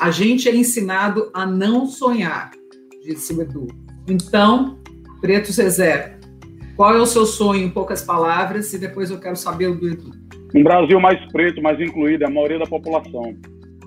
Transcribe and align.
A 0.00 0.10
gente 0.10 0.48
é 0.48 0.56
ensinado 0.56 1.30
a 1.34 1.44
não 1.44 1.84
sonhar, 1.84 2.52
disse 3.04 3.34
o 3.34 3.42
Edu. 3.42 3.66
Então, 4.08 4.78
Preto 5.20 5.52
Zezé, 5.52 6.18
qual 6.74 6.96
é 6.96 6.98
o 6.98 7.04
seu 7.04 7.26
sonho 7.26 7.66
em 7.66 7.68
poucas 7.68 8.02
palavras? 8.02 8.72
E 8.72 8.78
depois 8.78 9.10
eu 9.10 9.20
quero 9.20 9.36
saber 9.36 9.68
o 9.68 9.74
do 9.74 9.86
Edu. 9.86 10.10
Um 10.54 10.62
Brasil 10.62 10.98
mais 10.98 11.20
preto, 11.30 11.60
mais 11.60 11.78
incluído, 11.78 12.24
é 12.24 12.26
a 12.26 12.30
maioria 12.30 12.58
da 12.58 12.64
população. 12.64 13.36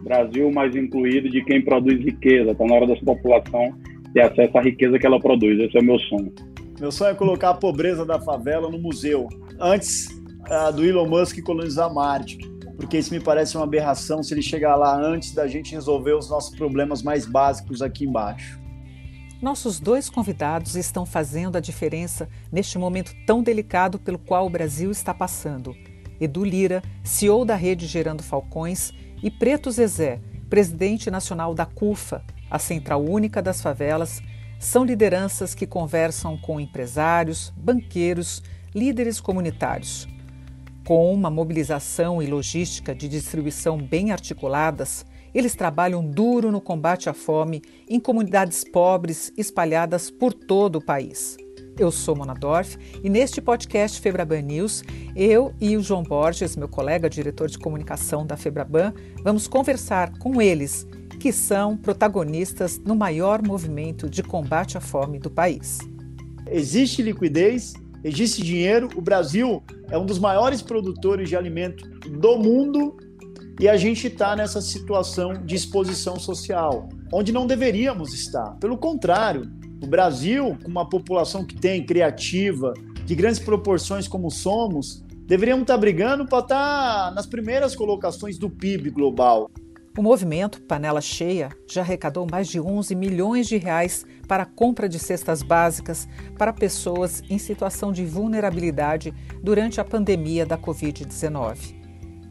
Brasil 0.04 0.52
mais 0.52 0.76
incluído 0.76 1.32
de 1.32 1.44
quem 1.46 1.64
produz 1.64 2.00
riqueza. 2.00 2.52
Está 2.52 2.64
na 2.64 2.76
hora 2.76 2.86
dessa 2.86 3.04
população 3.04 3.74
ter 4.14 4.22
acesso 4.22 4.56
à 4.56 4.62
riqueza 4.62 5.00
que 5.00 5.08
ela 5.08 5.20
produz. 5.20 5.60
Esse 5.62 5.76
é 5.76 5.82
o 5.82 5.84
meu 5.84 5.98
sonho. 5.98 6.32
Meu 6.80 6.92
sonho 6.92 7.12
é 7.12 7.16
colocar 7.16 7.50
a 7.50 7.54
pobreza 7.56 8.06
da 8.06 8.20
favela 8.22 8.70
no 8.70 8.78
museu. 8.78 9.28
Antes 9.60 10.10
uh, 10.42 10.72
do 10.72 10.86
Elon 10.86 11.08
Musk 11.08 11.42
colonizar 11.42 11.92
Marte. 11.92 12.53
Porque 12.78 12.98
isso 12.98 13.14
me 13.14 13.20
parece 13.20 13.56
uma 13.56 13.64
aberração 13.64 14.24
se 14.24 14.34
ele 14.34 14.42
chegar 14.42 14.76
lá 14.76 14.96
antes 14.96 15.32
da 15.34 15.48
gente 15.48 15.74
resolver 15.74 16.14
os 16.14 16.30
nossos 16.30 16.56
problemas 16.56 17.04
mais 17.04 17.26
básicos 17.26 17.82
aqui 17.82 18.06
embaixo. 18.06 18.60
Nossos 19.42 19.80
dois 19.80 20.10
convidados 20.10 20.76
estão 20.76 21.06
fazendo 21.06 21.58
a 21.58 21.60
diferença 21.60 22.30
neste 22.52 22.78
momento 22.78 23.14
tão 23.28 23.44
delicado 23.44 24.00
pelo 24.00 24.18
qual 24.18 24.48
o 24.48 24.50
Brasil 24.50 24.90
está 24.90 25.14
passando. 25.14 25.76
Edu 26.20 26.46
Lira, 26.46 26.82
CEO 27.04 27.44
da 27.44 27.56
rede 27.56 27.86
Gerando 27.86 28.24
Falcões, 28.24 28.94
e 29.22 29.30
Preto 29.30 29.70
Zezé, 29.72 30.22
presidente 30.50 31.12
nacional 31.12 31.54
da 31.54 31.66
CUFA, 31.66 32.24
a 32.50 32.60
Central 32.60 33.04
Única 33.04 33.42
das 33.42 33.62
Favelas, 33.62 34.22
são 34.60 34.86
lideranças 34.86 35.54
que 35.54 35.68
conversam 35.68 36.38
com 36.38 36.60
empresários, 36.60 37.52
banqueiros, 37.58 38.42
líderes 38.74 39.20
comunitários. 39.20 40.08
Com 40.86 41.14
uma 41.14 41.30
mobilização 41.30 42.22
e 42.22 42.26
logística 42.26 42.94
de 42.94 43.08
distribuição 43.08 43.78
bem 43.78 44.12
articuladas, 44.12 45.06
eles 45.34 45.56
trabalham 45.56 46.06
duro 46.06 46.52
no 46.52 46.60
combate 46.60 47.10
à 47.10 47.14
fome 47.14 47.62
em 47.88 48.02
comunidades 48.02 48.66
pobres 48.66 49.32
espalhadas 49.38 50.12
por 50.12 50.34
todo 50.34 50.76
o 50.76 50.86
país. 50.86 51.38
Eu 51.80 51.90
sou 51.90 52.18
Mona 52.18 52.34
Dorf 52.34 52.76
e 53.02 53.10
neste 53.10 53.42
podcast 53.42 54.02
Febraban 54.02 54.42
News, 54.42 54.84
eu 55.16 55.54
e 55.60 55.78
o 55.78 55.82
João 55.82 56.04
Borges, 56.04 56.58
meu 56.58 56.68
colega 56.68 57.10
diretor 57.10 57.48
de 57.48 57.58
comunicação 57.58 58.26
da 58.26 58.36
Febraban, 58.36 58.94
vamos 59.24 59.48
conversar 59.48 60.18
com 60.18 60.42
eles, 60.42 60.86
que 61.18 61.32
são 61.32 61.78
protagonistas 61.78 62.78
no 62.78 62.94
maior 62.94 63.42
movimento 63.42 64.10
de 64.10 64.22
combate 64.22 64.78
à 64.78 64.82
fome 64.82 65.18
do 65.18 65.32
país. 65.32 65.80
Existe 66.46 67.02
liquidez, 67.02 67.74
existe 68.04 68.44
dinheiro, 68.44 68.90
o 68.96 69.02
Brasil 69.02 69.64
é 69.90 69.98
um 69.98 70.06
dos 70.06 70.20
maiores 70.20 70.62
produtores 70.62 71.30
de 71.30 71.36
alimento 71.36 71.88
do 72.10 72.38
mundo 72.38 72.98
e 73.60 73.70
a 73.70 73.78
gente 73.78 74.08
está 74.08 74.36
nessa 74.36 74.62
situação 74.62 75.34
de 75.46 75.56
exposição 75.56 76.20
social, 76.20 76.90
onde 77.12 77.32
não 77.32 77.46
deveríamos 77.46 78.14
estar. 78.14 78.58
Pelo 78.60 78.78
contrário, 78.78 79.52
o 79.82 79.88
Brasil, 79.88 80.58
com 80.64 80.70
uma 80.70 80.88
população 80.88 81.46
que 81.46 81.56
tem 81.56 81.86
criativa, 81.86 82.74
de 83.06 83.16
grandes 83.16 83.40
proporções 83.40 84.08
como 84.08 84.32
somos, 84.32 85.04
deveríamos 85.26 85.64
estar 85.64 85.76
tá 85.76 85.80
brigando 85.80 86.26
para 86.26 86.40
estar 86.40 87.10
tá 87.10 87.12
nas 87.12 87.26
primeiras 87.26 87.76
colocações 87.76 88.38
do 88.38 88.50
PIB 88.50 88.90
global. 88.90 89.50
O 89.96 90.02
movimento 90.02 90.60
Panela 90.64 91.02
Cheia 91.02 91.50
já 91.68 91.82
arrecadou 91.82 92.26
mais 92.30 92.48
de 92.48 92.60
11 92.60 92.96
milhões 92.96 93.48
de 93.48 93.58
reais 93.58 94.04
para 94.28 94.42
a 94.42 94.46
compra 94.48 94.90
de 94.90 94.98
cestas 94.98 95.44
básicas 95.44 96.08
para 96.36 96.52
pessoas 96.52 97.22
em 97.30 97.38
situação 97.38 97.92
de 97.92 98.04
vulnerabilidade 98.04 99.14
durante 99.44 99.80
a 99.80 99.86
pandemia 99.86 100.48
da 100.48 100.58
Covid-19. 100.58 101.76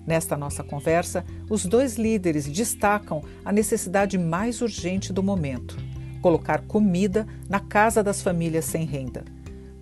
Nesta 0.04 0.36
nossa 0.36 0.64
conversa, 0.64 1.24
os 1.48 1.64
dois 1.64 1.94
líderes 1.94 2.48
destacam 2.48 3.22
a 3.44 3.52
necessidade 3.52 4.18
mais 4.18 4.60
urgente 4.60 5.12
do 5.12 5.22
momento: 5.22 5.76
colocar 6.20 6.62
comida 6.62 7.28
na 7.48 7.60
casa 7.60 8.02
das 8.02 8.20
famílias 8.20 8.64
sem 8.64 8.84
renda. 8.84 9.24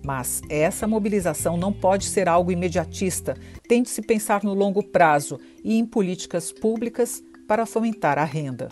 Mas 0.05 0.43
essa 0.49 0.87
mobilização 0.87 1.57
não 1.57 1.73
pode 1.73 2.05
ser 2.05 2.29
algo 2.29 2.51
imediatista, 2.51 3.35
tem 3.67 3.81
de 3.81 3.89
se 3.89 4.03
pensar 4.03 4.43
no 4.43 4.53
longo 4.53 4.83
prazo 4.83 5.39
e 5.63 5.79
em 5.79 5.85
políticas 5.85 6.51
públicas 6.51 7.23
para 7.47 7.65
fomentar 7.65 8.17
a 8.17 8.23
renda. 8.23 8.69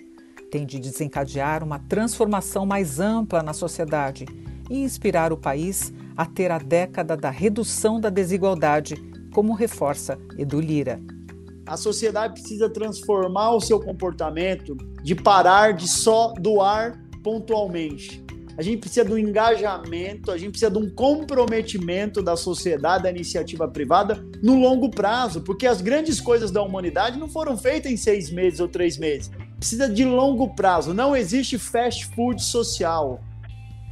Tem 0.51 0.65
de 0.65 0.79
desencadear 0.79 1.63
uma 1.63 1.79
transformação 1.79 2.65
mais 2.65 2.99
ampla 2.99 3.43
na 3.43 3.53
sociedade 3.53 4.25
e 4.69 4.83
inspirar 4.83 5.31
o 5.31 5.37
país 5.37 5.93
a 6.17 6.25
ter 6.25 6.51
a 6.51 6.57
década 6.57 7.15
da 7.15 7.29
redução 7.29 7.99
da 7.99 8.09
desigualdade, 8.09 8.95
como 9.33 9.53
reforça 9.53 10.17
Edu 10.37 10.59
Lira. 10.59 10.99
A 11.65 11.77
sociedade 11.77 12.33
precisa 12.33 12.69
transformar 12.69 13.51
o 13.51 13.61
seu 13.61 13.79
comportamento 13.79 14.75
de 15.03 15.15
parar 15.15 15.73
de 15.73 15.87
só 15.87 16.33
doar 16.33 16.99
pontualmente. 17.23 18.23
A 18.59 18.61
gente 18.61 18.81
precisa 18.81 19.05
do 19.05 19.17
engajamento, 19.17 20.29
a 20.29 20.37
gente 20.37 20.49
precisa 20.49 20.69
de 20.69 20.77
um 20.77 20.89
comprometimento 20.89 22.21
da 22.21 22.35
sociedade, 22.35 23.03
da 23.03 23.09
iniciativa 23.09 23.65
privada 23.69 24.21
no 24.43 24.59
longo 24.59 24.91
prazo, 24.91 25.39
porque 25.39 25.65
as 25.65 25.79
grandes 25.79 26.19
coisas 26.19 26.51
da 26.51 26.61
humanidade 26.61 27.17
não 27.17 27.29
foram 27.29 27.57
feitas 27.57 27.89
em 27.89 27.95
seis 27.95 28.29
meses 28.29 28.59
ou 28.59 28.67
três 28.67 28.97
meses. 28.97 29.31
Precisa 29.57 29.87
de 29.87 30.03
longo 30.03 30.53
prazo. 30.55 30.93
Não 30.93 31.15
existe 31.15 31.57
fast 31.57 32.07
food 32.07 32.43
social. 32.43 33.21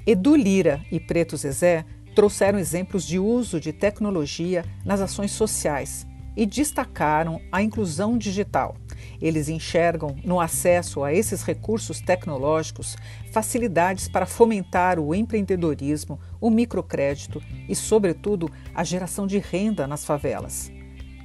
Edu 0.06 0.36
Lira 0.36 0.82
e 0.92 1.00
Preto 1.00 1.38
Zezé 1.38 1.86
trouxeram 2.14 2.60
exemplos 2.60 3.08
de 3.08 3.18
uso 3.18 3.62
de 3.62 3.72
tecnologia 3.72 4.66
nas 4.86 5.00
ações 5.00 5.32
sociais 5.32 6.06
e 6.36 6.46
destacaram 6.46 7.40
a 7.54 7.64
inclusão 7.64 8.18
digital. 8.18 8.76
Eles 9.22 9.50
enxergam 9.50 10.16
no 10.24 10.40
acesso 10.40 11.04
a 11.04 11.14
esses 11.14 11.42
recursos 11.42 12.00
tecnológicos 12.00 12.96
facilidades 13.32 14.08
para 14.08 14.26
fomentar 14.26 15.00
o 15.00 15.14
empreendedorismo, 15.14 16.20
o 16.40 16.50
microcrédito 16.50 17.42
e, 17.68 17.76
sobretudo, 17.76 18.50
a 18.74 18.84
geração 18.84 19.26
de 19.26 19.40
renda 19.40 19.88
nas 19.88 20.06
favelas. 20.06 20.72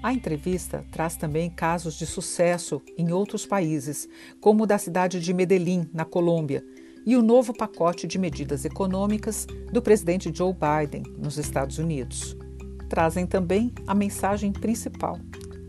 A 0.03 0.13
entrevista 0.13 0.85
traz 0.91 1.17
também 1.17 1.49
casos 1.49 1.95
de 1.95 2.07
sucesso 2.07 2.83
em 2.99 3.13
outros 3.13 3.47
países, 3.47 4.09
como 4.41 4.65
o 4.65 4.67
da 4.67 4.79
cidade 4.79 5.21
de 5.21 5.33
Medellín, 5.33 5.89
na 5.93 6.05
Colômbia, 6.05 6.65
e 7.07 7.17
o 7.17 7.23
novo 7.23 7.53
pacote 7.53 8.07
de 8.07 8.19
medidas 8.19 8.65
econômicas 8.65 9.47
do 9.73 9.83
presidente 9.83 10.33
Joe 10.35 10.53
Biden, 10.53 11.03
nos 11.19 11.37
Estados 11.37 11.79
Unidos 11.79 12.37
trazem 12.93 13.27
também 13.27 13.73
a 13.87 13.95
mensagem 13.95 14.53
principal. 14.53 15.19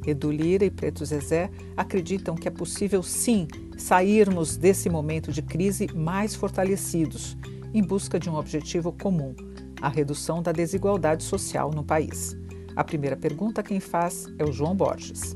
Edu 0.06 0.31
Lira 0.31 0.66
e 0.66 0.72
Preto 0.72 1.06
Zezé 1.06 1.50
acreditam 1.75 2.36
que 2.36 2.47
é 2.47 2.52
possível 2.52 3.02
sim 3.02 3.47
sairmos 3.78 4.58
desse 4.58 4.90
momento 4.90 5.31
de 5.31 5.41
crise 5.41 5.88
mais 5.94 6.36
fortalecidos, 6.36 7.38
em 7.74 7.81
busca 7.81 8.19
de 8.19 8.30
um 8.30 8.36
objetivo 8.36 8.92
comum, 8.92 9.36
a 9.81 9.90
redução 9.90 10.42
da 10.42 10.52
desigualdade 10.52 11.24
social 11.24 11.72
no 11.72 11.84
país. 11.84 12.38
A 12.75 12.84
primeira 12.84 13.16
pergunta 13.16 13.63
quem 13.63 13.80
faz 13.80 14.28
é 14.38 14.44
o 14.44 14.52
João 14.52 14.75
Borges. 14.75 15.36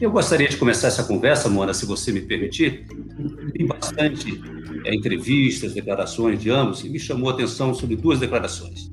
Eu 0.00 0.10
gostaria 0.10 0.48
de 0.48 0.56
começar 0.56 0.88
essa 0.88 1.04
conversa, 1.04 1.48
Mona, 1.48 1.74
se 1.74 1.84
você 1.84 2.10
me 2.10 2.22
permitir. 2.22 2.86
Tem 3.52 3.66
bastante 3.66 4.40
é, 4.84 4.94
entrevistas, 4.94 5.74
declarações 5.74 6.40
de 6.40 6.50
ambos, 6.50 6.82
e 6.84 6.88
me 6.88 6.98
chamou 6.98 7.28
a 7.28 7.34
atenção 7.34 7.74
sobre 7.74 7.96
duas 7.96 8.18
declarações. 8.18 8.90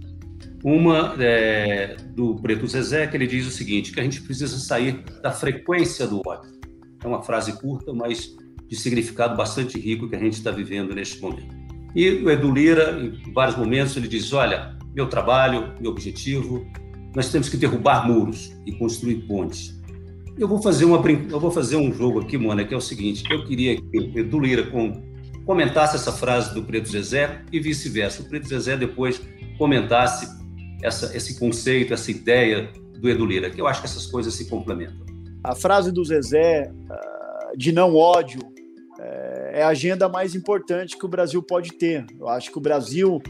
Uma 0.63 1.15
é, 1.19 1.97
do 2.15 2.35
Preto 2.35 2.67
Zezé, 2.67 3.07
que 3.07 3.15
ele 3.15 3.27
diz 3.27 3.45
o 3.45 3.51
seguinte, 3.51 3.91
que 3.91 3.99
a 3.99 4.03
gente 4.03 4.21
precisa 4.21 4.57
sair 4.57 5.03
da 5.21 5.31
frequência 5.31 6.07
do 6.07 6.21
ódio. 6.25 6.57
É 7.03 7.07
uma 7.07 7.21
frase 7.21 7.53
curta, 7.53 7.93
mas 7.93 8.35
de 8.67 8.75
significado 8.75 9.35
bastante 9.35 9.79
rico 9.79 10.09
que 10.09 10.15
a 10.15 10.19
gente 10.19 10.33
está 10.33 10.51
vivendo 10.51 10.93
neste 10.93 11.21
momento. 11.21 11.55
E 11.95 12.09
o 12.09 12.29
Edu 12.29 12.51
Lira, 12.51 12.99
em 12.99 13.31
vários 13.31 13.55
momentos, 13.55 13.95
ele 13.95 14.07
diz, 14.07 14.33
olha, 14.33 14.77
meu 14.93 15.07
trabalho, 15.07 15.73
meu 15.79 15.91
objetivo, 15.91 16.65
nós 17.15 17.31
temos 17.31 17.49
que 17.49 17.57
derrubar 17.57 18.07
muros 18.07 18.51
e 18.65 18.71
construir 18.73 19.27
pontes. 19.27 19.75
Eu 20.37 20.47
vou 20.47 20.61
fazer, 20.61 20.85
uma, 20.85 21.01
eu 21.09 21.39
vou 21.39 21.49
fazer 21.49 21.77
um 21.77 21.91
jogo 21.91 22.21
aqui, 22.21 22.37
Mona, 22.37 22.63
que 22.63 22.73
é 22.73 22.77
o 22.77 22.81
seguinte, 22.81 23.23
eu 23.31 23.43
queria 23.45 23.75
que 23.75 23.97
o 23.97 24.19
Edu 24.19 24.39
Lira 24.39 24.63
com, 24.67 25.01
comentasse 25.45 25.95
essa 25.95 26.11
frase 26.11 26.53
do 26.53 26.63
Preto 26.63 26.89
Zezé 26.89 27.41
e 27.51 27.59
vice-versa. 27.59 28.21
O 28.21 28.25
Preto 28.25 28.47
Zezé 28.47 28.77
depois 28.77 29.19
comentasse 29.57 30.36
essa, 30.81 31.15
esse 31.15 31.39
conceito, 31.39 31.93
essa 31.93 32.11
ideia 32.11 32.69
do 32.99 33.09
Edu 33.09 33.25
Lira, 33.25 33.49
que 33.49 33.59
eu 33.59 33.67
acho 33.67 33.81
que 33.81 33.87
essas 33.87 34.05
coisas 34.05 34.33
se 34.33 34.45
complementam. 34.45 35.05
A 35.43 35.55
frase 35.55 35.91
do 35.91 36.03
Zezé 36.03 36.71
ah, 36.89 37.51
de 37.55 37.71
não 37.71 37.95
ódio 37.95 38.41
é, 38.99 39.59
é 39.59 39.63
a 39.63 39.69
agenda 39.69 40.09
mais 40.09 40.35
importante 40.35 40.97
que 40.97 41.05
o 41.05 41.09
Brasil 41.09 41.41
pode 41.41 41.73
ter. 41.73 42.05
Eu 42.19 42.27
acho 42.27 42.51
que 42.51 42.57
o 42.57 42.61
Brasil 42.61 43.21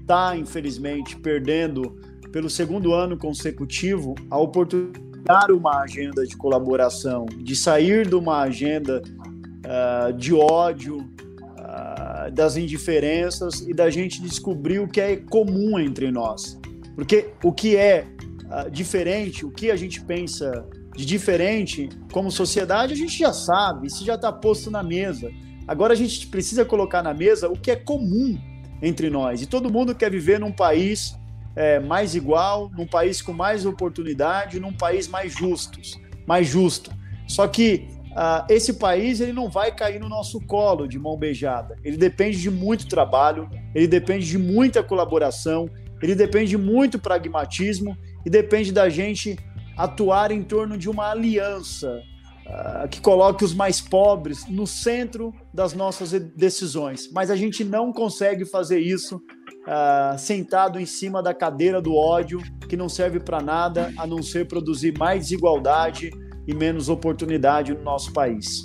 está, 0.00 0.36
infelizmente, 0.36 1.16
perdendo 1.16 1.96
pelo 2.32 2.48
segundo 2.50 2.92
ano 2.92 3.16
consecutivo 3.16 4.14
a 4.30 4.38
oportunidade 4.38 5.46
de 5.46 5.52
uma 5.52 5.82
agenda 5.82 6.26
de 6.26 6.36
colaboração, 6.36 7.26
de 7.26 7.54
sair 7.54 8.08
de 8.08 8.14
uma 8.14 8.40
agenda 8.40 9.02
uh, 9.02 10.12
de 10.14 10.34
ódio, 10.34 10.96
uh, 10.96 12.32
das 12.32 12.56
indiferenças 12.56 13.60
e 13.60 13.72
da 13.72 13.88
gente 13.90 14.20
descobrir 14.20 14.80
o 14.80 14.88
que 14.88 15.00
é 15.00 15.16
comum 15.16 15.78
entre 15.78 16.10
nós. 16.10 16.58
Porque 16.94 17.30
o 17.42 17.52
que 17.52 17.76
é 17.76 18.06
uh, 18.44 18.70
diferente, 18.70 19.44
o 19.44 19.50
que 19.50 19.70
a 19.70 19.76
gente 19.76 20.00
pensa 20.00 20.66
de 20.94 21.06
diferente 21.06 21.88
como 22.12 22.30
sociedade, 22.30 22.92
a 22.92 22.96
gente 22.96 23.18
já 23.18 23.32
sabe, 23.32 23.86
isso 23.86 24.04
já 24.04 24.14
está 24.14 24.30
posto 24.30 24.70
na 24.70 24.82
mesa. 24.82 25.30
Agora 25.66 25.92
a 25.94 25.96
gente 25.96 26.26
precisa 26.26 26.64
colocar 26.64 27.02
na 27.02 27.14
mesa 27.14 27.48
o 27.48 27.56
que 27.56 27.70
é 27.70 27.76
comum 27.76 28.38
entre 28.82 29.08
nós. 29.08 29.40
E 29.40 29.46
todo 29.46 29.72
mundo 29.72 29.94
quer 29.94 30.10
viver 30.10 30.38
num 30.38 30.52
país 30.52 31.16
é, 31.54 31.78
mais 31.78 32.14
igual, 32.14 32.70
num 32.76 32.86
país 32.86 33.22
com 33.22 33.32
mais 33.32 33.64
oportunidade, 33.64 34.60
num 34.60 34.72
país 34.72 35.08
mais 35.08 35.32
justo, 35.32 35.78
mais 36.26 36.46
justo. 36.48 36.90
Só 37.26 37.46
que 37.46 37.88
uh, 38.10 38.44
esse 38.48 38.74
país 38.74 39.20
ele 39.20 39.32
não 39.32 39.48
vai 39.48 39.74
cair 39.74 40.00
no 40.00 40.08
nosso 40.08 40.40
colo 40.40 40.86
de 40.86 40.98
mão 40.98 41.16
beijada. 41.16 41.76
Ele 41.84 41.96
depende 41.96 42.40
de 42.40 42.50
muito 42.50 42.86
trabalho, 42.86 43.48
ele 43.74 43.86
depende 43.86 44.26
de 44.26 44.38
muita 44.38 44.82
colaboração, 44.82 45.68
ele 46.02 46.14
depende 46.14 46.50
de 46.50 46.58
muito 46.58 46.98
pragmatismo 46.98 47.96
e 48.26 48.30
depende 48.30 48.72
da 48.72 48.88
gente 48.88 49.38
atuar 49.76 50.30
em 50.30 50.42
torno 50.42 50.76
de 50.76 50.90
uma 50.90 51.10
aliança 51.10 52.02
uh, 52.46 52.88
que 52.88 53.00
coloque 53.00 53.44
os 53.44 53.54
mais 53.54 53.80
pobres 53.80 54.46
no 54.48 54.66
centro 54.66 55.32
das 55.52 55.74
nossas 55.74 56.10
decisões. 56.10 57.10
Mas 57.12 57.30
a 57.30 57.36
gente 57.36 57.64
não 57.64 57.92
consegue 57.92 58.44
fazer 58.44 58.80
isso 58.80 59.16
uh, 59.16 60.18
sentado 60.18 60.80
em 60.80 60.86
cima 60.86 61.22
da 61.22 61.32
cadeira 61.32 61.80
do 61.80 61.94
ódio, 61.94 62.42
que 62.68 62.76
não 62.76 62.88
serve 62.88 63.20
para 63.20 63.40
nada 63.40 63.92
a 63.96 64.06
não 64.06 64.22
ser 64.22 64.46
produzir 64.46 64.96
mais 64.98 65.20
desigualdade 65.20 66.10
e 66.46 66.54
menos 66.54 66.88
oportunidade 66.88 67.72
no 67.72 67.82
nosso 67.82 68.12
país. 68.12 68.64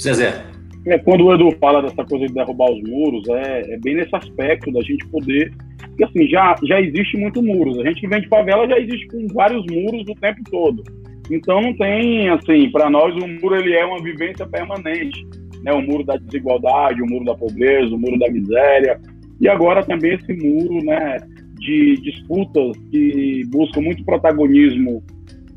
Zezé. 0.00 0.46
É, 0.84 0.98
quando 0.98 1.24
o 1.24 1.32
Edu 1.32 1.56
fala 1.60 1.80
dessa 1.80 2.04
coisa 2.04 2.26
de 2.26 2.34
derrubar 2.34 2.72
os 2.72 2.82
muros, 2.82 3.28
é, 3.28 3.74
é 3.74 3.78
bem 3.78 3.94
nesse 3.94 4.14
aspecto 4.16 4.72
da 4.72 4.80
gente 4.80 5.06
poder 5.08 5.54
porque 5.92 6.04
assim, 6.04 6.26
já, 6.28 6.54
já 6.64 6.80
existe 6.80 7.16
muito 7.18 7.42
muros. 7.42 7.78
A 7.78 7.84
gente 7.84 8.00
que 8.00 8.08
vem 8.08 8.22
de 8.22 8.28
favela 8.28 8.66
já 8.66 8.78
existe 8.78 9.06
com 9.08 9.26
vários 9.34 9.64
muros 9.70 10.02
o 10.08 10.14
tempo 10.14 10.40
todo. 10.50 10.82
Então 11.30 11.60
não 11.60 11.76
tem, 11.76 12.28
assim, 12.30 12.70
para 12.70 12.88
nós 12.88 13.14
o 13.14 13.28
muro 13.28 13.56
ele 13.56 13.74
é 13.74 13.84
uma 13.84 14.02
vivência 14.02 14.46
permanente. 14.46 15.24
Né? 15.62 15.72
O 15.72 15.82
muro 15.82 16.02
da 16.02 16.16
desigualdade, 16.16 17.02
o 17.02 17.06
muro 17.06 17.24
da 17.24 17.34
pobreza, 17.34 17.94
o 17.94 17.98
muro 17.98 18.18
da 18.18 18.30
miséria. 18.30 18.98
E 19.40 19.48
agora 19.48 19.84
também 19.84 20.14
esse 20.14 20.32
muro 20.32 20.84
né, 20.84 21.18
de 21.58 21.96
disputas 21.96 22.76
que 22.90 23.42
buscam 23.48 23.82
muito 23.82 24.04
protagonismo 24.04 25.02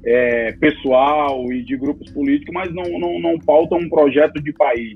é, 0.06 0.52
pessoal 0.60 1.52
e 1.52 1.64
de 1.64 1.78
grupos 1.78 2.12
políticos, 2.12 2.54
mas 2.54 2.74
não, 2.74 2.84
não, 3.00 3.20
não 3.20 3.40
pautam 3.40 3.80
um 3.80 3.90
projeto 3.90 4.42
de 4.44 4.52
país. 4.54 4.94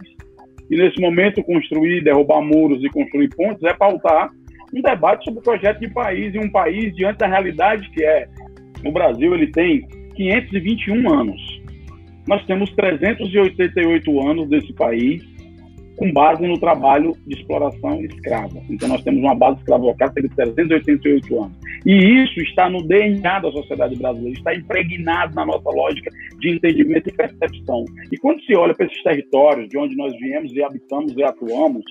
E 0.69 0.77
nesse 0.77 1.01
momento, 1.01 1.41
construir, 1.43 2.03
derrubar 2.03 2.41
muros 2.41 2.83
e 2.83 2.89
construir 2.89 3.29
pontes 3.29 3.63
é 3.63 3.73
pautar 3.73 4.29
um 4.73 4.81
debate 4.81 5.25
sobre 5.25 5.39
o 5.39 5.43
projeto 5.43 5.79
de 5.79 5.89
país 5.89 6.33
e 6.33 6.39
um 6.39 6.49
país 6.49 6.95
diante 6.95 7.17
da 7.17 7.27
realidade 7.27 7.89
que 7.91 8.03
é 8.03 8.27
o 8.85 8.91
Brasil 8.91 9.33
ele 9.33 9.47
tem 9.51 9.85
521 10.15 11.13
anos. 11.13 11.61
Nós 12.27 12.45
temos 12.45 12.69
388 12.71 14.29
anos 14.29 14.49
desse 14.49 14.73
país 14.73 15.23
com 15.99 16.13
base 16.13 16.47
no 16.47 16.57
trabalho 16.57 17.13
de 17.27 17.35
exploração 17.35 18.01
escrava. 18.05 18.61
Então 18.69 18.87
nós 18.87 19.03
temos 19.03 19.19
uma 19.19 19.35
base 19.35 19.59
escravocrata 19.59 20.21
de 20.21 20.29
388 20.29 21.43
anos. 21.43 21.57
E 21.85 22.23
isso 22.23 22.39
está 22.39 22.69
no 22.69 22.81
DNA 22.87 23.39
da 23.39 23.51
sociedade 23.51 23.97
brasileira, 23.97 24.37
está 24.37 24.55
impregnado 24.55 25.35
na 25.35 25.45
nossa 25.45 25.69
lógica 25.69 26.09
de 26.39 26.51
entendimento 26.51 27.09
e 27.09 27.13
percepção. 27.13 27.83
E 28.11 28.17
quando 28.17 28.41
se 28.43 28.55
olha 28.55 28.73
para 28.73 28.85
esses 28.85 29.03
territórios 29.03 29.67
de 29.67 29.77
onde 29.77 29.95
nós 29.97 30.13
viemos 30.17 30.53
e 30.53 30.63
habitamos 30.63 31.13
e 31.17 31.23
atuamos, 31.23 31.83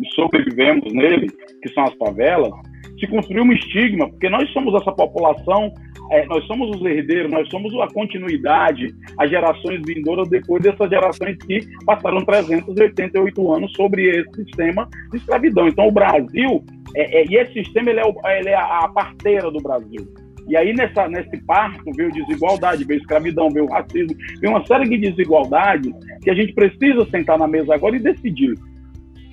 e 0.00 0.14
sobrevivemos 0.14 0.92
nele, 0.92 1.28
que 1.62 1.68
são 1.70 1.84
as 1.84 1.94
favelas, 1.94 2.52
se 2.98 3.06
construiu 3.06 3.44
um 3.44 3.52
estigma, 3.52 4.08
porque 4.08 4.28
nós 4.28 4.50
somos 4.52 4.74
essa 4.74 4.92
população, 4.92 5.72
é, 6.10 6.24
nós 6.26 6.44
somos 6.46 6.76
os 6.76 6.84
herdeiros, 6.84 7.30
nós 7.30 7.48
somos 7.50 7.74
a 7.80 7.88
continuidade, 7.88 8.94
as 9.18 9.28
gerações 9.28 9.82
vindouras 9.84 10.28
depois 10.28 10.62
dessas 10.62 10.88
gerações 10.88 11.36
que 11.46 11.60
passaram 11.84 12.24
388 12.24 13.52
anos 13.52 13.72
sobre 13.72 14.20
esse 14.20 14.44
sistema 14.44 14.88
de 15.10 15.18
escravidão. 15.18 15.68
Então, 15.68 15.88
o 15.88 15.92
Brasil, 15.92 16.64
é, 16.94 17.20
é, 17.20 17.26
e 17.28 17.36
esse 17.36 17.52
sistema 17.54 17.90
ele 17.90 18.00
é, 18.00 18.04
o, 18.04 18.14
ele 18.28 18.48
é 18.48 18.56
a 18.56 18.88
parteira 18.88 19.50
do 19.50 19.60
Brasil. 19.60 20.06
E 20.48 20.56
aí, 20.56 20.72
nessa, 20.72 21.08
nesse 21.08 21.36
parto, 21.44 21.90
veio 21.96 22.12
desigualdade, 22.12 22.84
veio 22.84 23.00
escravidão, 23.00 23.50
veio 23.50 23.66
racismo, 23.66 24.16
veio 24.40 24.52
uma 24.52 24.64
série 24.64 24.88
de 24.88 25.10
desigualdades 25.10 25.92
que 26.22 26.30
a 26.30 26.34
gente 26.34 26.52
precisa 26.52 27.04
sentar 27.10 27.36
na 27.36 27.48
mesa 27.48 27.74
agora 27.74 27.96
e 27.96 27.98
decidir 27.98 28.54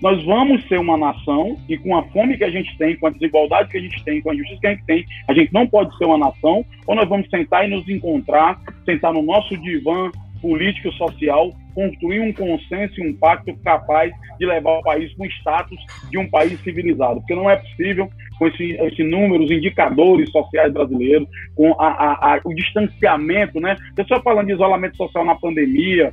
nós 0.04 0.22
vamos 0.26 0.62
ser 0.68 0.78
uma 0.78 0.98
nação 0.98 1.58
e 1.70 1.78
com 1.78 1.96
a 1.96 2.04
fome 2.10 2.38
que 2.38 2.44
a 2.44 2.50
gente 2.50 2.78
tem, 2.78 2.98
com 2.98 3.08
a 3.08 3.10
desigualdade 3.10 3.70
que 3.70 3.78
a 3.78 3.82
gente 3.82 4.04
tem, 4.04 4.22
com 4.22 4.32
a 4.32 4.36
injustiça 4.36 4.60
que 4.60 4.68
a 4.68 4.72
gente 4.72 4.86
tem, 4.86 5.06
a 5.30 5.34
gente 5.34 5.54
não 5.54 5.66
pode 5.66 5.98
ser 5.98 6.04
uma 6.04 6.18
nação, 6.18 6.66
ou 6.86 6.94
nós 6.94 7.08
vamos 7.08 7.30
sentar 7.30 7.66
e 7.66 7.74
nos 7.74 7.88
encontrar, 7.88 8.60
sentar 8.84 9.14
no 9.14 9.22
nosso 9.22 9.56
divã 9.56 10.12
político 10.42 10.92
social, 10.92 11.54
construir 11.74 12.20
um 12.20 12.34
consenso 12.34 13.00
e 13.00 13.08
um 13.08 13.14
pacto 13.14 13.56
capaz 13.64 14.12
de 14.38 14.46
levar 14.46 14.80
o 14.80 14.84
país 14.84 15.14
com 15.16 15.24
o 15.24 15.28
status 15.28 15.80
de 16.12 16.18
um 16.18 16.30
país 16.30 16.60
civilizado, 16.60 17.22
porque 17.22 17.34
não 17.34 17.50
é 17.50 17.56
possível 17.56 18.10
com 18.38 18.48
esse, 18.48 18.74
esse 18.74 19.04
números, 19.04 19.50
indicadores 19.50 20.30
sociais 20.32 20.74
brasileiros, 20.74 21.30
com 21.56 21.72
a, 21.80 21.88
a, 21.88 22.36
a, 22.36 22.42
o 22.44 22.54
distanciamento, 22.54 23.62
né? 23.62 23.78
Pessoal 23.96 24.22
falando 24.22 24.48
de 24.48 24.54
isolamento 24.54 24.98
social 24.98 25.24
na 25.24 25.36
pandemia, 25.36 26.12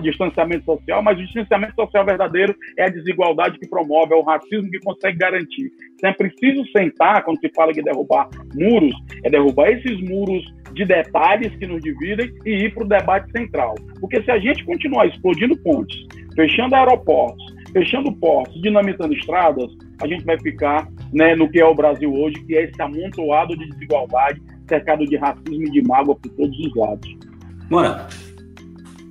distanciamento 0.00 0.64
social, 0.64 1.02
mas 1.02 1.18
o 1.18 1.22
distanciamento 1.22 1.74
social 1.74 2.04
verdadeiro 2.04 2.54
é 2.76 2.84
a 2.84 2.88
desigualdade 2.88 3.58
que 3.58 3.68
promove, 3.68 4.14
é 4.14 4.16
o 4.16 4.22
racismo 4.22 4.70
que 4.70 4.80
consegue 4.80 5.18
garantir. 5.18 5.70
Então 5.94 6.10
é 6.10 6.12
preciso 6.12 6.64
sentar, 6.70 7.24
quando 7.24 7.40
se 7.40 7.50
fala 7.54 7.72
de 7.72 7.82
derrubar 7.82 8.28
muros, 8.54 8.94
é 9.24 9.30
derrubar 9.30 9.70
esses 9.70 10.00
muros 10.08 10.44
de 10.72 10.84
detalhes 10.84 11.54
que 11.56 11.66
nos 11.66 11.82
dividem 11.82 12.32
e 12.44 12.64
ir 12.64 12.74
para 12.74 12.84
o 12.84 12.88
debate 12.88 13.30
central. 13.32 13.74
Porque 14.00 14.22
se 14.22 14.30
a 14.30 14.38
gente 14.38 14.64
continuar 14.64 15.06
explodindo 15.06 15.56
pontes, 15.58 16.06
fechando 16.34 16.74
aeroportos, 16.74 17.44
fechando 17.72 18.12
portos, 18.12 18.60
dinamitando 18.62 19.12
estradas, 19.14 19.70
a 20.00 20.06
gente 20.06 20.24
vai 20.24 20.38
ficar 20.38 20.88
né, 21.12 21.34
no 21.34 21.50
que 21.50 21.60
é 21.60 21.64
o 21.64 21.74
Brasil 21.74 22.12
hoje, 22.12 22.36
que 22.44 22.56
é 22.56 22.64
esse 22.64 22.80
amontoado 22.80 23.56
de 23.56 23.68
desigualdade, 23.70 24.40
cercado 24.68 25.04
de 25.04 25.16
racismo 25.16 25.64
e 25.64 25.70
de 25.70 25.82
mágoa 25.82 26.14
por 26.14 26.30
todos 26.30 26.58
os 26.58 26.76
lados. 26.76 27.16
Mora, 27.70 28.06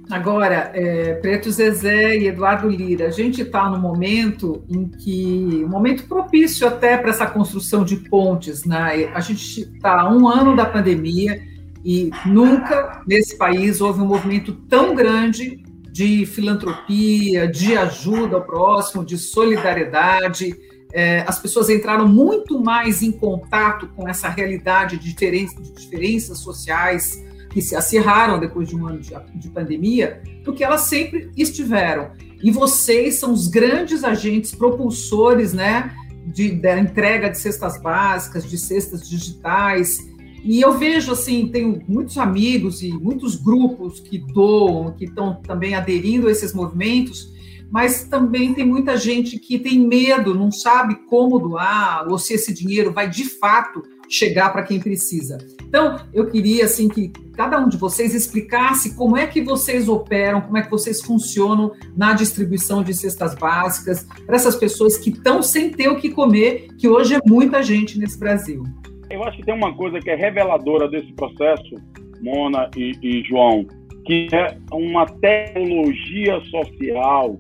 Agora, 0.10 0.72
é, 0.74 1.16
Preto 1.16 1.52
Zezé 1.52 2.18
e 2.18 2.28
Eduardo 2.28 2.70
Lira, 2.70 3.08
a 3.08 3.12
gente 3.12 3.42
está 3.42 3.70
no 3.70 3.78
momento 3.78 4.64
em 4.70 4.88
que, 4.88 5.64
um 5.66 5.68
momento 5.68 6.08
propício 6.08 6.66
até 6.66 6.98
para 6.98 7.10
essa 7.10 7.28
construção 7.28 7.84
de 7.84 7.98
pontes, 7.98 8.64
né? 8.64 9.12
A 9.14 9.20
gente 9.20 9.62
está 9.62 10.10
um 10.10 10.26
ano 10.28 10.56
da 10.56 10.66
pandemia 10.66 11.42
e 11.84 12.10
nunca 12.26 13.02
nesse 13.06 13.38
país 13.38 13.82
houve 13.82 14.02
um 14.02 14.06
movimento 14.06 14.54
tão 14.70 14.96
grande 14.96 15.62
de 15.92 16.26
filantropia, 16.26 17.46
de 17.46 17.76
ajuda 17.76 18.38
ao 18.38 18.46
próximo, 18.46 19.04
de 19.04 19.18
solidariedade. 19.18 20.56
É, 20.94 21.26
as 21.28 21.38
pessoas 21.38 21.70
entraram 21.70 22.08
muito 22.08 22.64
mais 22.64 23.02
em 23.02 23.12
contato 23.12 23.88
com 23.88 24.08
essa 24.08 24.30
realidade 24.30 24.98
de, 24.98 25.14
de 25.14 25.72
diferenças 25.74 26.40
sociais 26.40 27.28
que 27.50 27.62
se 27.62 27.76
acirraram 27.76 28.40
depois 28.40 28.68
de 28.68 28.76
um 28.76 28.88
ano 28.88 29.00
de, 29.00 29.14
de 29.36 29.50
pandemia, 29.50 30.22
do 30.44 30.54
que 30.54 30.64
elas 30.64 30.82
sempre 30.82 31.32
estiveram. 31.36 32.12
E 32.44 32.52
vocês 32.52 33.16
são 33.16 33.32
os 33.32 33.48
grandes 33.48 34.04
agentes 34.04 34.54
propulsores, 34.54 35.54
né, 35.54 35.94
de, 36.26 36.52
da 36.52 36.78
entrega 36.80 37.30
de 37.30 37.40
cestas 37.40 37.82
básicas, 37.82 38.48
de 38.48 38.58
cestas 38.58 39.08
digitais. 39.08 39.98
E 40.44 40.62
eu 40.62 40.78
vejo, 40.78 41.12
assim, 41.12 41.48
tenho 41.48 41.82
muitos 41.88 42.18
amigos 42.18 42.82
e 42.84 42.92
muitos 42.92 43.36
grupos 43.36 44.00
que 44.00 44.18
doam, 44.18 44.94
que 44.94 45.06
estão 45.06 45.42
também 45.42 45.74
aderindo 45.74 46.28
a 46.28 46.32
esses 46.32 46.54
movimentos, 46.54 47.34
mas 47.70 48.06
também 48.06 48.54
tem 48.54 48.66
muita 48.66 48.96
gente 48.98 49.40
que 49.40 49.60
tem 49.60 49.80
medo, 49.80 50.34
não 50.34 50.52
sabe 50.52 50.96
como 51.10 51.40
doar, 51.40 52.08
ou 52.08 52.18
se 52.18 52.34
esse 52.34 52.54
dinheiro 52.54 52.94
vai 52.94 53.10
de 53.10 53.26
fato 53.26 53.84
chegar 54.10 54.52
para 54.52 54.64
quem 54.64 54.80
precisa. 54.80 55.38
Então, 55.62 56.00
eu 56.14 56.30
queria 56.30 56.66
assim 56.66 56.88
que 56.88 57.12
cada 57.36 57.60
um 57.60 57.68
de 57.68 57.78
vocês 57.78 58.16
explicasse 58.16 58.96
como 58.96 59.18
é 59.18 59.28
que 59.28 59.42
vocês 59.42 59.88
operam, 59.88 60.42
como 60.42 60.58
é 60.58 60.62
que 60.62 60.72
vocês 60.72 61.02
funcionam 61.02 61.72
na 61.96 62.14
distribuição 62.14 62.82
de 62.82 62.94
cestas 62.94 63.36
básicas 63.36 64.08
para 64.26 64.36
essas 64.36 64.56
pessoas 64.56 64.98
que 64.98 65.10
estão 65.10 65.42
sem 65.42 65.70
ter 65.70 65.90
o 65.90 65.98
que 65.98 66.10
comer, 66.10 66.68
que 66.78 66.88
hoje 66.88 67.16
é 67.16 67.20
muita 67.26 67.62
gente 67.62 68.00
nesse 68.00 68.18
Brasil. 68.20 68.64
Eu 69.10 69.24
acho 69.24 69.38
que 69.38 69.44
tem 69.44 69.54
uma 69.54 69.74
coisa 69.76 70.00
que 70.00 70.10
é 70.10 70.16
reveladora 70.16 70.88
desse 70.90 71.12
processo, 71.14 71.76
Mona 72.22 72.70
e, 72.76 72.98
e 73.02 73.24
João, 73.24 73.66
que 74.06 74.28
é 74.34 74.58
uma 74.72 75.06
tecnologia 75.06 76.42
social 76.46 77.40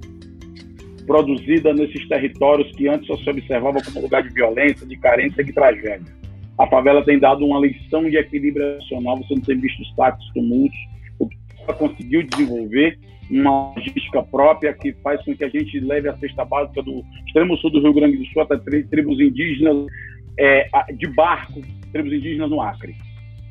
produzida 1.06 1.74
nesses 1.74 2.06
territórios 2.08 2.70
que 2.76 2.88
antes 2.88 3.08
só 3.08 3.18
se 3.18 3.30
observava 3.30 3.80
como 3.82 4.02
lugar 4.02 4.22
de 4.22 4.30
violência, 4.30 4.86
de 4.86 4.98
carência 4.98 5.42
e 5.42 5.46
de 5.46 5.54
tragédia. 5.54 6.18
A 6.58 6.68
favela 6.68 7.04
tem 7.04 7.20
dado 7.20 7.46
uma 7.46 7.60
lição 7.60 8.10
de 8.10 8.18
equilíbrio 8.18 8.76
nacional, 8.76 9.18
você 9.18 9.36
não 9.36 9.42
tem 9.42 9.60
visto 9.60 9.82
os 9.82 9.96
táticos 9.96 10.32
tumultos. 10.34 10.78
O 11.20 11.28
que 11.28 11.38
ela 11.64 11.74
conseguiu 11.74 12.24
desenvolver 12.24 12.98
uma 13.30 13.74
logística 13.76 14.24
própria 14.24 14.74
que 14.74 14.94
faz 15.04 15.24
com 15.24 15.36
que 15.36 15.44
a 15.44 15.50
gente 15.50 15.80
leve 15.80 16.10
a 16.10 16.18
cesta 16.18 16.46
básica 16.46 16.82
do 16.82 17.04
extremo 17.26 17.58
sul 17.58 17.70
do 17.70 17.82
Rio 17.82 17.94
Grande 17.94 18.18
do 18.18 18.26
Sul 18.28 18.42
até 18.42 18.58
tribos 18.58 19.20
indígenas 19.20 19.86
é, 20.40 20.68
de 20.94 21.08
barco, 21.08 21.62
tribos 21.92 22.14
indígenas 22.14 22.50
no 22.50 22.62
Acre. 22.62 22.96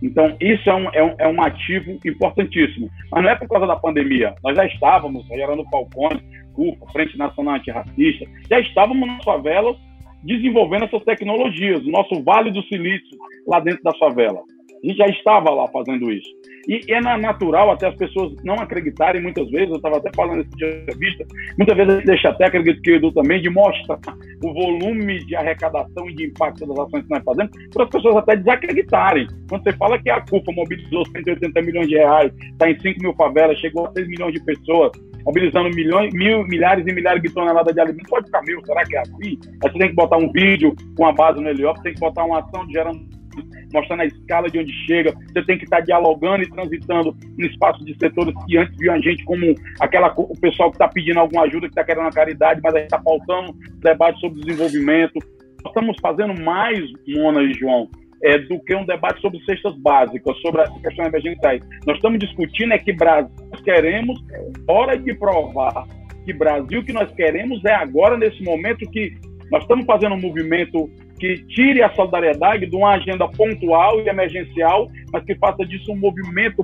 Então, 0.03 0.37
isso 0.41 0.69
é 0.69 0.75
um, 0.75 0.89
é, 0.93 1.03
um, 1.03 1.15
é 1.19 1.29
um 1.29 1.43
ativo 1.43 1.99
importantíssimo. 2.05 2.91
Mas 3.11 3.23
não 3.23 3.31
é 3.31 3.35
por 3.35 3.49
causa 3.49 3.67
da 3.67 3.77
pandemia. 3.77 4.35
Nós 4.43 4.57
já 4.57 4.67
estávamos 4.67 5.27
gerando 5.27 5.65
falcões, 5.71 6.21
CUFA, 6.53 6.87
Frente 6.93 7.17
Nacional 7.17 7.57
Antirracista, 7.57 8.27
já 8.49 8.61
estávamos 8.61 9.07
nas 9.07 9.25
favelas 9.25 9.77
desenvolvendo 10.27 10.85
essas 10.85 11.05
tecnologias. 11.05 11.85
O 11.85 11.91
nosso 11.91 12.23
Vale 12.23 12.51
do 12.51 12.63
Silício, 12.65 13.17
lá 13.47 13.61
dentro 13.61 13.83
da 13.83 13.95
favela. 13.95 14.43
A 14.83 14.87
gente 14.87 14.99
já 14.99 15.07
estava 15.07 15.51
lá 15.51 15.67
fazendo 15.69 16.13
isso. 16.13 16.29
E 16.69 16.81
é 16.93 17.01
natural 17.01 17.71
até 17.71 17.87
as 17.87 17.95
pessoas 17.95 18.35
não 18.43 18.55
acreditarem 18.55 19.23
muitas 19.23 19.49
vezes, 19.51 19.71
eu 19.71 19.77
estava 19.77 19.99
até 19.99 20.11
falando 20.15 20.39
nessa 20.39 20.51
entrevista, 20.55 21.25
muitas 21.57 21.77
vezes 21.77 21.93
a 21.93 21.97
gente 21.97 22.07
deixa 22.07 22.29
até, 22.29 22.47
acredito 22.47 22.83
que 22.83 22.91
o 22.91 22.97
Edu 22.97 23.13
também, 23.13 23.41
de 23.41 23.49
mostrar 23.49 23.99
o 24.43 24.53
volume 24.53 25.25
de 25.27 25.37
arrecadação 25.37 26.11
e 26.11 26.15
de 26.15 26.27
impacto 26.27 26.67
das 26.67 26.79
ações 26.79 27.05
que 27.05 27.11
nós 27.11 27.23
fazemos, 27.25 27.53
para 27.73 27.85
as 27.85 27.91
pessoas 27.91 28.17
até 28.17 28.37
desacreditarem. 28.37 29.29
Quando 29.49 29.63
você 29.63 29.73
fala 29.75 29.99
que 29.99 30.11
a 30.11 30.21
CUFA 30.21 30.53
mobilizou 30.53 31.07
180 31.07 31.63
milhões 31.63 31.89
de 31.89 31.95
reais, 31.95 32.33
está 32.53 32.69
em 32.69 32.79
5 32.79 33.01
mil 33.01 33.15
favelas, 33.15 33.59
chegou 33.59 33.87
a 33.87 33.93
6 33.93 34.09
milhões 34.09 34.33
de 34.35 34.45
pessoas, 34.45 34.91
mobilizando 35.27 35.69
milhões, 35.71 36.15
mil, 36.15 36.45
milhares 36.47 36.87
e 36.87 36.93
milhares 36.93 37.21
de 37.21 37.29
toneladas 37.31 37.75
de 37.75 37.81
alimentos, 37.81 38.09
pode 38.09 38.27
ficar 38.27 38.43
mil, 38.43 38.65
será 38.65 38.85
que 38.85 38.97
é 38.97 39.01
assim? 39.01 39.39
Aí 39.65 39.73
você 39.73 39.79
tem 39.79 39.89
que 39.89 39.95
botar 39.95 40.17
um 40.17 40.31
vídeo 40.31 40.75
com 40.97 41.05
a 41.05 41.13
base 41.13 41.41
no 41.41 41.49
Heliópolis, 41.49 41.83
tem 41.83 41.95
que 41.95 42.01
botar 42.01 42.25
uma 42.25 42.39
ação 42.39 42.65
de 42.67 42.73
gerando 42.73 43.17
mostrando 43.73 44.03
a 44.03 44.07
escala 44.07 44.49
de 44.49 44.59
onde 44.59 44.73
chega. 44.87 45.13
Você 45.13 45.45
tem 45.45 45.59
que 45.59 45.65
estar 45.65 45.81
dialogando 45.81 46.43
e 46.43 46.49
transitando 46.49 47.15
no 47.37 47.47
espaço 47.47 47.85
de 47.85 47.95
setores 47.99 48.35
que 48.47 48.57
antes 48.57 48.77
viam 48.79 48.95
a 48.95 49.01
gente 49.01 49.25
como 49.25 49.55
aquela, 49.81 50.13
o 50.17 50.39
pessoal 50.41 50.71
que 50.71 50.77
está 50.77 50.89
pedindo 50.89 51.21
alguma 51.21 51.43
ajuda, 51.43 51.67
que 51.67 51.73
está 51.73 51.85
querendo 51.85 52.07
a 52.07 52.11
caridade, 52.11 52.61
mas 52.63 52.75
aí 52.75 52.85
está 52.85 53.01
faltando 53.03 53.55
debate 53.81 54.19
sobre 54.21 54.41
desenvolvimento. 54.41 55.19
Nós 55.63 55.73
estamos 55.73 55.97
fazendo 56.01 56.41
mais, 56.43 56.81
Mona 57.09 57.43
e 57.43 57.53
João, 57.53 57.89
é, 58.23 58.39
do 58.39 58.59
que 58.61 58.75
um 58.75 58.85
debate 58.85 59.21
sobre 59.21 59.41
cestas 59.45 59.77
básicas, 59.79 60.39
sobre 60.41 60.63
as 60.63 60.71
questões 60.81 61.09
emergenciais. 61.09 61.63
Nós 61.87 61.97
estamos 61.97 62.19
discutindo 62.19 62.73
é 62.73 62.79
que 62.79 62.93
Brasil 62.93 63.31
queremos, 63.67 64.25
hora 64.69 64.97
de 64.97 65.13
provar 65.15 65.85
que 66.25 66.33
Brasil 66.33 66.85
que 66.85 66.93
nós 66.93 67.13
queremos 67.13 67.65
é 67.65 67.75
agora, 67.75 68.17
nesse 68.17 68.43
momento 68.45 68.89
que 68.91 69.13
nós 69.51 69.63
estamos 69.63 69.85
fazendo 69.85 70.15
um 70.15 70.21
movimento 70.21 70.89
que 71.19 71.45
tire 71.49 71.83
a 71.83 71.93
solidariedade 71.93 72.67
de 72.67 72.77
uma 72.77 72.95
agenda 72.95 73.27
pontual 73.29 74.01
e 74.01 74.09
emergencial, 74.09 74.87
mas 75.13 75.25
que 75.25 75.35
faça 75.35 75.65
disso 75.67 75.93
um 75.93 75.97
movimento. 75.97 76.63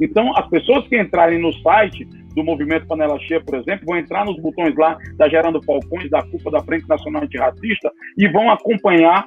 Então, 0.00 0.36
as 0.36 0.48
pessoas 0.48 0.86
que 0.88 0.98
entrarem 0.98 1.40
no 1.40 1.52
site 1.54 2.06
do 2.34 2.44
Movimento 2.44 2.86
Panela 2.86 3.18
Cheia, 3.20 3.42
por 3.42 3.56
exemplo, 3.56 3.86
vão 3.86 3.96
entrar 3.96 4.24
nos 4.24 4.40
botões 4.40 4.74
lá 4.76 4.96
da 5.16 5.28
Gerando 5.28 5.62
Falcões, 5.62 6.08
da 6.10 6.22
Culpa 6.22 6.50
da 6.50 6.62
Frente 6.62 6.88
Nacional 6.88 7.22
Antirracista, 7.22 7.92
e 8.16 8.28
vão 8.28 8.50
acompanhar 8.50 9.26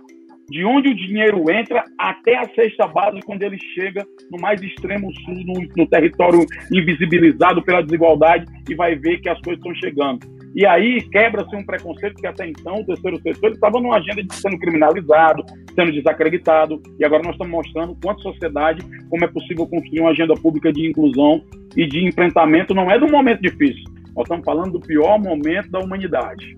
de 0.50 0.64
onde 0.64 0.90
o 0.90 0.96
dinheiro 0.96 1.44
entra 1.50 1.84
até 1.98 2.38
a 2.38 2.48
cesta 2.50 2.88
base, 2.88 3.20
quando 3.22 3.44
ele 3.44 3.58
chega 3.74 4.06
no 4.32 4.40
mais 4.40 4.62
extremo 4.62 5.12
sul, 5.22 5.36
no, 5.46 5.68
no 5.76 5.88
território 5.88 6.46
invisibilizado 6.72 7.64
pela 7.64 7.82
desigualdade, 7.82 8.46
e 8.70 8.76
vai 8.76 8.96
ver 8.96 9.20
que 9.20 9.30
as 9.30 9.40
coisas 9.42 9.58
estão 9.58 9.76
chegando. 9.76 10.20
E 10.56 10.66
aí 10.66 11.02
quebra-se 11.10 11.54
um 11.54 11.66
preconceito 11.66 12.16
que 12.16 12.28
até 12.28 12.48
então 12.48 12.76
o 12.76 12.86
terceiro 12.86 13.22
setor 13.22 13.52
estava 13.52 13.80
numa 13.80 13.98
agenda 13.98 14.24
de 14.24 14.34
sendo 14.34 14.58
criminalizado, 14.58 15.44
sendo 15.76 15.92
desacreditado, 15.92 16.82
e 16.98 17.04
agora 17.04 17.24
nós 17.24 17.34
estamos 17.34 17.52
mostrando 17.52 17.98
quanto 18.02 18.22
sociedade, 18.22 18.82
como 19.10 19.26
é 19.26 19.28
possível 19.28 19.68
construir 19.68 20.00
uma 20.00 20.12
agenda 20.12 20.34
pública 20.36 20.72
de 20.72 20.88
inclusão 20.88 21.44
e 21.76 21.86
de 21.86 22.08
enfrentamento, 22.08 22.74
não 22.74 22.90
é 22.90 22.98
de 22.98 23.04
um 23.04 23.12
momento 23.12 23.42
difícil, 23.42 23.84
nós 24.16 24.24
estamos 24.24 24.46
falando 24.46 24.74
do 24.74 24.80
pior 24.80 25.20
momento 25.20 25.70
da 25.70 25.80
humanidade. 25.80 26.56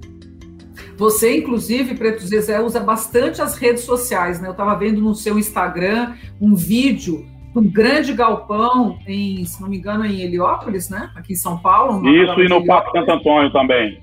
Você, 0.97 1.37
inclusive, 1.37 1.95
Preto 1.95 2.25
Zezé, 2.25 2.59
usa 2.59 2.79
bastante 2.79 3.41
as 3.41 3.55
redes 3.55 3.83
sociais, 3.83 4.41
né? 4.41 4.47
Eu 4.47 4.51
estava 4.51 4.75
vendo 4.75 4.99
no 4.99 5.13
seu 5.13 5.37
Instagram 5.37 6.15
um 6.41 6.55
vídeo 6.55 7.25
um 7.55 7.71
grande 7.71 8.13
galpão 8.13 8.99
em, 9.07 9.43
se 9.45 9.59
não 9.61 9.69
me 9.69 9.77
engano, 9.77 10.05
em 10.05 10.21
Heliópolis, 10.21 10.89
né? 10.89 11.09
Aqui 11.15 11.33
em 11.33 11.37
São 11.37 11.57
Paulo. 11.57 12.07
Isso, 12.07 12.39
e 12.39 12.47
no 12.47 12.63
Parque 12.65 12.91
Santo 12.91 13.11
Antônio 13.11 13.51
também. 13.51 13.99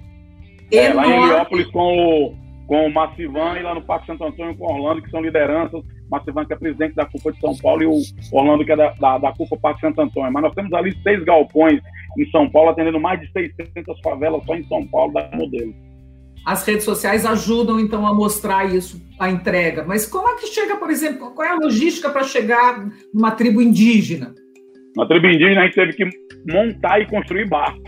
É, 0.73 0.93
lá 0.93 1.07
em 1.07 1.23
Heliópolis 1.23 1.67
com 1.69 1.97
o, 1.97 2.35
com 2.67 2.87
o 2.87 2.93
Massivan 2.93 3.57
e 3.59 3.63
lá 3.63 3.75
no 3.75 3.83
Parque 3.83 4.07
Santo 4.07 4.25
Antônio 4.25 4.57
com 4.57 4.67
o 4.67 4.75
Orlando, 4.75 5.03
que 5.03 5.11
são 5.11 5.21
lideranças. 5.21 5.83
Massivan, 6.11 6.45
que 6.45 6.53
é 6.53 6.57
presidente 6.57 6.95
da 6.95 7.07
CUPA 7.07 7.33
de 7.33 7.41
São 7.41 7.57
Paulo, 7.57 7.83
e 7.83 7.87
o 7.87 8.01
Orlando, 8.33 8.65
que 8.65 8.73
é 8.73 8.77
da, 8.77 8.91
da, 8.93 9.19
da 9.19 9.33
CUPA 9.33 9.57
Parque 9.57 9.81
Santo 9.81 10.01
Antônio. 10.01 10.33
Mas 10.33 10.43
nós 10.43 10.55
temos 10.55 10.73
ali 10.73 10.93
seis 11.03 11.23
galpões 11.25 11.81
em 12.19 12.31
São 12.31 12.49
Paulo, 12.51 12.71
atendendo 12.71 13.01
mais 13.01 13.21
de 13.21 13.31
600 13.33 14.01
favelas 14.01 14.45
só 14.45 14.55
em 14.55 14.65
São 14.65 14.87
Paulo 14.87 15.13
da 15.13 15.31
modelo. 15.33 15.73
As 16.45 16.67
redes 16.67 16.85
sociais 16.85 17.25
ajudam, 17.25 17.81
então, 17.81 18.07
a 18.07 18.13
mostrar 18.13 18.65
isso, 18.75 19.01
a 19.19 19.31
entrega. 19.31 19.85
Mas 19.85 20.07
como 20.07 20.29
é 20.29 20.35
que 20.37 20.47
chega, 20.49 20.77
por 20.77 20.91
exemplo, 20.91 21.31
qual 21.31 21.49
é 21.49 21.51
a 21.53 21.57
logística 21.57 22.11
para 22.11 22.25
chegar 22.25 22.87
numa 23.13 23.31
tribo 23.31 23.63
indígena? 23.63 24.35
Na 24.97 25.07
tribo 25.07 25.27
indígena, 25.27 25.63
a 25.63 25.65
gente 25.65 25.75
teve 25.75 25.93
que 25.95 26.09
montar 26.53 27.01
e 27.01 27.07
construir 27.07 27.49
barcos, 27.49 27.83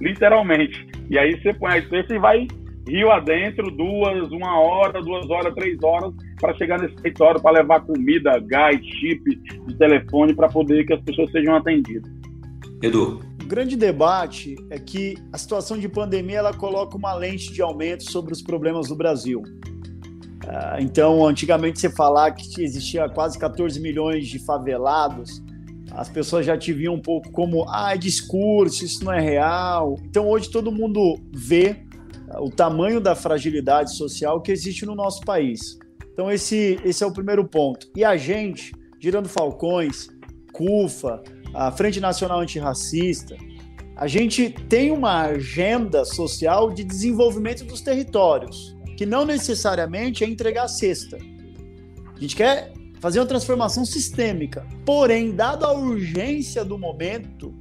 literalmente. 0.00 0.86
E 1.10 1.18
aí 1.18 1.40
você 1.40 1.52
põe 1.52 1.72
a 1.72 1.78
espécie 1.78 2.14
e 2.14 2.18
vai 2.18 2.46
rio 2.88 3.10
adentro, 3.10 3.70
duas, 3.70 4.30
uma 4.30 4.58
hora, 4.60 5.02
duas 5.02 5.28
horas, 5.28 5.54
três 5.54 5.76
horas, 5.82 6.14
para 6.40 6.54
chegar 6.54 6.80
nesse 6.80 6.94
território, 6.96 7.42
para 7.42 7.58
levar 7.58 7.80
comida, 7.80 8.38
gás, 8.46 8.80
chip 9.00 9.22
de 9.66 9.76
telefone, 9.76 10.34
para 10.34 10.48
poder 10.48 10.86
que 10.86 10.94
as 10.94 11.00
pessoas 11.02 11.30
sejam 11.30 11.56
atendidas. 11.56 12.10
Edu, 12.82 13.20
o 13.46 13.48
grande 13.48 13.76
debate 13.76 14.56
é 14.70 14.76
que 14.76 15.16
a 15.32 15.38
situação 15.38 15.78
de 15.78 15.88
pandemia 15.88 16.38
ela 16.38 16.52
coloca 16.52 16.96
uma 16.96 17.14
lente 17.14 17.52
de 17.52 17.62
aumento 17.62 18.10
sobre 18.10 18.32
os 18.32 18.42
problemas 18.42 18.88
do 18.88 18.96
Brasil. 18.96 19.40
Ah, 20.48 20.78
então, 20.80 21.24
antigamente 21.24 21.78
você 21.78 21.88
falar 21.88 22.32
que 22.32 22.60
existia 22.60 23.08
quase 23.08 23.38
14 23.38 23.78
milhões 23.78 24.26
de 24.26 24.40
favelados, 24.40 25.40
as 25.92 26.08
pessoas 26.08 26.44
já 26.44 26.58
te 26.58 26.72
viam 26.72 26.94
um 26.94 27.00
pouco 27.00 27.30
como, 27.30 27.64
ah, 27.68 27.94
é 27.94 27.96
discurso, 27.96 28.84
isso 28.84 29.04
não 29.04 29.12
é 29.12 29.20
real. 29.20 29.96
Então, 30.02 30.28
hoje 30.28 30.50
todo 30.50 30.72
mundo 30.72 31.16
vê 31.32 31.76
ah, 32.28 32.42
o 32.42 32.50
tamanho 32.50 33.00
da 33.00 33.14
fragilidade 33.14 33.96
social 33.96 34.40
que 34.40 34.50
existe 34.50 34.84
no 34.84 34.96
nosso 34.96 35.20
país. 35.20 35.78
Então, 36.12 36.32
esse, 36.32 36.80
esse 36.84 37.04
é 37.04 37.06
o 37.06 37.12
primeiro 37.12 37.46
ponto. 37.46 37.86
E 37.94 38.04
a 38.04 38.16
gente, 38.16 38.72
girando 38.98 39.28
falcões, 39.28 40.08
CUFA, 40.52 41.22
a 41.56 41.72
Frente 41.72 42.00
Nacional 42.00 42.40
Antirracista, 42.40 43.34
a 43.96 44.06
gente 44.06 44.50
tem 44.50 44.90
uma 44.90 45.22
agenda 45.22 46.04
social 46.04 46.70
de 46.70 46.84
desenvolvimento 46.84 47.64
dos 47.64 47.80
territórios, 47.80 48.76
que 48.94 49.06
não 49.06 49.24
necessariamente 49.24 50.22
é 50.22 50.28
entregar 50.28 50.64
a 50.64 50.68
cesta. 50.68 51.16
A 51.16 52.20
gente 52.20 52.36
quer 52.36 52.72
fazer 53.00 53.20
uma 53.20 53.26
transformação 53.26 53.86
sistêmica. 53.86 54.66
Porém, 54.84 55.34
dada 55.34 55.66
a 55.66 55.72
urgência 55.72 56.62
do 56.62 56.76
momento, 56.76 57.54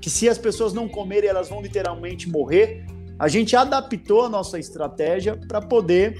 que 0.00 0.08
se 0.08 0.28
as 0.28 0.38
pessoas 0.38 0.72
não 0.72 0.88
comerem, 0.88 1.28
elas 1.28 1.48
vão 1.48 1.60
literalmente 1.60 2.28
morrer, 2.28 2.86
a 3.18 3.26
gente 3.26 3.56
adaptou 3.56 4.24
a 4.24 4.28
nossa 4.28 4.60
estratégia 4.60 5.36
para 5.48 5.60
poder 5.60 6.16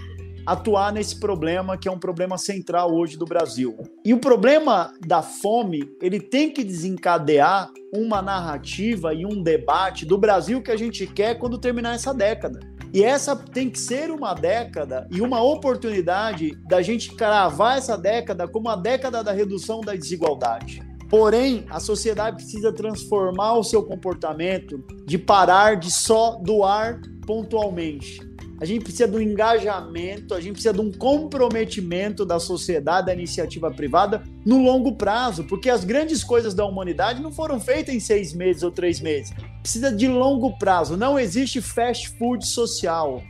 atuar 0.50 0.92
nesse 0.92 1.21
problema 1.21 1.78
que 1.78 1.87
é 1.87 1.92
um 1.92 1.99
problema 1.99 2.37
central 2.37 2.92
hoje 2.92 3.16
do 3.16 3.25
Brasil. 3.25 3.76
E 4.04 4.12
o 4.12 4.19
problema 4.19 4.92
da 5.07 5.23
fome, 5.23 5.88
ele 6.02 6.19
tem 6.19 6.50
que 6.50 6.64
desencadear 6.64 7.71
uma 7.95 8.21
narrativa 8.21 9.14
e 9.14 9.25
um 9.25 9.40
debate 9.45 10.04
do 10.04 10.19
Brasil 10.19 10.61
que 10.61 10.73
a 10.73 10.76
gente 10.76 11.07
quer 11.07 11.38
quando 11.38 11.57
terminar 11.57 11.95
essa 11.95 12.12
década. 12.12 12.59
E 12.92 13.04
essa 13.04 13.37
tem 13.37 13.71
que 13.71 13.78
ser 13.78 14.11
uma 14.11 14.35
década 14.35 15.07
e 15.12 15.21
uma 15.21 15.40
oportunidade 15.40 16.57
da 16.69 16.83
gente 16.83 17.14
cravar 17.14 17.78
essa 17.78 17.97
década 17.97 18.49
como 18.49 18.69
a 18.69 18.75
década 18.75 19.23
da 19.23 19.30
redução 19.30 19.80
da 19.80 19.95
desigualdade. 19.95 20.83
Porém, 21.09 21.64
a 21.71 21.78
sociedade 21.78 22.38
precisa 22.38 22.73
transformar 22.73 23.54
o 23.54 23.62
seu 23.62 23.85
comportamento 23.85 24.85
de 25.07 25.16
parar 25.16 25.76
de 25.76 25.92
só 25.92 26.40
doar 26.42 27.00
pontualmente 27.25 28.30
a 28.61 28.67
gente 28.67 28.83
precisa 28.83 29.09
do 29.09 29.23
engajamento, 29.23 30.35
a 30.35 30.40
gente 30.40 30.52
precisa 30.52 30.75
de 30.75 30.81
um 30.81 30.93
comprometimento 30.93 32.26
da 32.26 32.38
sociedade, 32.38 33.07
da 33.07 33.14
iniciativa 33.14 33.71
privada 33.71 34.23
no 34.45 34.62
longo 34.62 34.97
prazo, 34.97 35.45
porque 35.45 35.71
as 35.71 35.83
grandes 35.83 36.23
coisas 36.23 36.52
da 36.52 36.67
humanidade 36.67 37.23
não 37.23 37.33
foram 37.33 37.59
feitas 37.59 37.95
em 37.95 38.00
seis 38.00 38.35
meses 38.35 38.62
ou 38.62 38.71
três 38.71 39.00
meses. 39.00 39.33
Precisa 39.62 39.90
de 39.90 40.07
longo 40.07 40.59
prazo. 40.59 40.95
Não 40.95 41.19
existe 41.19 41.62
fast 41.62 42.11
food 42.19 42.47
social. 42.47 43.23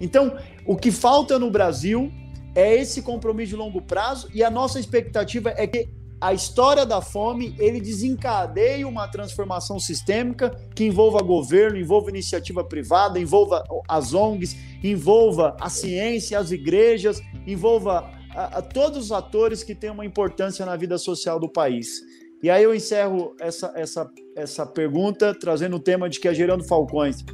Então, 0.00 0.38
o 0.64 0.76
que 0.76 0.92
falta 0.92 1.40
no 1.40 1.50
Brasil 1.50 2.12
é 2.54 2.76
esse 2.76 3.02
compromisso 3.02 3.50
de 3.50 3.56
longo 3.56 3.82
prazo 3.82 4.28
e 4.32 4.44
a 4.44 4.50
nossa 4.50 4.78
expectativa 4.78 5.52
é 5.56 5.66
que 5.66 5.88
a 6.22 6.32
história 6.32 6.86
da 6.86 7.00
fome 7.00 7.52
ele 7.58 7.80
desencadeia 7.80 8.86
uma 8.86 9.08
transformação 9.08 9.80
sistêmica 9.80 10.56
que 10.72 10.84
envolva 10.84 11.20
governo, 11.20 11.76
envolva 11.76 12.10
iniciativa 12.10 12.62
privada, 12.62 13.18
envolva 13.18 13.64
as 13.88 14.14
ONGs, 14.14 14.56
envolva 14.84 15.56
a 15.60 15.68
ciência, 15.68 16.38
as 16.38 16.52
igrejas, 16.52 17.20
envolva 17.44 18.08
a, 18.36 18.58
a 18.58 18.62
todos 18.62 19.06
os 19.06 19.10
atores 19.10 19.64
que 19.64 19.74
têm 19.74 19.90
uma 19.90 20.06
importância 20.06 20.64
na 20.64 20.76
vida 20.76 20.96
social 20.96 21.40
do 21.40 21.48
país. 21.48 22.00
E 22.40 22.48
aí 22.48 22.62
eu 22.62 22.72
encerro 22.72 23.34
essa, 23.40 23.72
essa, 23.74 24.08
essa 24.36 24.64
pergunta 24.64 25.34
trazendo 25.34 25.74
o 25.74 25.80
tema 25.80 26.08
de 26.08 26.20
que 26.20 26.28
a 26.28 26.32
Gerando 26.32 26.62
Falcões 26.62 27.24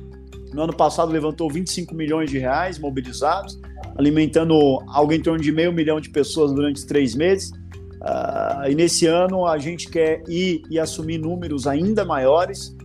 no 0.54 0.62
ano 0.62 0.74
passado 0.74 1.12
levantou 1.12 1.50
25 1.50 1.94
milhões 1.94 2.30
de 2.30 2.38
reais 2.38 2.78
mobilizados, 2.78 3.60
alimentando 3.98 4.54
algo 4.88 5.12
em 5.12 5.20
torno 5.20 5.42
de 5.42 5.52
meio 5.52 5.74
milhão 5.74 6.00
de 6.00 6.08
pessoas 6.08 6.54
durante 6.54 6.86
três 6.86 7.14
meses. 7.14 7.52
Uh, 8.00 8.70
e 8.70 8.74
nesse 8.74 9.06
ano 9.06 9.46
a 9.46 9.58
gente 9.58 9.88
quer 9.88 10.22
ir 10.28 10.62
e 10.70 10.78
assumir 10.78 11.18
números 11.18 11.66
ainda 11.66 12.04
maiores. 12.04 12.76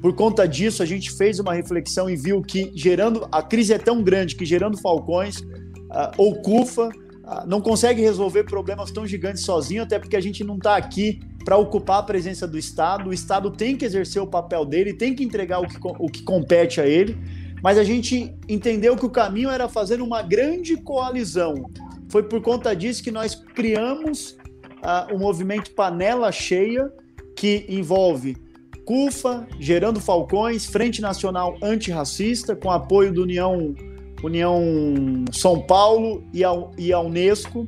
Por 0.00 0.14
conta 0.14 0.46
disso, 0.46 0.82
a 0.82 0.86
gente 0.86 1.10
fez 1.10 1.38
uma 1.38 1.52
reflexão 1.52 2.08
e 2.08 2.16
viu 2.16 2.40
que 2.40 2.72
gerando 2.74 3.28
a 3.30 3.42
crise 3.42 3.72
é 3.72 3.78
tão 3.78 4.02
grande 4.02 4.34
que 4.36 4.46
gerando 4.46 4.78
falcões 4.78 5.40
uh, 5.40 6.10
ou 6.16 6.40
CUFA 6.40 6.88
uh, 6.88 7.46
não 7.46 7.60
consegue 7.60 8.00
resolver 8.00 8.44
problemas 8.44 8.90
tão 8.90 9.06
gigantes 9.06 9.42
sozinho, 9.42 9.82
até 9.82 9.98
porque 9.98 10.16
a 10.16 10.20
gente 10.20 10.42
não 10.44 10.56
está 10.56 10.76
aqui 10.76 11.20
para 11.44 11.56
ocupar 11.56 11.98
a 11.98 12.02
presença 12.02 12.46
do 12.46 12.58
Estado. 12.58 13.10
O 13.10 13.12
Estado 13.12 13.50
tem 13.50 13.76
que 13.76 13.84
exercer 13.84 14.22
o 14.22 14.26
papel 14.26 14.64
dele, 14.64 14.94
tem 14.94 15.14
que 15.14 15.24
entregar 15.24 15.60
o 15.60 15.66
que, 15.66 15.76
o 15.82 16.08
que 16.08 16.22
compete 16.22 16.80
a 16.80 16.86
ele. 16.86 17.18
Mas 17.62 17.76
a 17.76 17.84
gente 17.84 18.34
entendeu 18.48 18.96
que 18.96 19.04
o 19.04 19.10
caminho 19.10 19.50
era 19.50 19.68
fazer 19.68 20.00
uma 20.00 20.22
grande 20.22 20.76
coalizão. 20.76 21.54
Foi 22.08 22.22
por 22.22 22.40
conta 22.40 22.74
disso 22.74 23.02
que 23.02 23.10
nós 23.10 23.34
criamos 23.34 24.36
uh, 24.82 25.14
o 25.14 25.18
movimento 25.18 25.72
Panela 25.72 26.30
Cheia, 26.32 26.90
que 27.36 27.64
envolve 27.68 28.36
CUFA, 28.84 29.46
Gerando 29.58 30.00
Falcões, 30.00 30.66
Frente 30.66 31.00
Nacional 31.00 31.56
Antirracista, 31.62 32.56
com 32.56 32.70
apoio 32.70 33.12
do 33.12 33.22
União, 33.22 33.74
União 34.22 34.62
São 35.32 35.60
Paulo 35.62 36.24
e 36.32 36.44
a, 36.44 36.50
e 36.76 36.92
a 36.92 37.00
Unesco. 37.00 37.66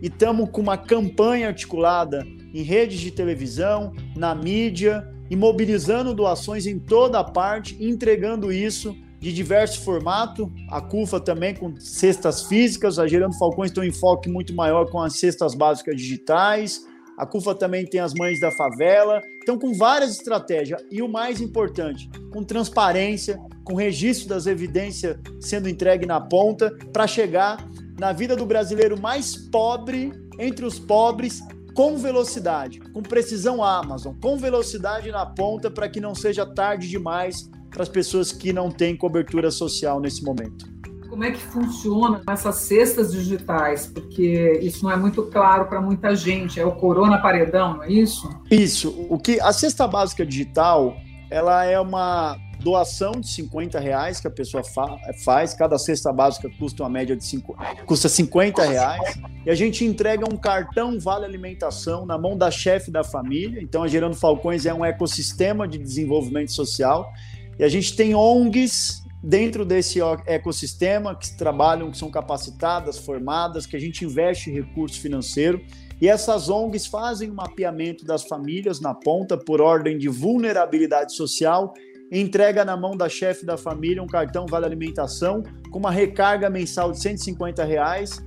E 0.00 0.06
estamos 0.06 0.50
com 0.50 0.60
uma 0.60 0.76
campanha 0.76 1.48
articulada 1.48 2.24
em 2.52 2.62
redes 2.62 3.00
de 3.00 3.10
televisão, 3.10 3.92
na 4.16 4.34
mídia, 4.34 5.08
e 5.30 5.36
mobilizando 5.36 6.14
doações 6.14 6.66
em 6.66 6.78
toda 6.78 7.18
a 7.18 7.24
parte, 7.24 7.76
entregando 7.80 8.52
isso 8.52 8.96
de 9.18 9.32
diverso 9.32 9.80
formato. 9.82 10.52
A 10.70 10.80
CUFA 10.80 11.20
também 11.20 11.54
com 11.54 11.78
cestas 11.78 12.44
físicas, 12.44 12.98
a 12.98 13.06
Gerando 13.06 13.36
Falcões 13.38 13.70
tem 13.70 13.82
um 13.82 13.86
enfoque 13.86 14.28
muito 14.28 14.54
maior 14.54 14.90
com 14.90 15.00
as 15.00 15.18
cestas 15.18 15.54
básicas 15.54 15.96
digitais. 15.96 16.86
A 17.18 17.26
CUFA 17.26 17.54
também 17.54 17.84
tem 17.84 18.00
as 18.00 18.14
mães 18.14 18.38
da 18.38 18.52
favela. 18.52 19.20
Então, 19.42 19.58
com 19.58 19.74
várias 19.74 20.12
estratégias. 20.12 20.80
E 20.90 21.02
o 21.02 21.08
mais 21.08 21.40
importante, 21.40 22.08
com 22.32 22.44
transparência, 22.44 23.36
com 23.64 23.74
registro 23.74 24.28
das 24.28 24.46
evidências 24.46 25.16
sendo 25.40 25.68
entregue 25.68 26.06
na 26.06 26.20
ponta, 26.20 26.70
para 26.92 27.08
chegar 27.08 27.68
na 27.98 28.12
vida 28.12 28.36
do 28.36 28.46
brasileiro 28.46 29.00
mais 29.00 29.36
pobre, 29.36 30.12
entre 30.38 30.64
os 30.64 30.78
pobres, 30.78 31.42
com 31.74 31.96
velocidade, 31.96 32.80
com 32.92 33.02
precisão 33.02 33.62
Amazon, 33.62 34.14
com 34.20 34.36
velocidade 34.36 35.10
na 35.10 35.26
ponta, 35.26 35.68
para 35.70 35.88
que 35.88 36.00
não 36.00 36.14
seja 36.14 36.46
tarde 36.46 36.88
demais 36.88 37.50
para 37.78 37.84
as 37.84 37.88
pessoas 37.88 38.32
que 38.32 38.52
não 38.52 38.72
têm 38.72 38.96
cobertura 38.96 39.52
social 39.52 40.00
nesse 40.00 40.24
momento. 40.24 40.66
Como 41.08 41.22
é 41.22 41.30
que 41.30 41.38
funciona 41.38 42.20
essas 42.28 42.56
cestas 42.56 43.12
digitais? 43.12 43.86
Porque 43.86 44.58
isso 44.60 44.82
não 44.82 44.90
é 44.90 44.96
muito 44.96 45.22
claro 45.22 45.66
para 45.66 45.80
muita 45.80 46.16
gente. 46.16 46.58
É 46.58 46.66
o 46.66 46.72
Corona 46.72 47.18
Paredão, 47.18 47.76
não 47.76 47.84
é 47.84 47.92
isso? 47.92 48.28
Isso. 48.50 49.06
O 49.08 49.16
que 49.16 49.40
a 49.40 49.52
cesta 49.52 49.86
básica 49.86 50.26
digital, 50.26 50.96
ela 51.30 51.64
é 51.64 51.78
uma 51.78 52.36
doação 52.60 53.12
de 53.12 53.28
50 53.28 53.78
reais 53.78 54.20
que 54.20 54.26
a 54.26 54.30
pessoa 54.30 54.64
fa 54.64 54.98
faz. 55.24 55.54
Cada 55.54 55.78
cesta 55.78 56.12
básica 56.12 56.50
custa 56.58 56.82
uma 56.82 56.90
média 56.90 57.16
de 57.16 57.24
cinco, 57.24 57.56
custa 57.86 58.08
50 58.08 58.64
reais. 58.64 59.18
E 59.46 59.50
a 59.50 59.54
gente 59.54 59.84
entrega 59.84 60.24
um 60.28 60.36
cartão 60.36 60.98
Vale 60.98 61.24
Alimentação 61.24 62.04
na 62.04 62.18
mão 62.18 62.36
da 62.36 62.50
chefe 62.50 62.90
da 62.90 63.04
família. 63.04 63.62
Então, 63.62 63.84
a 63.84 63.88
Gerando 63.88 64.16
Falcões 64.16 64.66
é 64.66 64.74
um 64.74 64.84
ecossistema 64.84 65.68
de 65.68 65.78
desenvolvimento 65.78 66.52
social 66.52 67.12
e 67.58 67.64
a 67.64 67.68
gente 67.68 67.96
tem 67.96 68.14
ONGs 68.14 69.02
dentro 69.22 69.64
desse 69.64 69.98
ecossistema 70.26 71.14
que 71.14 71.36
trabalham, 71.36 71.90
que 71.90 71.98
são 71.98 72.10
capacitadas, 72.10 72.98
formadas, 72.98 73.66
que 73.66 73.76
a 73.76 73.80
gente 73.80 74.04
investe 74.04 74.50
recurso 74.50 75.00
financeiro. 75.00 75.60
E 76.00 76.08
essas 76.08 76.48
ONGs 76.48 76.86
fazem 76.86 77.30
um 77.30 77.34
mapeamento 77.34 78.04
das 78.04 78.22
famílias 78.24 78.80
na 78.80 78.94
ponta 78.94 79.36
por 79.36 79.60
ordem 79.60 79.98
de 79.98 80.08
vulnerabilidade 80.08 81.14
social, 81.14 81.74
entrega 82.12 82.64
na 82.64 82.76
mão 82.76 82.96
da 82.96 83.08
chefe 83.08 83.44
da 83.44 83.56
família 83.56 84.02
um 84.02 84.06
cartão 84.06 84.46
Vale 84.46 84.64
Alimentação 84.64 85.42
com 85.70 85.78
uma 85.78 85.90
recarga 85.90 86.48
mensal 86.48 86.92
de 86.92 87.00
150 87.00 87.64
reais. 87.64 88.22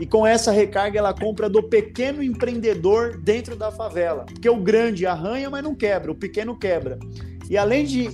E 0.00 0.06
com 0.06 0.26
essa 0.26 0.50
recarga 0.50 0.98
ela 0.98 1.14
compra 1.14 1.48
do 1.48 1.62
pequeno 1.62 2.22
empreendedor 2.22 3.20
dentro 3.22 3.54
da 3.54 3.70
favela. 3.70 4.24
Porque 4.24 4.48
o 4.48 4.56
grande 4.56 5.06
arranha, 5.06 5.48
mas 5.48 5.62
não 5.62 5.76
quebra, 5.76 6.10
o 6.10 6.14
pequeno 6.14 6.58
quebra. 6.58 6.98
E 7.48 7.56
além 7.56 7.84
de 7.84 8.08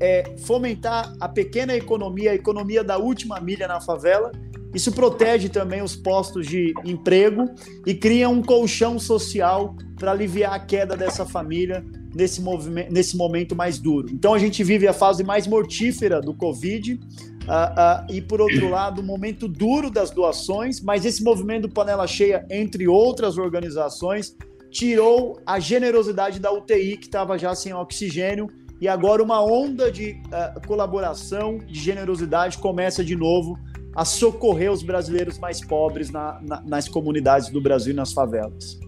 é, 0.00 0.34
fomentar 0.38 1.14
a 1.20 1.28
pequena 1.28 1.76
economia, 1.76 2.32
a 2.32 2.34
economia 2.34 2.82
da 2.82 2.96
última 2.98 3.38
milha 3.38 3.68
na 3.68 3.80
favela. 3.80 4.32
Isso 4.74 4.92
protege 4.92 5.48
também 5.48 5.82
os 5.82 5.96
postos 5.96 6.46
de 6.46 6.72
emprego 6.84 7.44
e 7.86 7.94
cria 7.94 8.28
um 8.28 8.40
colchão 8.40 8.98
social 8.98 9.76
para 9.98 10.12
aliviar 10.12 10.54
a 10.54 10.58
queda 10.58 10.96
dessa 10.96 11.26
família 11.26 11.84
nesse, 12.14 12.40
movimento, 12.40 12.92
nesse 12.92 13.16
momento 13.16 13.54
mais 13.54 13.78
duro. 13.78 14.08
Então 14.10 14.32
a 14.32 14.38
gente 14.38 14.62
vive 14.62 14.86
a 14.86 14.92
fase 14.92 15.22
mais 15.22 15.46
mortífera 15.46 16.20
do 16.20 16.34
Covid. 16.34 16.94
Uh, 16.94 17.46
uh, 17.46 18.14
e 18.14 18.20
por 18.20 18.40
outro 18.40 18.68
lado, 18.70 19.00
o 19.00 19.04
momento 19.04 19.48
duro 19.48 19.90
das 19.90 20.10
doações, 20.10 20.80
mas 20.80 21.04
esse 21.04 21.22
movimento 21.22 21.62
do 21.62 21.74
Panela 21.74 22.06
Cheia, 22.06 22.46
entre 22.48 22.86
outras 22.86 23.38
organizações, 23.38 24.36
tirou 24.70 25.40
a 25.44 25.58
generosidade 25.58 26.38
da 26.38 26.52
UTI, 26.52 26.96
que 26.96 27.06
estava 27.06 27.36
já 27.36 27.54
sem 27.54 27.74
oxigênio, 27.74 28.48
e 28.80 28.88
agora 28.88 29.22
uma 29.22 29.44
onda 29.44 29.90
de 29.92 30.20
uh, 30.26 30.66
colaboração, 30.66 31.58
de 31.58 31.78
generosidade 31.78 32.58
começa 32.58 33.04
de 33.04 33.14
novo 33.14 33.58
a 33.94 34.04
socorrer 34.04 34.72
os 34.72 34.82
brasileiros 34.82 35.38
mais 35.38 35.64
pobres 35.64 36.10
na, 36.10 36.40
na, 36.40 36.62
nas 36.62 36.88
comunidades 36.88 37.50
do 37.50 37.60
Brasil 37.60 37.92
e 37.92 37.96
nas 37.96 38.12
favelas. 38.12 38.78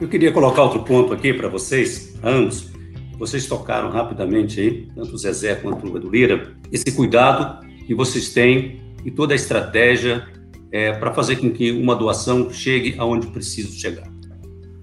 Eu 0.00 0.08
queria 0.08 0.32
colocar 0.32 0.64
outro 0.64 0.82
ponto 0.82 1.12
aqui 1.12 1.32
para 1.32 1.48
vocês, 1.48 2.18
ambos. 2.24 2.72
Vocês 3.18 3.46
tocaram 3.46 3.90
rapidamente 3.90 4.60
aí, 4.60 4.88
tanto 4.94 5.14
o 5.14 5.18
Zezé 5.18 5.54
quanto 5.54 5.86
o 5.86 5.96
Edu 5.96 6.10
Lira, 6.10 6.56
esse 6.72 6.90
cuidado 6.90 7.64
que 7.86 7.94
vocês 7.94 8.30
têm 8.30 8.80
e 9.04 9.10
toda 9.10 9.34
a 9.34 9.36
estratégia 9.36 10.26
é, 10.72 10.92
para 10.94 11.12
fazer 11.12 11.36
com 11.36 11.52
que 11.52 11.70
uma 11.70 11.94
doação 11.94 12.50
chegue 12.50 12.96
aonde 12.98 13.28
precisa 13.28 13.70
chegar. 13.70 14.10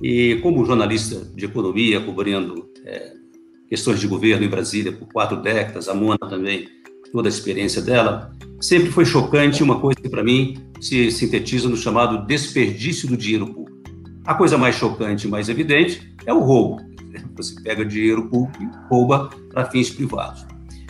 E 0.02 0.39
como 0.41 0.63
jornalista 0.63 1.25
de 1.36 1.45
economia, 1.45 1.99
cobrindo 1.99 2.69
é, 2.86 3.18
questões 3.69 3.99
de 3.99 4.08
governo 4.08 4.45
em 4.45 4.49
Brasília 4.49 4.91
por 4.91 5.08
quatro 5.08 5.38
décadas, 5.41 5.88
a 5.88 5.93
Mona 5.93 6.17
também, 6.17 6.67
toda 7.12 7.27
a 7.27 7.29
experiência 7.29 7.82
dela, 7.82 8.36
sempre 8.60 8.91
foi 8.91 9.05
chocante 9.05 9.63
uma 9.63 9.79
coisa 9.79 9.99
que 9.99 10.10
para 10.10 10.23
mim 10.23 10.58
se 10.82 11.12
sintetiza 11.12 11.69
no 11.69 11.77
chamado 11.77 12.25
desperdício 12.25 13.08
do 13.08 13.15
dinheiro 13.15 13.47
público. 13.47 13.79
A 14.25 14.34
coisa 14.34 14.58
mais 14.58 14.75
chocante 14.75 15.27
mais 15.27 15.49
evidente 15.49 16.15
é 16.25 16.34
o 16.34 16.39
roubo. 16.39 16.82
Você 17.36 17.55
pega 17.62 17.86
dinheiro 17.86 18.27
público 18.27 18.63
e 18.63 18.69
rouba 18.89 19.29
para 19.49 19.65
fins 19.65 19.89
privados. 19.89 20.45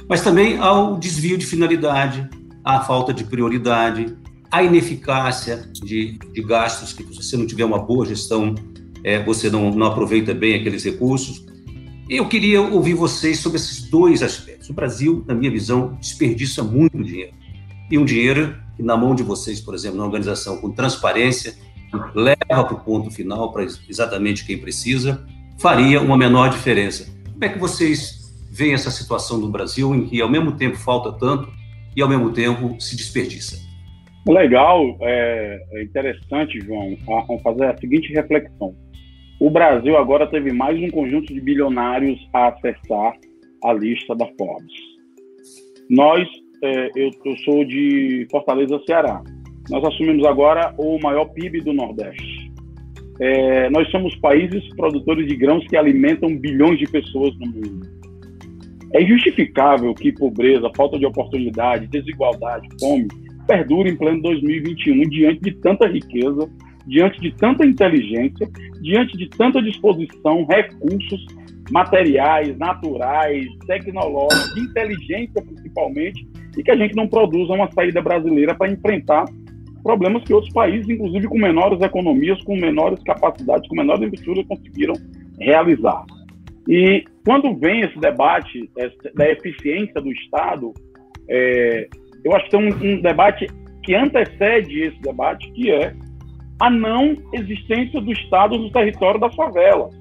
Mas 0.07 0.21
também 0.21 0.57
há 0.57 0.73
o 0.73 0.97
desvio 0.97 1.37
de 1.37 1.45
finalidade, 1.45 2.27
a 2.63 2.81
falta 2.81 3.13
de 3.13 3.23
prioridade, 3.23 4.17
a 4.51 4.63
ineficácia 4.63 5.69
de, 5.71 6.17
de 6.17 6.41
gastos, 6.41 6.91
que 6.91 7.03
se 7.03 7.15
você 7.15 7.37
não 7.37 7.45
tiver 7.45 7.63
uma 7.63 7.79
boa 7.79 8.05
gestão, 8.05 8.55
é, 9.03 9.23
você 9.23 9.49
não, 9.49 9.69
não 9.71 9.87
aproveita 9.87 10.33
bem 10.33 10.55
aqueles 10.55 10.83
recursos. 10.83 11.45
Eu 12.09 12.27
queria 12.27 12.59
ouvir 12.59 12.95
vocês 12.95 13.37
sobre 13.37 13.59
esses 13.59 13.87
dois 13.87 14.23
aspectos. 14.23 14.67
O 14.67 14.73
Brasil, 14.73 15.23
na 15.27 15.35
minha 15.35 15.51
visão, 15.51 15.95
desperdiça 16.01 16.63
muito 16.63 17.03
dinheiro. 17.03 17.33
E 17.91 17.99
um 17.99 18.03
dinheiro 18.03 18.57
que, 18.75 18.81
na 18.81 18.97
mão 18.97 19.13
de 19.13 19.21
vocês, 19.21 19.61
por 19.61 19.75
exemplo, 19.75 19.99
na 19.99 20.05
organização 20.05 20.59
com 20.59 20.71
transparência, 20.71 21.53
leva 22.15 22.63
para 22.63 22.73
o 22.73 22.79
ponto 22.79 23.11
final, 23.11 23.53
para 23.53 23.63
exatamente 23.87 24.43
quem 24.43 24.57
precisa, 24.57 25.23
faria 25.59 26.01
uma 26.01 26.17
menor 26.17 26.49
diferença. 26.49 27.15
Como 27.31 27.45
é 27.45 27.49
que 27.49 27.59
vocês 27.59 28.33
veem 28.51 28.73
essa 28.73 28.89
situação 28.89 29.37
no 29.37 29.51
Brasil, 29.51 29.93
em 29.93 30.07
que, 30.07 30.19
ao 30.19 30.29
mesmo 30.29 30.53
tempo, 30.53 30.77
falta 30.77 31.11
tanto 31.11 31.47
e, 31.95 32.01
ao 32.01 32.09
mesmo 32.09 32.31
tempo, 32.31 32.75
se 32.81 32.95
desperdiça? 32.97 33.55
Legal, 34.27 34.97
é, 35.01 35.63
é 35.73 35.83
interessante, 35.83 36.59
João, 36.59 36.97
fazer 37.43 37.65
a 37.65 37.77
seguinte 37.77 38.11
reflexão 38.11 38.75
o 39.39 39.49
Brasil 39.49 39.97
agora 39.97 40.27
teve 40.27 40.51
mais 40.51 40.77
um 40.81 40.89
conjunto 40.89 41.33
de 41.33 41.39
bilionários 41.39 42.19
a 42.33 42.49
acessar 42.49 43.13
a 43.63 43.73
lista 43.73 44.15
da 44.15 44.25
Forbes. 44.37 44.73
Nós, 45.89 46.27
é, 46.63 46.89
eu, 46.95 47.09
eu 47.25 47.37
sou 47.37 47.63
de 47.65 48.27
Fortaleza, 48.29 48.79
Ceará. 48.85 49.21
Nós 49.69 49.83
assumimos 49.83 50.25
agora 50.25 50.73
o 50.77 50.99
maior 50.99 51.25
PIB 51.25 51.61
do 51.61 51.73
Nordeste. 51.73 52.51
É, 53.19 53.69
nós 53.69 53.89
somos 53.91 54.15
países 54.17 54.67
produtores 54.75 55.27
de 55.27 55.35
grãos 55.35 55.65
que 55.67 55.77
alimentam 55.77 56.37
bilhões 56.37 56.79
de 56.79 56.85
pessoas 56.85 57.37
no 57.39 57.47
mundo. 57.47 57.87
É 58.93 59.03
injustificável 59.03 59.93
que 59.93 60.11
pobreza, 60.11 60.71
falta 60.75 60.97
de 60.97 61.05
oportunidade, 61.05 61.87
desigualdade, 61.87 62.67
fome 62.79 63.07
perdurem 63.49 63.93
em 63.93 63.97
pleno 63.97 64.21
2021 64.21 65.09
diante 65.09 65.41
de 65.41 65.51
tanta 65.53 65.87
riqueza 65.87 66.47
diante 66.89 67.21
de 67.21 67.31
tanta 67.35 67.65
inteligência, 67.65 68.49
diante 68.81 69.15
de 69.15 69.29
tanta 69.29 69.61
disposição, 69.61 70.45
recursos 70.45 71.25
materiais, 71.71 72.57
naturais, 72.57 73.45
tecnológicos, 73.67 74.57
inteligência 74.57 75.41
principalmente, 75.41 76.27
e 76.57 76.63
que 76.63 76.71
a 76.71 76.75
gente 76.75 76.95
não 76.95 77.07
produza 77.07 77.53
uma 77.53 77.71
saída 77.71 78.01
brasileira 78.01 78.55
para 78.55 78.71
enfrentar 78.71 79.25
problemas 79.83 80.23
que 80.23 80.33
outros 80.33 80.51
países, 80.51 80.89
inclusive 80.89 81.27
com 81.27 81.37
menores 81.37 81.79
economias, 81.79 82.41
com 82.43 82.55
menores 82.55 83.01
capacidades, 83.03 83.69
com 83.69 83.75
menores 83.75 84.01
infraestruturas, 84.01 84.47
conseguiram 84.47 84.93
realizar. 85.39 86.03
E 86.67 87.05
quando 87.23 87.55
vem 87.55 87.81
esse 87.81 87.97
debate 87.99 88.69
da 89.15 89.29
eficiência 89.29 90.01
do 90.01 90.11
Estado, 90.11 90.73
é, 91.29 91.87
eu 92.25 92.35
acho 92.35 92.45
que 92.45 92.51
tem 92.51 92.59
um, 92.59 92.93
um 92.93 93.01
debate 93.01 93.47
que 93.83 93.95
antecede 93.95 94.81
esse 94.81 94.99
debate, 95.01 95.49
que 95.51 95.71
é 95.71 95.93
a 96.59 96.69
não 96.69 97.17
existência 97.33 98.01
do 98.01 98.11
Estado 98.11 98.57
no 98.57 98.69
território 98.71 99.19
das 99.19 99.33
favelas. 99.35 99.93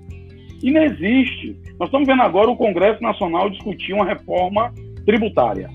E 0.62 0.71
não 0.71 0.83
existe. 0.83 1.57
Nós 1.79 1.88
estamos 1.88 2.07
vendo 2.07 2.23
agora 2.23 2.51
o 2.51 2.57
Congresso 2.57 3.03
Nacional 3.03 3.49
discutir 3.49 3.92
uma 3.92 4.05
reforma 4.05 4.73
tributária. 5.07 5.71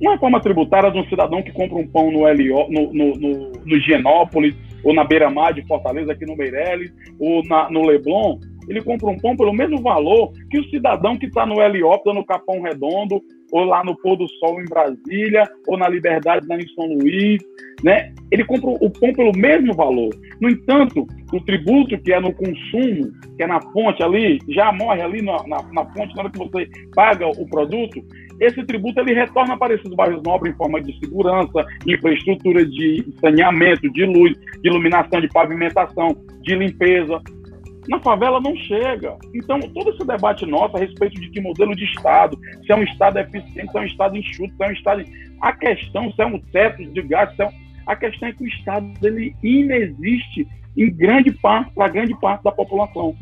Uma 0.00 0.12
reforma 0.12 0.40
tributária 0.40 0.90
de 0.90 0.98
um 0.98 1.08
cidadão 1.08 1.42
que 1.42 1.50
compra 1.50 1.78
um 1.78 1.88
pão 1.88 2.10
no, 2.12 2.20
LO, 2.20 2.70
no, 2.70 2.92
no, 2.92 3.14
no, 3.16 3.52
no 3.64 4.58
ou 4.84 4.94
na 4.94 5.02
beira-mar 5.02 5.52
de 5.52 5.66
Fortaleza, 5.66 6.12
aqui 6.12 6.24
no 6.24 6.36
Meirelles, 6.36 6.92
ou 7.18 7.42
na, 7.44 7.68
no 7.70 7.84
Leblon, 7.84 8.38
ele 8.68 8.82
compra 8.82 9.08
um 9.08 9.16
pão 9.16 9.36
pelo 9.36 9.52
mesmo 9.52 9.80
valor 9.80 10.32
que 10.50 10.58
o 10.58 10.70
cidadão 10.70 11.16
que 11.16 11.26
está 11.26 11.46
no 11.46 11.60
Heliópolis, 11.60 12.18
no 12.18 12.26
Capão 12.26 12.60
Redondo, 12.60 13.22
ou 13.50 13.64
lá 13.64 13.82
no 13.82 13.96
Pôr 13.96 14.16
do 14.16 14.28
Sol 14.28 14.60
em 14.60 14.66
Brasília, 14.66 15.48
ou 15.66 15.78
na 15.78 15.88
Liberdade 15.88 16.46
lá 16.46 16.56
em 16.56 16.68
São 16.74 16.86
Luís, 16.86 17.42
né? 17.82 18.12
Ele 18.30 18.44
compra 18.44 18.70
o 18.70 18.90
pão 18.90 19.12
pelo 19.12 19.32
mesmo 19.36 19.74
valor. 19.74 20.10
No 20.40 20.50
entanto, 20.50 21.06
o 21.32 21.40
tributo 21.40 21.98
que 21.98 22.12
é 22.12 22.20
no 22.20 22.32
consumo, 22.34 23.10
que 23.36 23.42
é 23.42 23.46
na 23.46 23.60
fonte 23.72 24.02
ali, 24.02 24.38
já 24.48 24.70
morre 24.72 25.00
ali 25.00 25.22
na, 25.22 25.36
na, 25.46 25.62
na 25.72 25.84
fonte 25.92 26.14
na 26.14 26.22
hora 26.22 26.30
que 26.30 26.38
você 26.38 26.68
paga 26.94 27.26
o 27.26 27.48
produto, 27.48 28.02
esse 28.40 28.64
tributo 28.64 29.00
ele 29.00 29.14
retorna 29.14 29.56
para 29.56 29.74
esses 29.74 29.92
bairros 29.94 30.22
nobres 30.22 30.54
em 30.54 30.56
forma 30.56 30.80
de 30.80 30.96
segurança, 31.00 31.66
infraestrutura 31.86 32.64
de 32.64 33.04
saneamento, 33.20 33.90
de 33.90 34.04
luz, 34.04 34.38
de 34.62 34.68
iluminação, 34.68 35.20
de 35.20 35.28
pavimentação, 35.28 36.16
de 36.42 36.54
limpeza. 36.54 37.20
Na 37.88 37.98
favela 38.00 38.40
não 38.40 38.54
chega. 38.54 39.16
Então, 39.34 39.58
todo 39.60 39.90
esse 39.90 40.06
debate 40.06 40.44
nosso 40.44 40.76
a 40.76 40.80
respeito 40.80 41.18
de 41.20 41.30
que 41.30 41.40
modelo 41.40 41.74
de 41.74 41.84
Estado, 41.84 42.38
se 42.64 42.70
é 42.70 42.76
um 42.76 42.82
Estado 42.82 43.18
eficiente, 43.18 43.72
se 43.72 43.78
é 43.78 43.80
um 43.80 43.84
Estado 43.84 44.16
enxuto, 44.16 44.54
se 44.54 44.64
é 44.64 44.68
um 44.68 44.72
Estado. 44.72 45.04
A 45.40 45.52
questão, 45.52 46.12
se 46.12 46.22
é 46.22 46.26
um 46.26 46.38
teto 46.38 46.84
de 46.84 47.00
se 47.00 47.14
é 47.14 47.46
um... 47.46 47.50
a 47.86 47.96
questão 47.96 48.28
é 48.28 48.32
que 48.32 48.44
o 48.44 48.48
Estado 48.48 48.86
ele 49.02 49.34
inexiste 49.42 50.46
em 50.76 50.90
grande 50.90 51.32
parte, 51.32 51.72
para 51.72 51.88
grande 51.88 52.14
parte 52.20 52.44
da 52.44 52.52
população. 52.52 53.16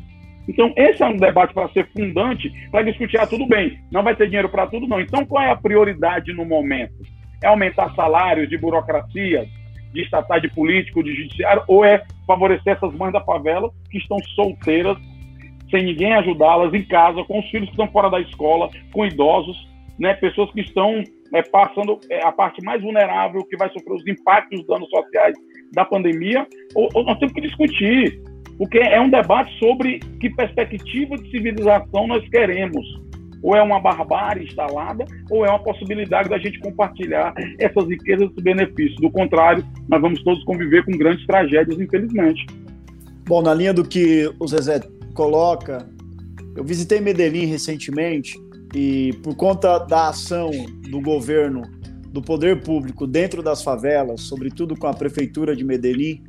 Então, 0.49 0.73
esse 0.77 1.03
é 1.03 1.07
um 1.07 1.17
debate 1.17 1.55
para 1.55 1.69
ser 1.71 1.89
fundante, 1.89 2.53
para 2.71 2.83
discutir, 2.83 3.19
ah, 3.19 3.27
tudo 3.27 3.47
bem, 3.47 3.81
não 3.91 4.03
vai 4.03 4.15
ter 4.15 4.27
dinheiro 4.27 4.49
para 4.49 4.67
tudo, 4.67 4.87
não. 4.87 5.01
Então, 5.01 5.25
qual 5.25 5.43
é 5.43 5.51
a 5.51 5.57
prioridade 5.57 6.33
no 6.33 6.45
momento? 6.45 6.95
É 7.43 7.49
aumentar 7.49 7.95
salários 7.95 8.49
de 8.49 8.57
burocracia, 8.57 9.47
de 9.93 10.03
estatais 10.03 10.43
de 10.43 10.49
político, 10.49 11.03
de 11.03 11.15
judiciário, 11.15 11.63
ou 11.67 11.85
é 11.85 12.03
favorecer 12.27 12.75
essas 12.75 12.93
mães 12.95 13.13
da 13.13 13.21
favela 13.21 13.71
que 13.91 13.99
estão 13.99 14.19
solteiras, 14.35 14.97
sem 15.71 15.85
ninguém 15.85 16.13
ajudá-las 16.15 16.73
em 16.75 16.85
casa, 16.85 17.25
com 17.25 17.39
os 17.39 17.47
filhos 17.51 17.67
que 17.67 17.73
estão 17.73 17.89
fora 17.89 18.11
da 18.11 18.21
escola, 18.21 18.71
com 18.93 19.05
idosos, 19.05 19.57
né, 19.99 20.15
pessoas 20.15 20.51
que 20.53 20.61
estão 20.61 21.03
é, 21.35 21.43
passando 21.43 21.99
é, 22.11 22.25
a 22.25 22.33
parte 22.33 22.63
mais 22.63 22.83
vulnerável, 22.83 23.45
que 23.45 23.57
vai 23.57 23.69
sofrer 23.71 23.95
os 23.95 24.07
impactos 24.07 24.59
dos 24.61 24.67
danos 24.67 24.89
sociais 24.89 25.35
da 25.73 25.85
pandemia, 25.85 26.47
ou, 26.75 26.89
ou 26.95 27.05
nós 27.05 27.19
temos 27.19 27.35
que 27.35 27.41
discutir 27.41 28.21
porque 28.59 28.79
é 28.79 29.01
um 29.01 29.11
debate 29.11 29.53
sobre 29.59 29.99
que 30.21 30.31
perspectiva 30.31 31.17
de 31.17 31.31
civilização 31.31 32.07
nós 32.07 32.27
queremos. 32.29 32.85
Ou 33.47 33.55
é 33.55 33.63
uma 33.63 33.79
barbárie 33.79 34.43
instalada, 34.43 35.05
ou 35.31 35.47
é 35.47 35.49
uma 35.49 35.63
possibilidade 35.63 36.29
da 36.29 36.37
gente 36.37 36.59
compartilhar 36.59 37.33
essas 37.61 37.87
riquezas 37.87 38.29
e 38.37 38.43
benefícios. 38.43 38.97
Do 38.97 39.09
contrário, 39.09 39.65
nós 39.89 40.03
vamos 40.03 40.21
todos 40.25 40.43
conviver 40.43 40.85
com 40.85 40.91
grandes 40.99 41.25
tragédias, 41.27 41.79
infelizmente. 41.79 42.45
Bom, 43.25 43.41
na 43.43 43.55
linha 43.55 43.73
do 43.73 43.87
que 43.87 44.29
o 44.41 44.49
Zezé 44.49 44.81
coloca, 45.15 45.89
eu 46.57 46.65
visitei 46.65 47.01
Medellín 47.01 47.47
recentemente 47.47 48.37
e 48.75 49.13
por 49.23 49.37
conta 49.37 49.79
da 49.79 50.09
ação 50.09 50.51
do 50.91 51.01
governo, 51.01 51.63
do 52.09 52.21
poder 52.21 52.63
público 52.63 53.07
dentro 53.07 53.45
das 53.45 53.63
favelas, 53.63 54.23
sobretudo 54.23 54.77
com 54.77 54.89
a 54.89 54.93
prefeitura 54.93 55.55
de 55.55 55.63
Medellín, 55.63 56.25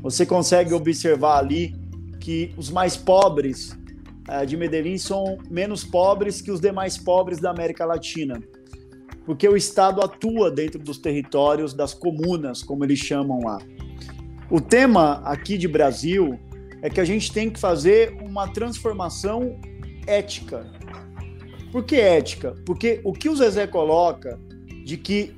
você 0.00 0.24
consegue 0.24 0.72
observar 0.72 1.38
ali 1.38 1.74
que 2.18 2.50
os 2.56 2.70
mais 2.70 2.96
pobres 2.96 3.78
de 4.46 4.56
Medellín 4.56 4.98
são 4.98 5.38
menos 5.50 5.84
pobres 5.84 6.40
que 6.40 6.50
os 6.50 6.60
demais 6.60 6.96
pobres 6.96 7.40
da 7.40 7.50
América 7.50 7.84
Latina, 7.84 8.40
porque 9.24 9.48
o 9.48 9.56
Estado 9.56 10.00
atua 10.00 10.50
dentro 10.50 10.78
dos 10.78 10.98
territórios 10.98 11.74
das 11.74 11.94
comunas, 11.94 12.62
como 12.62 12.84
eles 12.84 12.98
chamam 12.98 13.40
lá. 13.44 13.58
O 14.50 14.60
tema 14.60 15.22
aqui 15.24 15.56
de 15.56 15.66
Brasil 15.66 16.38
é 16.82 16.90
que 16.90 17.00
a 17.00 17.04
gente 17.04 17.32
tem 17.32 17.48
que 17.48 17.58
fazer 17.58 18.16
uma 18.22 18.48
transformação 18.48 19.58
ética. 20.06 20.66
Por 21.70 21.84
que 21.84 21.96
ética? 21.96 22.54
Porque 22.66 23.00
o 23.04 23.12
que 23.12 23.28
o 23.28 23.36
Zezé 23.36 23.66
coloca 23.66 24.38
de 24.84 24.96
que 24.96 25.34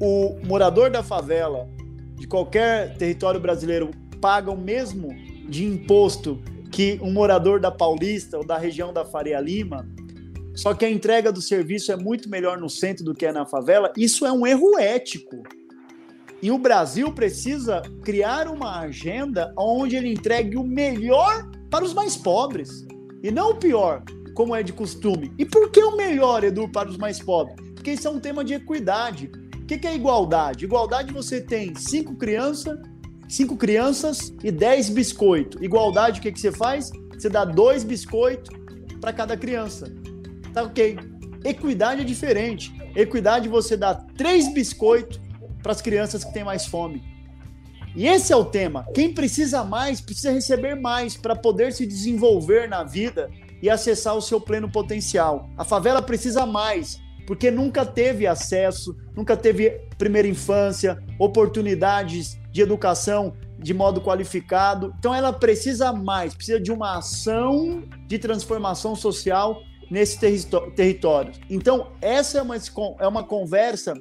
o 0.00 0.38
morador 0.46 0.90
da 0.90 1.02
favela 1.02 1.68
de 2.14 2.26
qualquer 2.26 2.96
território 2.96 3.40
brasileiro 3.40 3.90
paga 4.20 4.50
o 4.50 4.56
mesmo 4.56 5.08
de 5.48 5.64
imposto 5.64 6.40
que 6.78 6.96
um 7.02 7.10
morador 7.10 7.58
da 7.58 7.72
Paulista 7.72 8.38
ou 8.38 8.46
da 8.46 8.56
região 8.56 8.92
da 8.92 9.04
Faria 9.04 9.40
Lima, 9.40 9.84
só 10.54 10.72
que 10.72 10.84
a 10.84 10.88
entrega 10.88 11.32
do 11.32 11.42
serviço 11.42 11.90
é 11.90 11.96
muito 11.96 12.28
melhor 12.30 12.56
no 12.56 12.70
centro 12.70 13.04
do 13.04 13.16
que 13.16 13.26
é 13.26 13.32
na 13.32 13.44
favela, 13.44 13.92
isso 13.96 14.24
é 14.24 14.30
um 14.30 14.46
erro 14.46 14.78
ético. 14.78 15.42
E 16.40 16.52
o 16.52 16.56
Brasil 16.56 17.12
precisa 17.12 17.82
criar 18.04 18.46
uma 18.46 18.78
agenda 18.78 19.52
onde 19.58 19.96
ele 19.96 20.12
entregue 20.12 20.56
o 20.56 20.62
melhor 20.62 21.50
para 21.68 21.84
os 21.84 21.92
mais 21.92 22.16
pobres 22.16 22.86
e 23.24 23.30
não 23.32 23.50
o 23.50 23.56
pior, 23.56 24.04
como 24.32 24.54
é 24.54 24.62
de 24.62 24.72
costume. 24.72 25.32
E 25.36 25.44
por 25.44 25.72
que 25.72 25.82
o 25.82 25.96
melhor, 25.96 26.44
Edu, 26.44 26.68
para 26.68 26.88
os 26.88 26.96
mais 26.96 27.18
pobres? 27.18 27.56
Porque 27.74 27.90
isso 27.90 28.06
é 28.06 28.10
um 28.12 28.20
tema 28.20 28.44
de 28.44 28.54
equidade 28.54 29.28
que, 29.68 29.76
que 29.76 29.86
é 29.86 29.94
igualdade? 29.94 30.64
Igualdade 30.64 31.12
você 31.12 31.42
tem 31.42 31.74
cinco 31.74 32.16
crianças, 32.16 32.78
cinco 33.28 33.56
crianças 33.56 34.32
e 34.42 34.50
dez 34.50 34.88
biscoitos. 34.88 35.60
Igualdade, 35.62 36.18
o 36.18 36.22
que, 36.22 36.32
que 36.32 36.40
você 36.40 36.50
faz? 36.50 36.90
Você 37.12 37.28
dá 37.28 37.44
dois 37.44 37.84
biscoitos 37.84 38.50
para 39.00 39.12
cada 39.12 39.36
criança. 39.36 39.92
Tá 40.52 40.62
ok. 40.62 40.98
Equidade 41.44 42.00
é 42.00 42.04
diferente. 42.04 42.72
Equidade 42.96 43.48
você 43.48 43.76
dá 43.76 43.94
três 43.94 44.52
biscoitos 44.52 45.20
para 45.62 45.72
as 45.72 45.82
crianças 45.82 46.24
que 46.24 46.32
têm 46.32 46.44
mais 46.44 46.66
fome. 46.66 47.02
E 47.94 48.06
esse 48.06 48.32
é 48.32 48.36
o 48.36 48.44
tema. 48.44 48.86
Quem 48.94 49.12
precisa 49.12 49.64
mais, 49.64 50.00
precisa 50.00 50.32
receber 50.32 50.74
mais 50.74 51.16
para 51.16 51.34
poder 51.34 51.72
se 51.72 51.86
desenvolver 51.86 52.68
na 52.68 52.84
vida 52.84 53.30
e 53.60 53.68
acessar 53.68 54.16
o 54.16 54.22
seu 54.22 54.40
pleno 54.40 54.70
potencial. 54.70 55.48
A 55.56 55.64
favela 55.64 56.00
precisa 56.00 56.46
mais 56.46 57.00
porque 57.26 57.50
nunca 57.50 57.84
teve 57.84 58.26
acesso, 58.26 58.96
nunca 59.14 59.36
teve 59.36 59.68
primeira 59.98 60.26
infância, 60.26 60.98
oportunidades 61.18 62.38
de 62.58 62.62
educação 62.62 63.34
de 63.56 63.72
modo 63.72 64.00
qualificado. 64.00 64.92
Então 64.98 65.14
ela 65.14 65.32
precisa 65.32 65.92
mais, 65.92 66.34
precisa 66.34 66.58
de 66.58 66.72
uma 66.72 66.98
ação 66.98 67.84
de 68.06 68.18
transformação 68.18 68.96
social 68.96 69.62
nesse 69.88 70.18
território. 70.74 71.32
Então 71.48 71.92
essa 72.00 72.38
é 72.38 72.42
uma, 72.42 72.56
é 72.98 73.06
uma 73.06 73.22
conversa 73.22 73.94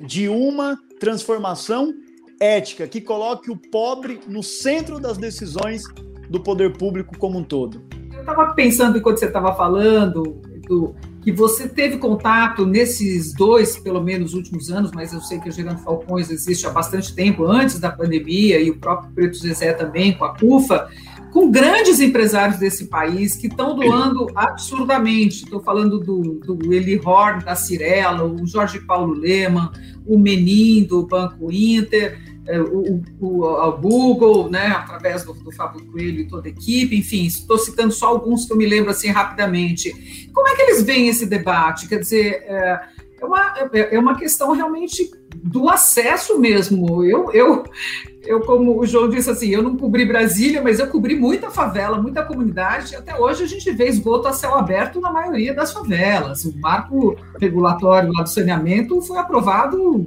de 0.00 0.28
uma 0.28 0.78
transformação 1.00 1.92
ética 2.40 2.86
que 2.86 3.00
coloque 3.00 3.50
o 3.50 3.56
pobre 3.56 4.20
no 4.28 4.44
centro 4.44 5.00
das 5.00 5.18
decisões 5.18 5.82
do 6.30 6.40
poder 6.40 6.76
público 6.76 7.18
como 7.18 7.38
um 7.38 7.42
todo. 7.42 7.82
Eu 8.12 8.20
estava 8.20 8.54
pensando 8.54 8.96
enquanto 8.96 9.18
você 9.18 9.26
estava 9.26 9.56
falando 9.56 10.40
do, 10.68 10.94
que 11.28 11.32
você 11.32 11.68
teve 11.68 11.98
contato 11.98 12.64
nesses 12.64 13.34
dois, 13.34 13.78
pelo 13.78 14.02
menos, 14.02 14.32
últimos 14.32 14.70
anos, 14.70 14.90
mas 14.94 15.12
eu 15.12 15.20
sei 15.20 15.38
que 15.38 15.50
a 15.50 15.52
Gerando 15.52 15.80
Falcões 15.80 16.30
existe 16.30 16.66
há 16.66 16.70
bastante 16.70 17.14
tempo, 17.14 17.44
antes 17.44 17.78
da 17.78 17.90
pandemia, 17.90 18.58
e 18.58 18.70
o 18.70 18.78
próprio 18.78 19.12
Preto 19.12 19.36
Zezé 19.36 19.74
também, 19.74 20.16
com 20.16 20.24
a 20.24 20.34
CUFA, 20.34 20.88
com 21.30 21.50
grandes 21.50 22.00
empresários 22.00 22.58
desse 22.58 22.86
país 22.86 23.36
que 23.36 23.46
estão 23.46 23.76
doando 23.76 24.26
absurdamente. 24.34 25.44
Estou 25.44 25.60
falando 25.60 25.98
do, 25.98 26.40
do 26.40 26.72
Eli 26.72 26.98
Horn, 27.04 27.44
da 27.44 27.54
Cirela, 27.54 28.24
o 28.24 28.46
Jorge 28.46 28.80
Paulo 28.80 29.12
Leman, 29.12 29.70
o 30.06 30.18
Menin, 30.18 30.84
do 30.84 31.06
Banco 31.06 31.52
Inter, 31.52 32.18
o, 32.56 33.02
o, 33.20 33.44
o 33.44 33.72
Google, 33.72 34.48
né, 34.48 34.68
através 34.68 35.24
do, 35.24 35.34
do 35.34 35.52
Fábio 35.52 35.84
Coelho 35.86 36.20
e 36.20 36.28
toda 36.28 36.48
a 36.48 36.50
equipe, 36.50 36.96
enfim, 36.96 37.26
estou 37.26 37.58
citando 37.58 37.92
só 37.92 38.06
alguns 38.06 38.46
que 38.46 38.52
eu 38.52 38.56
me 38.56 38.66
lembro 38.66 38.90
assim 38.90 39.10
rapidamente. 39.10 40.30
Como 40.32 40.48
é 40.48 40.54
que 40.54 40.62
eles 40.62 40.82
veem 40.82 41.08
esse 41.08 41.26
debate? 41.26 41.88
Quer 41.88 41.98
dizer, 41.98 42.42
é, 42.46 42.80
é 43.20 43.24
uma, 43.24 43.54
é, 43.72 43.96
é 43.96 43.98
uma 43.98 44.16
questão 44.16 44.52
realmente 44.52 45.10
do 45.44 45.68
acesso 45.68 46.38
mesmo. 46.38 47.04
Eu, 47.04 47.32
eu, 47.32 47.64
eu, 48.22 48.40
como 48.40 48.78
o 48.78 48.86
João 48.86 49.08
disse 49.08 49.30
assim, 49.30 49.48
eu 49.48 49.62
não 49.62 49.76
cobri 49.76 50.04
Brasília, 50.04 50.62
mas 50.62 50.78
eu 50.78 50.88
cobri 50.88 51.14
muita 51.16 51.50
favela, 51.50 52.00
muita 52.00 52.24
comunidade. 52.24 52.96
Até 52.96 53.16
hoje 53.16 53.44
a 53.44 53.46
gente 53.46 53.70
vê 53.72 53.88
esgoto 53.88 54.28
a 54.28 54.32
céu 54.32 54.54
aberto 54.54 55.00
na 55.00 55.10
maioria 55.10 55.54
das 55.54 55.72
favelas. 55.72 56.44
O 56.44 56.58
marco 56.58 57.16
regulatório 57.40 58.12
lá 58.12 58.22
do 58.22 58.28
saneamento 58.28 59.00
foi 59.02 59.18
aprovado 59.18 60.06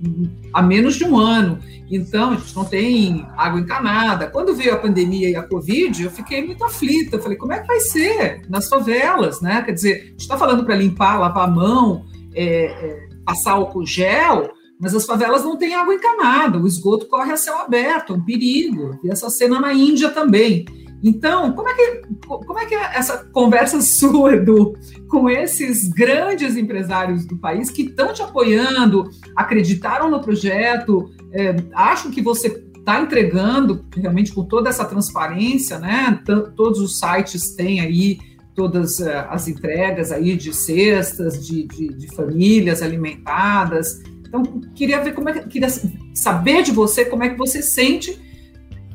há 0.54 0.62
menos 0.62 0.96
de 0.96 1.06
um 1.06 1.18
ano. 1.18 1.60
Então, 1.90 2.32
a 2.32 2.36
gente 2.36 2.56
não 2.56 2.64
tem 2.64 3.28
água 3.36 3.60
encanada. 3.60 4.28
Quando 4.28 4.56
veio 4.56 4.74
a 4.74 4.78
pandemia 4.78 5.30
e 5.30 5.36
a 5.36 5.44
Covid, 5.44 6.04
eu 6.04 6.12
fiquei 6.12 6.46
muito 6.46 6.64
aflita. 6.64 7.16
Eu 7.16 7.22
falei, 7.22 7.38
como 7.38 7.54
é 7.54 7.60
que 7.60 7.68
vai 7.68 7.80
ser 7.80 8.42
nas 8.48 8.70
favelas, 8.70 9.42
né? 9.42 9.62
Quer 9.62 9.74
dizer, 9.74 9.94
a 9.94 10.06
gente 10.12 10.20
está 10.20 10.38
falando 10.38 10.64
para 10.64 10.76
limpar, 10.76 11.20
lavar 11.20 11.48
a 11.48 11.52
mão, 11.52 12.06
é, 12.34 12.66
é, 12.66 13.10
passar 13.26 13.54
álcool 13.54 13.86
gel, 13.86 14.52
mas 14.82 14.96
as 14.96 15.06
favelas 15.06 15.44
não 15.44 15.56
têm 15.56 15.76
água 15.76 15.94
encanada, 15.94 16.58
o 16.58 16.66
esgoto 16.66 17.06
corre 17.06 17.32
a 17.32 17.38
céu 17.38 17.60
aberto, 17.60 18.14
é 18.14 18.16
um 18.16 18.22
perigo. 18.22 19.00
E 19.04 19.12
essa 19.12 19.30
cena 19.30 19.60
na 19.60 19.72
Índia 19.72 20.10
também. 20.10 20.66
Então, 21.04 21.52
como 21.54 21.70
é 21.70 21.74
que, 21.74 22.02
como 22.26 22.60
é 22.60 22.66
que 22.66 22.74
é 22.74 22.98
essa 22.98 23.26
conversa 23.32 23.80
sua, 23.82 24.34
Edu, 24.34 24.74
com 25.08 25.30
esses 25.30 25.88
grandes 25.90 26.58
empresários 26.58 27.26
do 27.26 27.38
país 27.38 27.70
que 27.70 27.84
estão 27.84 28.12
te 28.12 28.24
apoiando, 28.24 29.10
acreditaram 29.36 30.10
no 30.10 30.20
projeto, 30.20 31.12
é, 31.32 31.56
acham 31.74 32.10
que 32.10 32.22
você 32.22 32.48
está 32.48 33.00
entregando 33.00 33.86
realmente 33.96 34.34
com 34.34 34.44
toda 34.44 34.70
essa 34.70 34.84
transparência, 34.86 35.78
né? 35.78 36.20
T 36.26 36.36
todos 36.56 36.80
os 36.80 36.98
sites 36.98 37.54
têm 37.56 37.80
aí 37.80 38.18
todas 38.56 39.00
uh, 39.00 39.28
as 39.30 39.48
entregas 39.48 40.12
aí 40.12 40.36
de 40.36 40.54
cestas, 40.54 41.46
de, 41.46 41.68
de, 41.68 41.90
de 41.90 42.08
famílias 42.08 42.82
alimentadas, 42.82 44.02
então, 44.32 44.62
queria 44.74 45.04
ver 45.04 45.14
como 45.14 45.28
é 45.28 45.34
que, 45.34 45.50
queria 45.50 45.68
saber 46.14 46.64
de 46.64 46.72
você 46.72 47.04
como 47.04 47.22
é 47.22 47.30
que 47.30 47.38
você 47.38 47.62
sente 47.62 48.18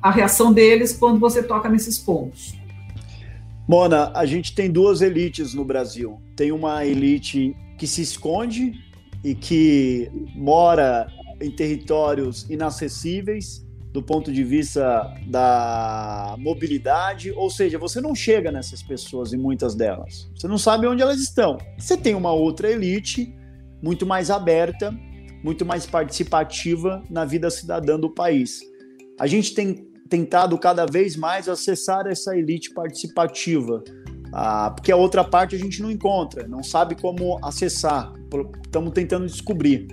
a 0.00 0.10
reação 0.10 0.50
deles 0.50 0.96
quando 0.96 1.20
você 1.20 1.42
toca 1.42 1.68
nesses 1.68 1.98
pontos. 1.98 2.54
Mona, 3.68 4.10
a 4.14 4.24
gente 4.24 4.54
tem 4.54 4.70
duas 4.70 5.02
elites 5.02 5.52
no 5.52 5.62
Brasil. 5.62 6.18
Tem 6.34 6.52
uma 6.52 6.86
elite 6.86 7.54
que 7.76 7.86
se 7.86 8.00
esconde 8.00 8.72
e 9.22 9.34
que 9.34 10.10
mora 10.34 11.06
em 11.38 11.50
territórios 11.50 12.48
inacessíveis 12.48 13.62
do 13.92 14.02
ponto 14.02 14.32
de 14.32 14.42
vista 14.42 15.14
da 15.26 16.34
mobilidade, 16.38 17.30
ou 17.32 17.50
seja, 17.50 17.78
você 17.78 18.00
não 18.00 18.14
chega 18.14 18.50
nessas 18.50 18.82
pessoas 18.82 19.32
e 19.34 19.36
muitas 19.36 19.74
delas. 19.74 20.30
Você 20.34 20.48
não 20.48 20.58
sabe 20.58 20.86
onde 20.86 21.02
elas 21.02 21.20
estão. 21.20 21.58
Você 21.78 21.96
tem 21.96 22.14
uma 22.14 22.32
outra 22.32 22.70
elite 22.70 23.34
muito 23.82 24.06
mais 24.06 24.30
aberta 24.30 24.94
muito 25.46 25.64
mais 25.64 25.86
participativa 25.86 27.04
na 27.08 27.24
vida 27.24 27.48
cidadã 27.50 27.96
do 27.96 28.10
país. 28.10 28.62
A 29.16 29.28
gente 29.28 29.54
tem 29.54 29.86
tentado 30.08 30.58
cada 30.58 30.84
vez 30.86 31.14
mais 31.14 31.48
acessar 31.48 32.04
essa 32.08 32.36
elite 32.36 32.74
participativa, 32.74 33.80
ah, 34.32 34.72
porque 34.74 34.90
a 34.90 34.96
outra 34.96 35.22
parte 35.22 35.54
a 35.54 35.58
gente 35.58 35.80
não 35.80 35.88
encontra, 35.88 36.48
não 36.48 36.64
sabe 36.64 36.96
como 37.00 37.38
acessar, 37.44 38.12
estamos 38.64 38.92
tentando 38.92 39.24
descobrir. 39.24 39.86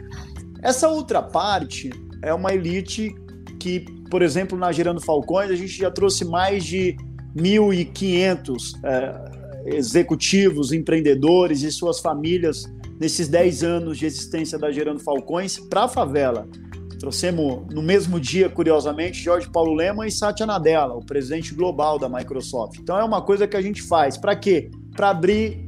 Essa 0.64 0.90
outra 0.90 1.22
parte 1.22 1.92
é 2.24 2.34
uma 2.34 2.52
elite 2.52 3.14
que, 3.60 3.86
por 4.10 4.24
exemplo, 4.24 4.58
na 4.58 4.72
Gerando 4.72 5.02
Falcões, 5.02 5.52
a 5.52 5.56
gente 5.56 5.78
já 5.78 5.92
trouxe 5.92 6.26
mais 6.26 6.64
de 6.64 6.98
1.500 7.38 8.56
é, 8.84 9.76
executivos, 9.78 10.72
empreendedores 10.72 11.62
e 11.62 11.72
suas 11.72 12.00
famílias 12.00 12.73
nesses 13.00 13.28
10 13.28 13.64
anos 13.64 13.98
de 13.98 14.06
existência 14.06 14.58
da 14.58 14.72
Gerando 14.72 15.00
Falcões 15.00 15.60
para 15.60 15.84
a 15.84 15.88
favela. 15.88 16.48
Trouxemos 17.00 17.68
no 17.74 17.82
mesmo 17.82 18.20
dia, 18.20 18.50
curiosamente, 18.50 19.22
Jorge 19.22 19.50
Paulo 19.50 19.74
Lema 19.74 20.08
e 20.08 20.12
Satya 20.12 20.46
Nadella, 20.46 20.94
o 20.94 21.06
presidente 21.06 21.54
global 21.54 22.00
da 22.00 22.08
Microsoft. 22.08 22.80
Então 22.80 22.98
é 22.98 23.04
uma 23.04 23.22
coisa 23.22 23.46
que 23.46 23.58
a 23.58 23.62
gente 23.62 23.82
faz. 23.82 24.18
Para 24.18 24.36
quê? 24.36 24.72
Para 24.96 25.10
abrir 25.10 25.68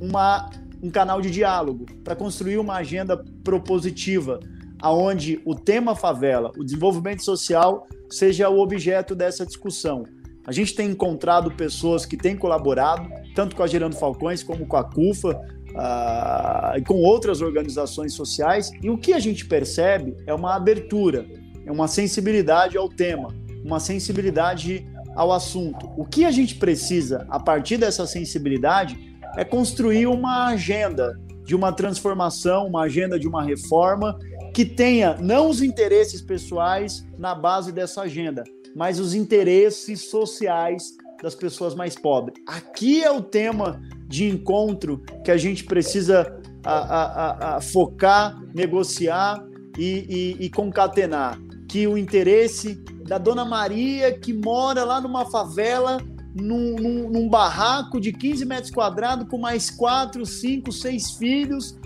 uma, 0.00 0.50
um 0.82 0.90
canal 0.90 1.22
de 1.22 1.30
diálogo, 1.30 1.86
para 2.04 2.14
construir 2.14 2.58
uma 2.58 2.74
agenda 2.74 3.16
propositiva, 3.42 4.40
aonde 4.80 5.40
o 5.44 5.54
tema 5.54 5.94
favela, 5.96 6.52
o 6.58 6.64
desenvolvimento 6.64 7.24
social, 7.24 7.86
seja 8.10 8.48
o 8.48 8.58
objeto 8.60 9.14
dessa 9.14 9.46
discussão. 9.46 10.04
A 10.46 10.52
gente 10.52 10.74
tem 10.74 10.90
encontrado 10.90 11.50
pessoas 11.50 12.06
que 12.06 12.16
têm 12.16 12.36
colaborado, 12.36 13.08
tanto 13.34 13.54
com 13.54 13.62
a 13.62 13.66
Gerando 13.66 13.96
Falcões 13.96 14.42
como 14.42 14.66
com 14.66 14.76
a 14.76 14.84
CUFA, 14.84 15.38
uh, 15.70 16.82
com 16.86 16.94
outras 16.94 17.40
organizações 17.40 18.14
sociais, 18.14 18.70
e 18.82 18.90
o 18.90 18.98
que 18.98 19.12
a 19.12 19.18
gente 19.18 19.46
percebe 19.46 20.16
é 20.26 20.34
uma 20.34 20.54
abertura, 20.54 21.26
é 21.64 21.72
uma 21.72 21.88
sensibilidade 21.88 22.76
ao 22.76 22.88
tema, 22.88 23.34
uma 23.64 23.80
sensibilidade 23.80 24.86
ao 25.14 25.32
assunto. 25.32 25.90
O 25.96 26.04
que 26.04 26.24
a 26.24 26.30
gente 26.30 26.54
precisa, 26.56 27.26
a 27.28 27.40
partir 27.40 27.76
dessa 27.76 28.06
sensibilidade, 28.06 29.16
é 29.36 29.44
construir 29.44 30.06
uma 30.06 30.46
agenda 30.46 31.18
de 31.44 31.54
uma 31.54 31.72
transformação, 31.72 32.66
uma 32.66 32.82
agenda 32.82 33.18
de 33.18 33.26
uma 33.26 33.42
reforma 33.42 34.18
que 34.54 34.64
tenha 34.64 35.16
não 35.20 35.48
os 35.48 35.62
interesses 35.62 36.20
pessoais 36.20 37.06
na 37.18 37.34
base 37.34 37.72
dessa 37.72 38.02
agenda, 38.02 38.44
mas 38.74 38.98
os 38.98 39.14
interesses 39.14 40.10
sociais 40.10 40.96
das 41.22 41.34
pessoas 41.34 41.74
mais 41.74 41.94
pobres. 41.94 42.38
Aqui 42.46 43.02
é 43.02 43.10
o 43.10 43.22
tema 43.22 43.80
de 44.08 44.26
encontro 44.26 45.02
que 45.22 45.30
a 45.30 45.36
gente 45.36 45.64
precisa 45.64 46.40
a, 46.64 46.72
a, 46.72 47.56
a 47.56 47.60
focar, 47.60 48.40
negociar 48.54 49.44
e, 49.78 50.36
e, 50.40 50.44
e 50.46 50.50
concatenar. 50.50 51.38
Que 51.68 51.86
o 51.86 51.98
interesse 51.98 52.82
da 53.06 53.18
Dona 53.18 53.44
Maria, 53.44 54.18
que 54.18 54.32
mora 54.32 54.84
lá 54.84 55.00
numa 55.00 55.26
favela, 55.26 55.98
num, 56.34 56.76
num, 56.76 57.10
num, 57.10 57.28
barraco 57.28 58.00
de 58.00 58.12
15 58.12 58.44
metros 58.44 58.70
quadrados, 58.70 59.28
com 59.28 59.38
mais 59.38 59.70
4, 59.70 60.24
5, 60.24 60.72
6 60.72 61.10
filhos, 61.12 61.78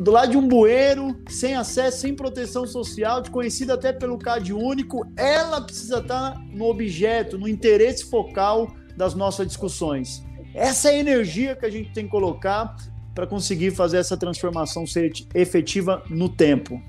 do 0.00 0.10
lado 0.10 0.30
de 0.30 0.36
um 0.36 0.46
bueiro, 0.46 1.16
sem 1.28 1.54
acesso, 1.54 2.00
sem 2.00 2.14
proteção 2.14 2.66
social, 2.66 3.20
desconhecida 3.20 3.74
até 3.74 3.92
pelo 3.92 4.18
CAD 4.18 4.52
único, 4.52 5.04
ela 5.16 5.60
precisa 5.60 5.98
estar 5.98 6.38
no 6.52 6.66
objeto, 6.66 7.38
no 7.38 7.48
interesse 7.48 8.04
focal 8.04 8.68
das 8.96 9.14
nossas 9.14 9.46
discussões. 9.46 10.22
Essa 10.58 10.90
é 10.90 10.96
a 10.96 10.98
energia 10.98 11.54
que 11.54 11.64
a 11.64 11.70
gente 11.70 11.92
tem 11.92 12.04
que 12.04 12.10
colocar 12.10 12.74
para 13.14 13.26
conseguir 13.26 13.70
fazer 13.70 13.98
essa 13.98 14.18
transformação 14.18 14.84
ser 14.86 15.12
efetiva 15.34 16.02
no 16.10 16.28
tempo. 16.28 16.82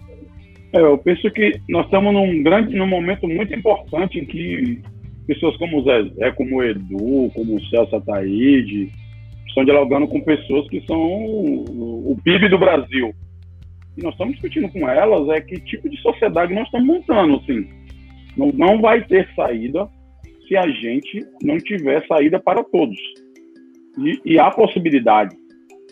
É, 0.74 0.80
eu 0.80 0.98
penso 0.98 1.30
que 1.32 1.62
nós 1.70 1.86
estamos 1.86 2.12
num 2.12 2.42
grande, 2.42 2.76
num 2.76 2.88
momento 2.88 3.28
muito 3.28 3.54
importante 3.54 4.20
em 4.20 4.26
que 4.26 4.82
pessoas 5.28 5.56
como 5.58 5.80
o 5.80 6.34
como 6.36 6.58
o 6.58 6.64
Edu, 6.64 7.32
como 7.36 7.56
o 7.56 7.66
Celso 7.66 7.96
Ataíde, 7.96 8.92
estão 9.48 9.64
dialogando 9.64 10.08
com 10.08 10.20
pessoas 10.22 10.68
que 10.70 10.84
são 10.88 11.00
o, 11.00 12.12
o 12.12 12.18
PIB 12.24 12.50
do 12.50 12.58
Brasil. 12.58 13.14
E 13.96 14.02
nós 14.02 14.14
estamos 14.14 14.34
discutindo 14.34 14.70
com 14.70 14.90
elas 14.90 15.30
é 15.30 15.42
que 15.42 15.60
tipo 15.62 15.88
de 15.88 16.02
sociedade 16.02 16.54
nós 16.54 16.66
estamos 16.66 16.88
montando, 16.88 17.36
assim. 17.36 17.68
Não, 18.36 18.48
não 18.48 18.82
vai 18.82 19.04
ter 19.06 19.30
saída 19.36 19.88
se 20.48 20.58
a 20.58 20.68
gente 20.68 21.24
não 21.44 21.58
tiver 21.58 22.06
saída 22.08 22.40
para 22.40 22.64
todos. 22.64 22.98
E, 23.98 24.34
e 24.34 24.40
há 24.40 24.52
possibilidade. 24.52 25.36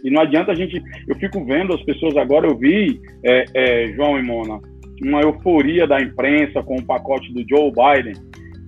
E 0.04 0.10
não 0.10 0.22
adianta 0.22 0.52
a 0.52 0.56
gente. 0.56 0.82
Eu 1.08 1.16
fico 1.16 1.44
vendo 1.46 1.74
as 1.74 1.82
pessoas 1.84 2.16
agora, 2.18 2.48
eu 2.48 2.58
vi, 2.58 3.02
é, 3.24 3.46
é, 3.54 3.88
João 3.94 4.20
e 4.20 4.24
Mona, 4.24 4.60
uma 5.02 5.22
euforia 5.22 5.88
da 5.88 6.00
imprensa 6.00 6.62
com 6.64 6.76
o 6.76 6.86
pacote 6.86 7.32
do 7.34 7.44
Joe 7.48 7.72
Biden, 7.72 8.14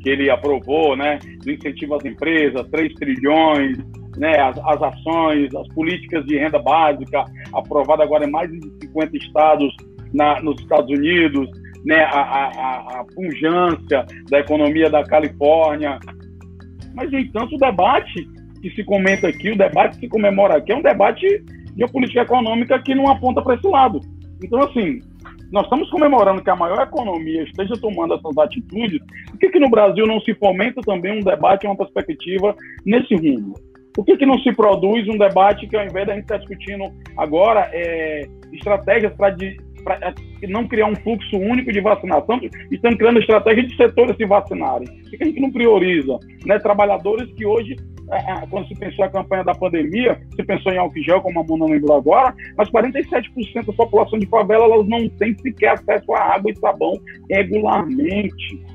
que 0.02 0.10
ele 0.10 0.30
aprovou, 0.30 0.96
né? 0.96 1.20
Do 1.44 1.52
incentivo 1.52 1.96
às 1.96 2.06
empresas, 2.06 2.68
3 2.70 2.94
trilhões, 2.96 3.78
né? 4.18 4.39
As, 4.39 4.58
as 4.58 4.82
ações, 4.82 5.54
as 5.54 5.68
políticas 5.70 6.26
de 6.26 6.38
renda 6.38 6.60
básica, 6.60 7.26
aprovada 7.54 8.04
agora 8.04 8.26
em 8.26 8.32
mais 8.32 8.50
de 8.50 8.60
50 8.86 9.18
estados 9.18 9.76
na, 10.13 10.42
nos 10.42 10.60
Estados 10.62 10.89
Unidos, 10.89 11.50
né? 11.86 12.04
A, 12.06 12.22
a, 12.22 13.00
a 13.00 13.06
punjância 13.15 14.06
da 14.30 14.39
economia 14.39 14.89
da 14.89 15.04
Califórnia. 15.04 16.00
Mas, 16.96 17.12
no 17.12 17.20
entanto, 17.20 17.56
o 17.56 17.60
debate 17.60 18.28
que 18.62 18.69
se 18.72 18.84
comenta 18.84 19.28
aqui, 19.28 19.52
o 19.52 19.58
debate 19.58 19.95
que 19.95 20.02
se 20.02 20.10
comemora 20.10 20.58
aqui, 20.58 20.72
é 20.72 20.76
um 20.76 20.82
debate 20.82 21.26
de 21.76 21.88
política 21.91 22.22
econômica 22.22 22.80
que 22.80 22.93
não 22.93 23.10
aponta 23.10 23.41
para 23.41 23.56
esse 23.56 23.67
lado. 23.67 24.00
Então, 24.43 24.60
assim, 24.62 25.00
nós 25.52 25.63
estamos 25.63 25.89
comemorando 25.89 26.43
que 26.43 26.50
a 26.50 26.56
maior 26.56 26.82
economia 26.82 27.43
esteja 27.43 27.74
tomando 27.82 28.13
essas 28.13 28.38
atitudes, 28.38 29.00
por 29.30 29.39
que, 29.39 29.50
que 29.50 29.60
no 29.60 29.69
Brasil 29.69 30.06
não 30.06 30.19
se 30.22 30.34
fomenta 30.36 30.82
também 30.82 31.19
um 31.19 31.24
debate, 31.24 31.65
uma 31.65 31.76
perspectiva 31.76 32.56
nesse 32.86 33.15
rumo? 33.15 33.54
Por 33.93 34.06
que, 34.06 34.17
que 34.17 34.26
não 34.26 34.39
se 34.39 34.54
produz 34.54 35.08
um 35.08 35.17
debate 35.17 35.67
que, 35.67 35.76
ao 35.76 35.86
invés 35.86 36.08
da 36.08 36.13
gente 36.13 36.24
estar 36.24 36.38
discutindo 36.38 36.86
agora, 37.17 37.69
é, 37.74 38.22
estratégias 38.54 39.13
para 39.15 39.36
para 39.84 40.13
não 40.48 40.68
criar 40.68 40.88
um 40.88 40.96
fluxo 40.96 41.38
único 41.38 41.72
de 41.72 41.82
vacinação, 41.82 42.39
estamos 42.72 42.98
criando 42.98 43.20
estratégia 43.20 43.63
de 43.63 43.76
setores 43.76 44.15
se 44.15 44.26
vacinarem. 44.26 44.88
Por 44.88 45.12
que 45.12 45.24
a 45.24 45.28
gente 45.28 45.39
não 45.39 45.52
prioriza 45.52 46.18
né, 46.46 46.60
trabalhadores 46.60 47.32
que 47.34 47.46
hoje 47.46 47.76
quando 48.50 48.68
se 48.68 48.76
pensou 48.76 49.06
a 49.06 49.10
campanha 49.10 49.44
da 49.44 49.54
pandemia, 49.54 50.20
se 50.36 50.44
pensou 50.44 50.72
em 50.72 50.78
álcool 50.78 51.04
gel, 51.04 51.22
como 51.22 51.39
a 51.39 51.44
Mona 51.44 51.65
lembrou 51.65 51.98
agora, 51.98 52.34
mas 52.58 52.70
47% 52.70 53.65
da 53.65 53.74
população 53.74 54.18
de 54.18 54.26
favela 54.26 54.65
elas 54.65 54.88
não 54.88 55.08
tem 55.10 55.38
sequer 55.38 55.74
acesso 55.74 56.12
a 56.13 56.36
água 56.36 56.52
e 56.52 56.60
sabão 56.60 56.94
regularmente. 57.30 58.65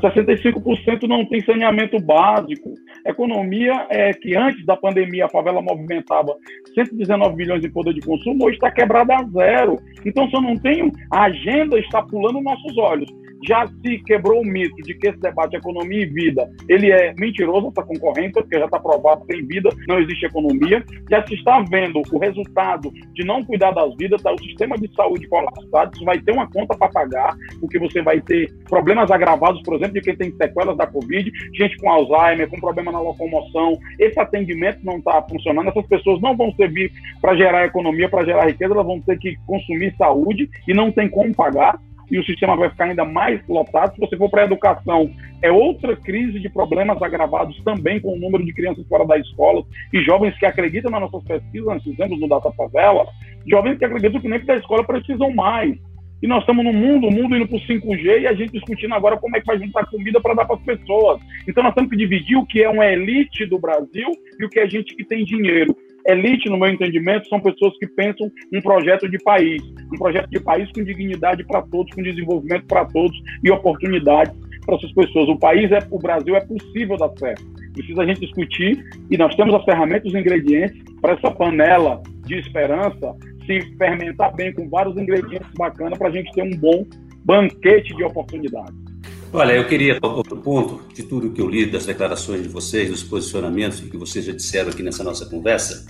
65% 0.00 1.06
não 1.08 1.24
tem 1.24 1.40
saneamento 1.42 1.98
básico. 2.00 2.74
Economia 3.06 3.86
é 3.90 4.12
que 4.12 4.36
antes 4.36 4.64
da 4.64 4.76
pandemia 4.76 5.26
a 5.26 5.28
favela 5.28 5.62
movimentava 5.62 6.36
119 6.74 7.36
bilhões 7.36 7.64
em 7.64 7.70
poder 7.70 7.94
de 7.94 8.00
consumo, 8.00 8.46
hoje 8.46 8.56
está 8.56 8.70
quebrada 8.70 9.14
a 9.14 9.24
zero. 9.24 9.78
Então, 10.04 10.28
se 10.28 10.36
eu 10.36 10.40
não 10.40 10.56
tenho, 10.56 10.90
a 11.10 11.24
agenda 11.24 11.78
está 11.78 12.02
pulando 12.02 12.40
nossos 12.40 12.76
olhos 12.78 13.19
já 13.46 13.66
se 13.66 13.98
quebrou 14.04 14.40
o 14.40 14.44
mito 14.44 14.76
de 14.82 14.94
que 14.94 15.08
esse 15.08 15.20
debate 15.20 15.56
economia 15.56 16.02
e 16.02 16.06
vida 16.06 16.50
ele 16.68 16.90
é 16.90 17.14
mentiroso, 17.18 17.68
essa 17.68 17.86
concorrência, 17.86 18.32
porque 18.32 18.58
já 18.58 18.64
está 18.64 18.78
provado 18.78 19.24
que 19.26 19.34
sem 19.34 19.46
vida 19.46 19.70
não 19.88 19.98
existe 19.98 20.26
economia. 20.26 20.84
Já 21.10 21.26
se 21.26 21.34
está 21.34 21.60
vendo 21.70 22.02
o 22.12 22.18
resultado 22.18 22.90
de 23.14 23.24
não 23.24 23.44
cuidar 23.44 23.72
das 23.72 23.94
vidas, 23.96 24.22
tá? 24.22 24.32
o 24.32 24.42
sistema 24.42 24.76
de 24.76 24.92
saúde 24.94 25.28
colapsado, 25.28 25.96
você 25.96 26.04
vai 26.04 26.18
ter 26.18 26.32
uma 26.32 26.50
conta 26.50 26.76
para 26.76 26.88
pagar, 26.88 27.36
porque 27.60 27.78
você 27.78 28.02
vai 28.02 28.20
ter 28.20 28.52
problemas 28.68 29.10
agravados, 29.10 29.62
por 29.62 29.74
exemplo, 29.74 29.94
de 29.94 30.00
quem 30.00 30.16
tem 30.16 30.32
sequelas 30.36 30.76
da 30.76 30.86
Covid, 30.86 31.30
gente 31.54 31.76
com 31.78 31.90
Alzheimer, 31.90 32.48
com 32.48 32.60
problema 32.60 32.92
na 32.92 33.00
locomoção. 33.00 33.78
Esse 33.98 34.18
atendimento 34.20 34.80
não 34.84 34.98
está 34.98 35.22
funcionando, 35.22 35.68
essas 35.68 35.86
pessoas 35.86 36.20
não 36.20 36.36
vão 36.36 36.52
servir 36.54 36.90
para 37.20 37.36
gerar 37.36 37.66
economia, 37.66 38.08
para 38.08 38.24
gerar 38.24 38.46
riqueza, 38.46 38.74
elas 38.74 38.86
vão 38.86 39.00
ter 39.00 39.18
que 39.18 39.36
consumir 39.46 39.94
saúde 39.96 40.48
e 40.66 40.74
não 40.74 40.92
tem 40.92 41.08
como 41.08 41.34
pagar 41.34 41.78
e 42.10 42.18
o 42.18 42.24
sistema 42.24 42.56
vai 42.56 42.70
ficar 42.70 42.84
ainda 42.84 43.04
mais 43.04 43.40
lotado. 43.48 43.94
Se 43.94 44.00
você 44.00 44.16
for 44.16 44.30
para 44.30 44.42
a 44.42 44.44
educação, 44.46 45.10
é 45.42 45.50
outra 45.50 45.96
crise 45.96 46.40
de 46.40 46.48
problemas 46.48 47.00
agravados 47.00 47.62
também 47.62 48.00
com 48.00 48.14
o 48.14 48.18
número 48.18 48.44
de 48.44 48.52
crianças 48.52 48.86
fora 48.86 49.06
da 49.06 49.18
escola 49.18 49.62
e 49.92 50.02
jovens 50.02 50.36
que 50.38 50.46
acreditam 50.46 50.90
nas 50.90 51.00
nossas 51.00 51.22
pesquisas, 51.24 51.66
nós 51.66 51.82
fizemos 51.82 52.18
no 52.20 52.28
Data 52.28 52.50
Favela, 52.52 53.06
jovens 53.46 53.78
que 53.78 53.84
acreditam 53.84 54.20
que 54.20 54.28
nem 54.28 54.44
da 54.44 54.56
escola 54.56 54.84
precisam 54.84 55.30
mais. 55.32 55.78
E 56.22 56.26
nós 56.26 56.40
estamos 56.40 56.62
no 56.62 56.72
mundo, 56.72 57.06
o 57.06 57.10
mundo 57.10 57.34
indo 57.34 57.48
para 57.48 57.56
o 57.56 57.60
5G 57.60 58.20
e 58.20 58.26
a 58.26 58.34
gente 58.34 58.52
discutindo 58.52 58.94
agora 58.94 59.16
como 59.16 59.34
é 59.36 59.40
que 59.40 59.46
vai 59.46 59.58
juntar 59.58 59.86
comida 59.86 60.20
para 60.20 60.34
dar 60.34 60.44
para 60.44 60.56
as 60.56 60.62
pessoas. 60.62 61.18
Então 61.48 61.62
nós 61.62 61.74
temos 61.74 61.88
que 61.88 61.96
dividir 61.96 62.36
o 62.36 62.44
que 62.44 62.62
é 62.62 62.68
uma 62.68 62.86
elite 62.86 63.46
do 63.46 63.58
Brasil 63.58 64.10
e 64.38 64.44
o 64.44 64.48
que 64.50 64.60
é 64.60 64.68
gente 64.68 64.94
que 64.94 65.04
tem 65.04 65.24
dinheiro. 65.24 65.74
Elite, 66.06 66.48
no 66.48 66.58
meu 66.58 66.68
entendimento, 66.68 67.28
são 67.28 67.40
pessoas 67.40 67.76
que 67.78 67.86
pensam 67.86 68.30
um 68.52 68.60
projeto 68.60 69.08
de 69.08 69.18
país, 69.18 69.62
um 69.92 69.98
projeto 69.98 70.28
de 70.30 70.40
país 70.40 70.70
com 70.72 70.82
dignidade 70.82 71.44
para 71.44 71.62
todos, 71.62 71.94
com 71.94 72.02
desenvolvimento 72.02 72.66
para 72.66 72.84
todos 72.86 73.16
e 73.42 73.50
oportunidades 73.50 74.34
para 74.64 74.76
essas 74.76 74.92
pessoas. 74.92 75.28
O 75.28 75.38
país 75.38 75.70
é, 75.72 75.78
o 75.90 75.98
Brasil 75.98 76.36
é 76.36 76.40
possível 76.40 76.96
dar 76.96 77.10
certo. 77.18 77.44
Precisa 77.72 78.02
a 78.02 78.06
gente 78.06 78.20
discutir 78.20 78.84
e 79.10 79.16
nós 79.16 79.34
temos 79.36 79.54
as 79.54 79.64
ferramentas, 79.64 80.12
os 80.12 80.18
ingredientes 80.18 80.82
para 81.00 81.14
essa 81.14 81.30
panela 81.30 82.02
de 82.26 82.38
esperança 82.38 83.16
se 83.46 83.60
fermentar 83.76 84.34
bem 84.34 84.52
com 84.52 84.68
vários 84.68 84.96
ingredientes 84.96 85.50
bacanas 85.56 85.98
para 85.98 86.08
a 86.08 86.12
gente 86.12 86.30
ter 86.32 86.42
um 86.42 86.56
bom 86.58 86.86
banquete 87.24 87.94
de 87.94 88.04
oportunidades. 88.04 88.89
Olha, 89.32 89.52
eu 89.52 89.64
queria, 89.68 89.96
outro 90.02 90.36
ponto 90.36 90.82
de 90.92 91.04
tudo 91.04 91.30
que 91.30 91.40
eu 91.40 91.48
li 91.48 91.64
das 91.64 91.86
declarações 91.86 92.42
de 92.42 92.48
vocês, 92.48 92.90
dos 92.90 93.04
posicionamentos 93.04 93.78
que 93.78 93.96
vocês 93.96 94.24
já 94.24 94.32
disseram 94.32 94.70
aqui 94.70 94.82
nessa 94.82 95.04
nossa 95.04 95.24
conversa. 95.24 95.86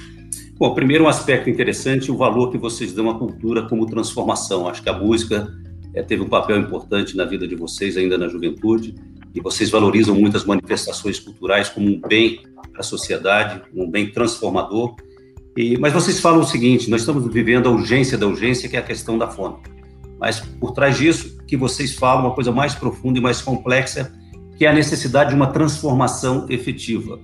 Bom, 0.59 0.75
primeiro 0.75 1.05
um 1.05 1.09
aspecto 1.09 1.49
interessante, 1.49 2.13
o 2.13 2.19
valor 2.19 2.51
que 2.51 2.59
vocês 2.59 2.93
dão 2.93 3.09
à 3.09 3.19
cultura 3.19 3.67
como 3.67 3.87
transformação. 3.87 4.69
Acho 4.69 4.83
que 4.83 4.91
a 4.91 4.93
música 4.93 5.51
é, 5.95 6.03
teve 6.03 6.23
um 6.23 6.29
papel 6.29 6.59
importante 6.59 7.17
na 7.17 7.25
vida 7.25 7.49
de 7.49 7.57
vocês 7.57 7.97
ainda 7.97 8.19
na 8.19 8.29
juventude 8.29 8.95
e 9.35 9.41
vocês 9.41 9.71
valorizam 9.71 10.15
muitas 10.15 10.45
manifestações 10.45 11.19
culturais 11.19 11.71
como 11.71 11.89
um 11.89 11.99
bem 11.99 12.43
para 12.71 12.81
a 12.81 12.85
sociedade, 12.85 13.63
um 13.75 13.91
bem 13.91 14.11
transformador. 14.11 14.97
E, 15.57 15.79
mas 15.79 15.95
vocês 15.95 16.21
falam 16.21 16.41
o 16.41 16.47
seguinte: 16.47 16.91
nós 16.91 17.01
estamos 17.01 17.27
vivendo 17.33 17.69
a 17.69 17.73
urgência 17.73 18.19
da 18.19 18.27
urgência, 18.27 18.69
que 18.69 18.77
é 18.77 18.81
a 18.81 18.83
questão 18.83 19.17
da 19.17 19.29
fome. 19.29 19.57
Mas 20.21 20.41
por 20.41 20.73
trás 20.73 20.99
disso, 20.99 21.39
que 21.47 21.57
vocês 21.57 21.95
falam 21.95 22.27
uma 22.27 22.35
coisa 22.35 22.53
mais 22.53 22.75
profunda 22.75 23.19
e 23.19 23.23
mais 23.23 23.41
complexa, 23.41 24.13
que 24.57 24.67
é 24.67 24.69
a 24.69 24.73
necessidade 24.73 25.31
de 25.31 25.37
uma 25.37 25.47
transformação 25.47 26.47
efetiva. 26.51 27.19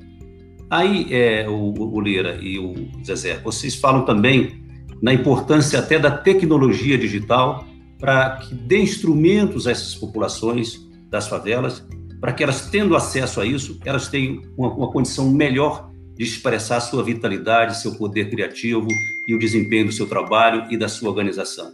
Aí, 0.70 1.06
é, 1.10 1.46
o, 1.48 1.74
o 1.74 2.00
Lira 2.00 2.38
e 2.40 2.58
o 2.58 2.74
Zezé, 3.04 3.38
vocês 3.38 3.74
falam 3.74 4.04
também 4.04 4.64
na 5.02 5.12
importância 5.12 5.78
até 5.78 5.98
da 5.98 6.10
tecnologia 6.10 6.96
digital 6.96 7.66
para 7.98 8.36
que 8.36 8.54
dê 8.54 8.78
instrumentos 8.78 9.66
a 9.66 9.70
essas 9.70 9.94
populações 9.94 10.80
das 11.08 11.28
favelas, 11.28 11.86
para 12.20 12.32
que 12.32 12.42
elas, 12.42 12.68
tendo 12.68 12.96
acesso 12.96 13.40
a 13.40 13.46
isso, 13.46 13.78
elas 13.84 14.08
tenham 14.08 14.42
uma, 14.56 14.72
uma 14.72 14.90
condição 14.90 15.30
melhor 15.30 15.90
de 16.14 16.24
expressar 16.24 16.80
sua 16.80 17.04
vitalidade, 17.04 17.80
seu 17.80 17.94
poder 17.94 18.30
criativo 18.30 18.88
e 19.28 19.34
o 19.34 19.38
desempenho 19.38 19.86
do 19.86 19.92
seu 19.92 20.06
trabalho 20.06 20.66
e 20.70 20.76
da 20.76 20.88
sua 20.88 21.10
organização. 21.10 21.70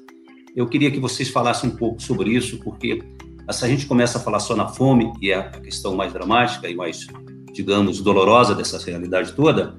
Eu 0.54 0.66
queria 0.66 0.90
que 0.90 1.00
vocês 1.00 1.30
falassem 1.30 1.70
um 1.70 1.76
pouco 1.76 2.02
sobre 2.02 2.30
isso, 2.30 2.58
porque 2.62 3.02
se 3.50 3.64
a 3.64 3.68
gente 3.68 3.86
começa 3.86 4.18
a 4.18 4.20
falar 4.20 4.38
só 4.38 4.54
na 4.54 4.68
fome, 4.68 5.10
e 5.20 5.30
é 5.30 5.36
a 5.36 5.44
questão 5.44 5.96
mais 5.96 6.12
dramática 6.12 6.68
e 6.68 6.74
mais, 6.74 7.06
digamos, 7.54 8.02
dolorosa 8.02 8.54
dessa 8.54 8.78
realidade 8.84 9.32
toda, 9.32 9.74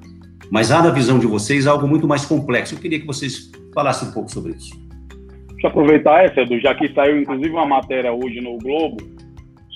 mas 0.52 0.72
há 0.72 0.82
na 0.82 0.90
visão 0.90 1.20
de 1.20 1.28
vocês 1.28 1.68
algo 1.68 1.88
muito 1.88 2.08
mais 2.08 2.26
complexo. 2.26 2.74
Eu 2.74 2.80
queria 2.80 3.00
que 3.00 3.06
vocês 3.06 3.52
falassem 3.74 4.10
um 4.10 4.12
pouco 4.12 4.32
sobre 4.32 4.54
isso. 4.54 4.74
Deixa 5.52 5.68
eu 5.68 5.70
aproveitar 5.70 6.26
essa, 6.26 6.42
Edu, 6.42 6.60
já 6.60 6.74
que 6.74 6.92
saiu 6.94 7.22
inclusive 7.22 7.52
uma 7.52 7.68
matéria 7.68 8.12
hoje 8.12 8.42
no 8.42 8.58
Globo 8.58 8.98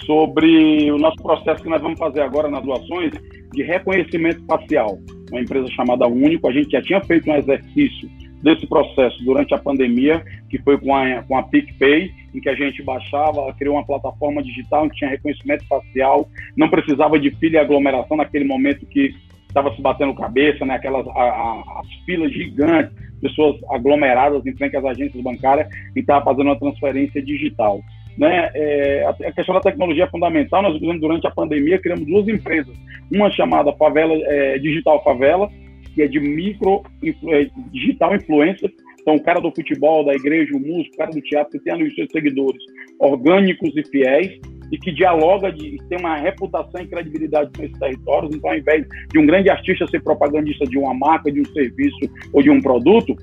sobre 0.05 0.91
o 0.91 0.97
nosso 0.97 1.17
processo 1.17 1.61
que 1.61 1.69
nós 1.69 1.81
vamos 1.81 1.99
fazer 1.99 2.21
agora 2.21 2.49
nas 2.49 2.63
doações 2.63 3.13
de 3.53 3.61
reconhecimento 3.61 4.43
facial. 4.45 4.97
Uma 5.31 5.41
empresa 5.41 5.67
chamada 5.71 6.07
Único, 6.07 6.47
a 6.47 6.51
gente 6.51 6.71
já 6.71 6.81
tinha 6.81 7.01
feito 7.03 7.29
um 7.29 7.35
exercício 7.35 8.16
desse 8.41 8.67
processo 8.67 9.23
durante 9.23 9.53
a 9.53 9.57
pandemia, 9.57 10.23
que 10.49 10.57
foi 10.59 10.77
com 10.77 10.95
a, 10.95 11.23
com 11.23 11.37
a 11.37 11.43
PicPay, 11.43 12.11
em 12.33 12.39
que 12.39 12.49
a 12.49 12.55
gente 12.55 12.83
baixava, 12.83 13.53
criou 13.53 13.75
uma 13.75 13.85
plataforma 13.85 14.43
digital 14.43 14.85
em 14.85 14.89
que 14.89 14.97
tinha 14.97 15.09
reconhecimento 15.09 15.65
facial, 15.67 16.27
não 16.55 16.69
precisava 16.69 17.19
de 17.19 17.31
pilha 17.31 17.57
e 17.57 17.59
aglomeração 17.59 18.17
naquele 18.17 18.45
momento 18.45 18.85
que 18.85 19.15
estava 19.47 19.73
se 19.75 19.81
batendo 19.81 20.13
cabeça, 20.13 20.65
né? 20.65 20.75
Aquelas 20.75 21.07
a, 21.07 21.11
a, 21.11 21.81
as 21.81 21.87
filas 22.05 22.31
gigantes, 22.31 22.95
pessoas 23.21 23.55
aglomeradas 23.71 24.45
em 24.45 24.55
frente 24.55 24.77
às 24.77 24.85
agências 24.85 25.21
bancárias 25.23 25.67
e 25.95 25.99
estava 25.99 26.23
fazendo 26.23 26.47
uma 26.47 26.59
transferência 26.59 27.21
digital. 27.21 27.81
Né? 28.17 28.49
É, 28.55 29.05
a 29.05 29.31
questão 29.31 29.53
da 29.53 29.61
tecnologia 29.61 30.05
é 30.05 30.09
fundamental. 30.09 30.63
Nós, 30.63 30.79
durante 30.79 31.27
a 31.27 31.31
pandemia, 31.31 31.79
criamos 31.79 32.05
duas 32.05 32.27
empresas. 32.27 32.75
Uma 33.13 33.29
chamada 33.29 33.71
Favela 33.73 34.13
é, 34.13 34.57
Digital 34.57 35.03
Favela, 35.03 35.49
que 35.97 36.03
é 36.03 36.07
de 36.07 36.19
micro 36.19 36.83
é, 37.03 37.49
digital 37.71 38.15
influencer. 38.15 38.71
Então, 39.01 39.15
o 39.15 39.23
cara 39.23 39.39
do 39.39 39.51
futebol, 39.51 40.05
da 40.05 40.13
igreja, 40.13 40.55
o 40.55 40.59
músico, 40.59 40.93
o 40.93 40.97
cara 40.97 41.09
do 41.09 41.21
teatro, 41.21 41.57
que 41.57 41.65
tem 41.65 41.73
ali 41.73 41.87
os 41.87 41.95
seus 41.95 42.07
seguidores 42.11 42.61
orgânicos 42.99 43.75
e 43.75 43.83
fiéis 43.83 44.39
e 44.71 44.77
que 44.77 44.91
dialoga, 44.91 45.51
de, 45.51 45.77
tem 45.89 45.97
uma 45.97 46.17
reputação 46.17 46.81
e 46.81 46.87
credibilidade 46.87 47.49
com 47.57 47.63
esses 47.63 47.79
territórios. 47.79 48.35
Então, 48.35 48.51
ao 48.51 48.57
invés 48.57 48.85
de 49.11 49.17
um 49.17 49.25
grande 49.25 49.49
artista 49.49 49.87
ser 49.87 50.03
propagandista 50.03 50.65
de 50.65 50.77
uma 50.77 50.93
marca, 50.93 51.31
de 51.31 51.41
um 51.41 51.45
serviço 51.45 51.97
ou 52.31 52.43
de 52.43 52.51
um 52.51 52.61
produto, 52.61 53.15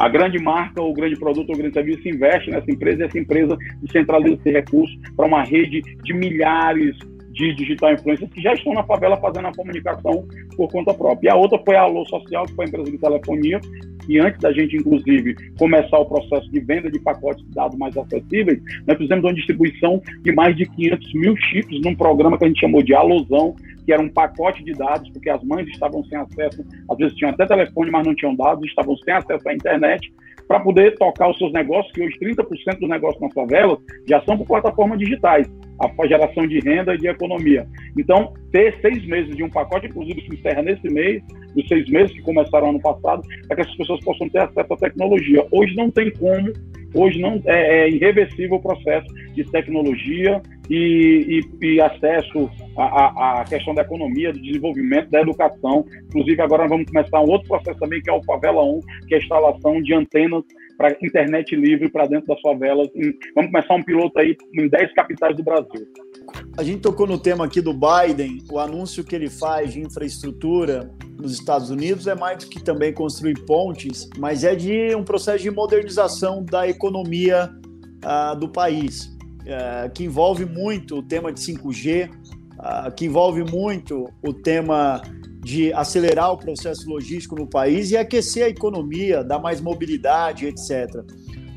a 0.00 0.08
grande 0.08 0.42
marca, 0.42 0.82
o 0.82 0.92
grande 0.92 1.16
produto, 1.16 1.52
o 1.52 1.56
grande 1.56 1.74
serviço 1.74 2.08
investe 2.08 2.50
nessa 2.50 2.68
empresa 2.68 3.02
e 3.02 3.06
essa 3.06 3.18
empresa 3.18 3.56
descentraliza 3.80 4.34
esse 4.34 4.50
recurso 4.50 4.98
para 5.16 5.26
uma 5.26 5.44
rede 5.44 5.82
de 6.02 6.14
milhares 6.14 6.96
de 7.38 7.54
digital 7.54 7.92
influencers 7.92 8.30
que 8.32 8.42
já 8.42 8.52
estão 8.52 8.74
na 8.74 8.82
favela 8.82 9.16
fazendo 9.16 9.46
a 9.46 9.54
comunicação 9.54 10.26
por 10.56 10.68
conta 10.70 10.92
própria. 10.92 11.28
E 11.28 11.30
a 11.30 11.36
outra 11.36 11.58
foi 11.64 11.76
a 11.76 11.82
Alô 11.82 12.04
Social, 12.04 12.44
que 12.44 12.54
foi 12.54 12.64
a 12.64 12.68
empresa 12.68 12.90
de 12.90 12.98
telefonia, 12.98 13.60
e 14.08 14.18
antes 14.18 14.40
da 14.40 14.52
gente, 14.52 14.76
inclusive, 14.76 15.36
começar 15.56 15.98
o 15.98 16.06
processo 16.06 16.50
de 16.50 16.60
venda 16.60 16.90
de 16.90 16.98
pacotes 16.98 17.44
de 17.44 17.54
dados 17.54 17.78
mais 17.78 17.96
acessíveis, 17.96 18.60
nós 18.86 18.96
fizemos 18.98 19.22
uma 19.22 19.34
distribuição 19.34 20.02
de 20.22 20.32
mais 20.32 20.56
de 20.56 20.66
500 20.66 21.14
mil 21.14 21.36
chips 21.36 21.80
num 21.84 21.94
programa 21.94 22.36
que 22.36 22.44
a 22.44 22.48
gente 22.48 22.60
chamou 22.60 22.82
de 22.82 22.94
Alosão, 22.94 23.54
que 23.84 23.92
era 23.92 24.02
um 24.02 24.08
pacote 24.08 24.64
de 24.64 24.72
dados, 24.72 25.08
porque 25.10 25.30
as 25.30 25.42
mães 25.44 25.68
estavam 25.68 26.02
sem 26.04 26.18
acesso, 26.18 26.64
às 26.90 26.98
vezes 26.98 27.16
tinham 27.16 27.30
até 27.30 27.46
telefone, 27.46 27.90
mas 27.90 28.06
não 28.06 28.14
tinham 28.14 28.34
dados, 28.34 28.66
estavam 28.66 28.96
sem 28.96 29.14
acesso 29.14 29.48
à 29.48 29.54
internet, 29.54 30.12
para 30.48 30.60
poder 30.60 30.96
tocar 30.96 31.30
os 31.30 31.38
seus 31.38 31.52
negócios, 31.52 31.92
que 31.92 32.02
hoje 32.02 32.18
30% 32.18 32.80
dos 32.80 32.88
negócios 32.88 33.20
na 33.20 33.30
favela 33.30 33.78
já 34.08 34.20
são 34.22 34.36
por 34.36 34.46
plataformas 34.46 34.98
digitais 34.98 35.46
a 35.80 36.06
geração 36.06 36.46
de 36.46 36.58
renda 36.60 36.94
e 36.94 36.98
de 36.98 37.08
economia. 37.08 37.66
Então, 37.96 38.34
ter 38.50 38.76
seis 38.80 39.04
meses 39.06 39.36
de 39.36 39.42
um 39.42 39.50
pacote, 39.50 39.86
inclusive 39.86 40.22
se 40.22 40.34
encerra 40.34 40.62
nesse 40.62 40.88
mês, 40.90 41.22
os 41.56 41.66
seis 41.68 41.88
meses 41.88 42.12
que 42.12 42.22
começaram 42.22 42.70
ano 42.70 42.80
passado, 42.80 43.22
para 43.46 43.56
que 43.56 43.62
essas 43.62 43.76
pessoas 43.76 44.00
possam 44.00 44.28
ter 44.28 44.40
acesso 44.40 44.72
à 44.72 44.76
tecnologia. 44.76 45.46
Hoje 45.50 45.76
não 45.76 45.90
tem 45.90 46.10
como, 46.12 46.52
hoje 46.94 47.20
não 47.20 47.40
é, 47.46 47.84
é 47.84 47.90
irreversível 47.90 48.56
o 48.56 48.62
processo 48.62 49.06
de 49.34 49.44
tecnologia 49.44 50.42
e, 50.68 51.42
e, 51.62 51.66
e 51.66 51.80
acesso 51.80 52.50
à, 52.76 53.40
à, 53.40 53.44
questão 53.44 53.74
da 53.74 53.82
economia, 53.82 54.32
do 54.32 54.40
desenvolvimento, 54.40 55.10
da 55.10 55.20
educação. 55.20 55.84
Inclusive, 56.08 56.42
agora 56.42 56.68
vamos 56.68 56.90
começar 56.90 57.20
um 57.20 57.30
outro 57.30 57.48
processo 57.48 57.78
também, 57.78 58.00
que 58.02 58.10
é 58.10 58.12
o 58.12 58.22
Favela 58.24 58.64
1, 58.64 58.80
que 59.06 59.14
é 59.14 59.18
a 59.18 59.20
instalação 59.20 59.80
de 59.80 59.94
antenas 59.94 60.44
para 60.78 60.96
internet 61.02 61.56
livre 61.56 61.90
para 61.90 62.06
dentro 62.06 62.28
das 62.28 62.40
favelas. 62.40 62.88
Vamos 63.34 63.50
começar 63.50 63.74
um 63.74 63.82
piloto 63.82 64.16
aí 64.20 64.36
em 64.54 64.68
10 64.68 64.94
capitais 64.94 65.36
do 65.36 65.42
Brasil. 65.42 65.86
a 66.56 66.62
gente 66.62 66.80
tocou 66.80 67.06
no 67.06 67.18
tema 67.18 67.44
aqui 67.44 67.60
do 67.60 67.74
Biden, 67.74 68.38
o 68.48 68.60
anúncio 68.60 69.02
que 69.02 69.14
ele 69.14 69.28
faz 69.28 69.72
de 69.72 69.80
infraestrutura 69.80 70.90
nos 71.18 71.32
Estados 71.32 71.68
Unidos 71.68 72.06
é 72.06 72.14
mais 72.14 72.44
do 72.44 72.48
que 72.48 72.62
também 72.62 72.92
construir 72.92 73.34
pontes, 73.44 74.08
mas 74.16 74.44
é 74.44 74.54
de 74.54 74.94
um 74.94 75.02
processo 75.02 75.42
de 75.42 75.50
modernização 75.50 76.44
da 76.44 76.68
economia 76.68 77.50
uh, 78.04 78.38
do 78.38 78.48
país, 78.48 79.06
uh, 79.42 79.90
que 79.92 80.04
envolve 80.04 80.44
muito 80.44 80.98
o 80.98 81.02
tema 81.02 81.32
de 81.32 81.40
5G, 81.40 82.08
uh, 82.08 82.12
ah, 82.60 82.90
que 82.90 83.06
envolve 83.06 83.42
muito 83.42 84.08
o 84.22 84.32
tema 84.32 85.02
de 85.48 85.72
acelerar 85.72 86.30
o 86.30 86.36
processo 86.36 86.86
logístico 86.86 87.34
no 87.34 87.46
país 87.46 87.90
e 87.90 87.96
aquecer 87.96 88.44
a 88.44 88.48
economia, 88.50 89.24
dar 89.24 89.38
mais 89.38 89.62
mobilidade, 89.62 90.44
etc. 90.44 91.02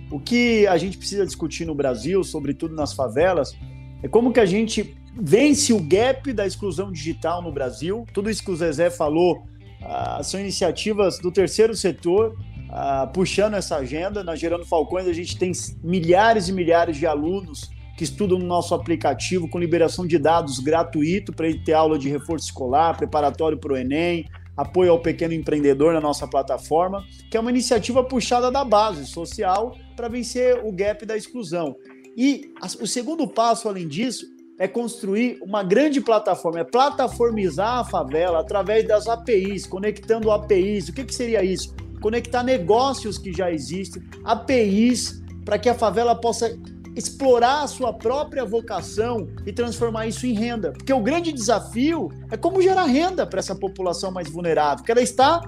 O 0.10 0.18
que 0.18 0.66
a 0.66 0.78
gente 0.78 0.98
precisa 0.98 1.26
discutir 1.26 1.66
no 1.66 1.76
Brasil, 1.76 2.24
sobretudo 2.24 2.74
nas 2.74 2.94
favelas, 2.94 3.54
é 4.02 4.08
como 4.08 4.32
que 4.32 4.40
a 4.40 4.46
gente 4.46 4.96
vence 5.14 5.74
o 5.74 5.80
gap 5.82 6.32
da 6.32 6.48
exclusão 6.48 6.90
digital 6.90 7.42
no 7.42 7.52
Brasil. 7.52 8.06
Tudo 8.14 8.30
isso 8.30 8.42
que 8.42 8.52
o 8.52 8.56
Zezé 8.56 8.90
falou 8.90 9.44
uh, 9.82 10.24
são 10.24 10.40
iniciativas 10.40 11.20
do 11.20 11.30
terceiro 11.30 11.76
setor 11.76 12.38
uh, 12.70 13.12
puxando 13.12 13.56
essa 13.56 13.76
agenda. 13.76 14.24
Na 14.24 14.38
Gerando 14.38 14.66
Falcões 14.66 15.06
a 15.06 15.12
gente 15.12 15.38
tem 15.38 15.52
milhares 15.84 16.48
e 16.48 16.54
milhares 16.54 16.96
de 16.96 17.06
alunos 17.06 17.70
que 18.02 18.06
estudam 18.06 18.40
no 18.40 18.48
nosso 18.48 18.74
aplicativo 18.74 19.48
com 19.48 19.60
liberação 19.60 20.08
de 20.08 20.18
dados 20.18 20.58
gratuito 20.58 21.32
para 21.32 21.48
ele 21.48 21.60
ter 21.64 21.74
aula 21.74 22.00
de 22.00 22.10
reforço 22.10 22.48
escolar, 22.48 22.98
preparatório 22.98 23.60
para 23.60 23.74
o 23.74 23.78
Enem, 23.78 24.26
apoio 24.58 24.92
ao 24.92 25.00
pequeno 25.00 25.36
empreendedor 25.36 25.94
na 25.94 26.02
nossa 26.02 26.28
plataforma, 26.28 27.06
que 27.30 27.38
é 27.38 27.40
uma 27.40 27.52
iniciativa 27.52 28.04
puxada 28.04 28.50
da 28.50 28.66
base 28.66 29.06
social 29.06 29.78
para 29.96 30.08
vencer 30.08 30.66
o 30.66 30.72
gap 30.72 31.06
da 31.06 31.16
exclusão. 31.16 31.76
E 32.18 32.52
o 32.80 32.88
segundo 32.88 33.28
passo, 33.28 33.70
além 33.70 33.88
disso, 33.88 34.26
é 34.58 34.68
construir 34.68 35.38
uma 35.44 35.62
grande 35.62 36.02
plataforma, 36.02 36.62
é 36.62 36.64
plataformizar 36.64 37.82
a 37.82 37.84
favela 37.84 38.40
através 38.40 38.88
das 38.88 39.08
APIs, 39.08 39.68
conectando 39.68 40.32
APIs. 40.32 40.90
O 40.90 40.94
que, 40.94 41.06
que 41.06 41.14
seria 41.14 41.44
isso? 41.44 41.76
Conectar 42.02 42.42
negócios 42.42 43.20
que 43.20 43.32
já 43.32 43.52
existem, 43.52 44.02
APIs, 44.24 45.22
para 45.46 45.60
que 45.60 45.70
a 45.70 45.76
favela 45.76 46.16
possa 46.16 46.52
explorar 46.96 47.64
a 47.64 47.68
sua 47.68 47.94
própria 47.94 48.44
vocação 48.46 49.28
e 49.46 49.54
transformar 49.54 50.08
isso 50.08 50.26
em 50.26 50.34
renda. 50.34 50.72
Porque 50.72 50.94
o 50.94 51.02
grande 51.02 51.32
desafio 51.32 52.10
é 52.30 52.38
como 52.38 52.62
gerar 52.62 52.86
renda 52.86 53.26
para 53.26 53.40
essa 53.40 53.56
população 53.56 54.12
mais 54.12 54.30
vulnerável, 54.30 54.84
que 54.84 54.92
ela 54.92 55.02
está 55.02 55.42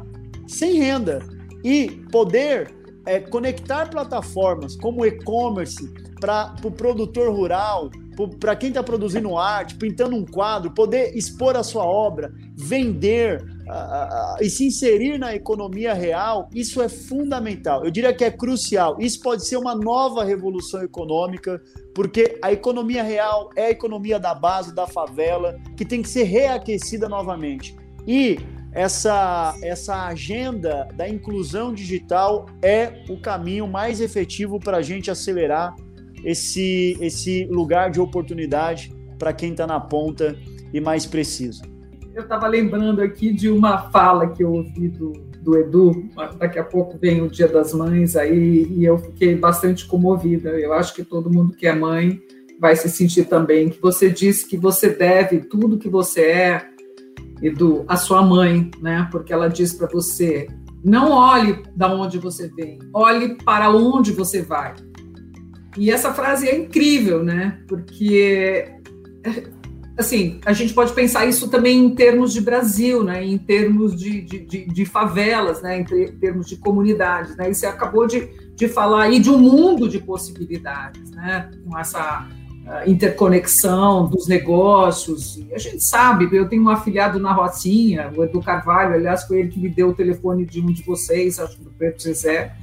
sem 0.47 0.77
renda. 0.77 1.19
E 1.63 1.89
poder 2.11 2.73
é, 3.05 3.19
conectar 3.19 3.89
plataformas 3.89 4.75
como 4.75 5.05
e-commerce 5.05 5.91
para 6.19 6.53
o 6.57 6.61
pro 6.61 6.71
produtor 6.71 7.33
rural, 7.33 7.89
para 8.39 8.55
quem 8.55 8.69
está 8.69 8.83
produzindo 8.83 9.37
arte, 9.37 9.75
pintando 9.75 10.15
um 10.15 10.25
quadro, 10.25 10.71
poder 10.71 11.15
expor 11.15 11.55
a 11.55 11.63
sua 11.63 11.83
obra, 11.83 12.31
vender 12.55 13.43
e 14.41 14.49
se 14.49 14.65
inserir 14.65 15.17
na 15.17 15.33
economia 15.35 15.93
real, 15.93 16.49
isso 16.53 16.81
é 16.81 16.89
fundamental. 16.89 17.85
Eu 17.85 17.91
diria 17.91 18.13
que 18.13 18.23
é 18.23 18.31
crucial. 18.31 18.97
Isso 18.99 19.21
pode 19.21 19.45
ser 19.47 19.57
uma 19.57 19.75
nova 19.75 20.23
revolução 20.23 20.83
econômica, 20.83 21.61
porque 21.93 22.37
a 22.41 22.51
economia 22.51 23.03
real 23.03 23.49
é 23.55 23.67
a 23.67 23.71
economia 23.71 24.19
da 24.19 24.33
base, 24.33 24.73
da 24.73 24.85
favela, 24.87 25.57
que 25.77 25.85
tem 25.85 26.01
que 26.01 26.09
ser 26.09 26.23
reaquecida 26.23 27.07
novamente. 27.07 27.75
E 28.05 28.37
essa, 28.73 29.55
essa 29.61 30.07
agenda 30.07 30.87
da 30.95 31.07
inclusão 31.07 31.73
digital 31.73 32.47
é 32.61 33.03
o 33.07 33.19
caminho 33.19 33.67
mais 33.67 34.01
efetivo 34.01 34.59
para 34.59 34.77
a 34.77 34.81
gente 34.81 35.09
acelerar 35.11 35.75
esse, 36.25 36.97
esse 36.99 37.45
lugar 37.45 37.91
de 37.91 38.01
oportunidade 38.01 38.91
para 39.17 39.31
quem 39.31 39.51
está 39.51 39.67
na 39.67 39.79
ponta 39.79 40.37
e 40.73 40.81
mais 40.81 41.05
precisa. 41.05 41.72
Eu 42.13 42.21
estava 42.23 42.47
lembrando 42.47 43.01
aqui 43.01 43.33
de 43.33 43.49
uma 43.49 43.89
fala 43.89 44.29
que 44.29 44.43
eu 44.43 44.51
ouvi 44.51 44.87
do, 44.87 45.13
do 45.41 45.57
Edu, 45.57 46.09
daqui 46.37 46.59
a 46.59 46.63
pouco 46.63 46.95
vem 46.97 47.21
o 47.21 47.29
Dia 47.29 47.47
das 47.47 47.73
Mães 47.73 48.15
aí, 48.15 48.67
e 48.69 48.85
eu 48.85 48.99
fiquei 48.99 49.35
bastante 49.35 49.87
comovida. 49.87 50.49
Eu 50.49 50.73
acho 50.73 50.93
que 50.93 51.03
todo 51.03 51.31
mundo 51.31 51.55
que 51.55 51.65
é 51.65 51.73
mãe 51.73 52.21
vai 52.59 52.75
se 52.75 52.87
sentir 52.87 53.25
também, 53.25 53.69
que 53.69 53.81
você 53.81 54.11
disse 54.11 54.47
que 54.47 54.55
você 54.55 54.89
deve 54.89 55.39
tudo 55.39 55.79
que 55.79 55.89
você 55.89 56.21
é 56.21 56.67
Edu, 57.41 57.83
a 57.87 57.97
sua 57.97 58.21
mãe, 58.21 58.69
né? 58.79 59.07
Porque 59.11 59.33
ela 59.33 59.49
diz 59.49 59.73
para 59.73 59.87
você: 59.87 60.47
não 60.83 61.11
olhe 61.11 61.63
da 61.75 61.91
onde 61.91 62.19
você 62.19 62.47
vem, 62.47 62.77
olhe 62.93 63.35
para 63.43 63.71
onde 63.71 64.11
você 64.11 64.43
vai. 64.43 64.75
E 65.75 65.89
essa 65.89 66.13
frase 66.13 66.47
é 66.47 66.55
incrível, 66.55 67.23
né? 67.23 67.59
Porque 67.67 68.71
assim, 69.97 70.39
a 70.45 70.53
gente 70.53 70.73
pode 70.73 70.93
pensar 70.93 71.25
isso 71.25 71.49
também 71.49 71.79
em 71.79 71.89
termos 71.95 72.33
de 72.33 72.41
Brasil, 72.41 73.03
né? 73.03 73.23
Em 73.23 73.37
termos 73.37 73.95
de, 73.95 74.21
de, 74.21 74.39
de, 74.39 74.65
de 74.65 74.85
favelas, 74.85 75.61
né? 75.61 75.79
Em 75.79 75.83
termos 75.83 76.47
de 76.47 76.57
comunidades, 76.57 77.35
né? 77.35 77.49
E 77.49 77.55
você 77.55 77.65
acabou 77.65 78.07
de, 78.07 78.27
de 78.55 78.67
falar 78.67 79.03
aí 79.03 79.19
de 79.19 79.29
um 79.29 79.37
mundo 79.37 79.87
de 79.87 79.99
possibilidades, 79.99 81.11
né? 81.11 81.49
Com 81.65 81.77
essa 81.77 82.27
interconexão 82.85 84.05
dos 84.07 84.27
negócios. 84.27 85.39
A 85.53 85.57
gente 85.57 85.83
sabe, 85.83 86.29
eu 86.31 86.47
tenho 86.47 86.63
um 86.63 86.69
afiliado 86.69 87.19
na 87.19 87.33
Rocinha, 87.33 88.11
o 88.15 88.23
Edu 88.23 88.41
Carvalho, 88.41 88.95
aliás, 88.95 89.23
foi 89.23 89.41
ele 89.41 89.49
que 89.49 89.59
me 89.59 89.69
deu 89.69 89.89
o 89.89 89.93
telefone 89.93 90.45
de 90.45 90.61
um 90.61 90.67
de 90.67 90.81
vocês, 90.83 91.39
acho 91.39 91.57
que 91.57 91.63
do 91.63 91.71
Preto 91.71 92.01
Zezé, 92.01 92.55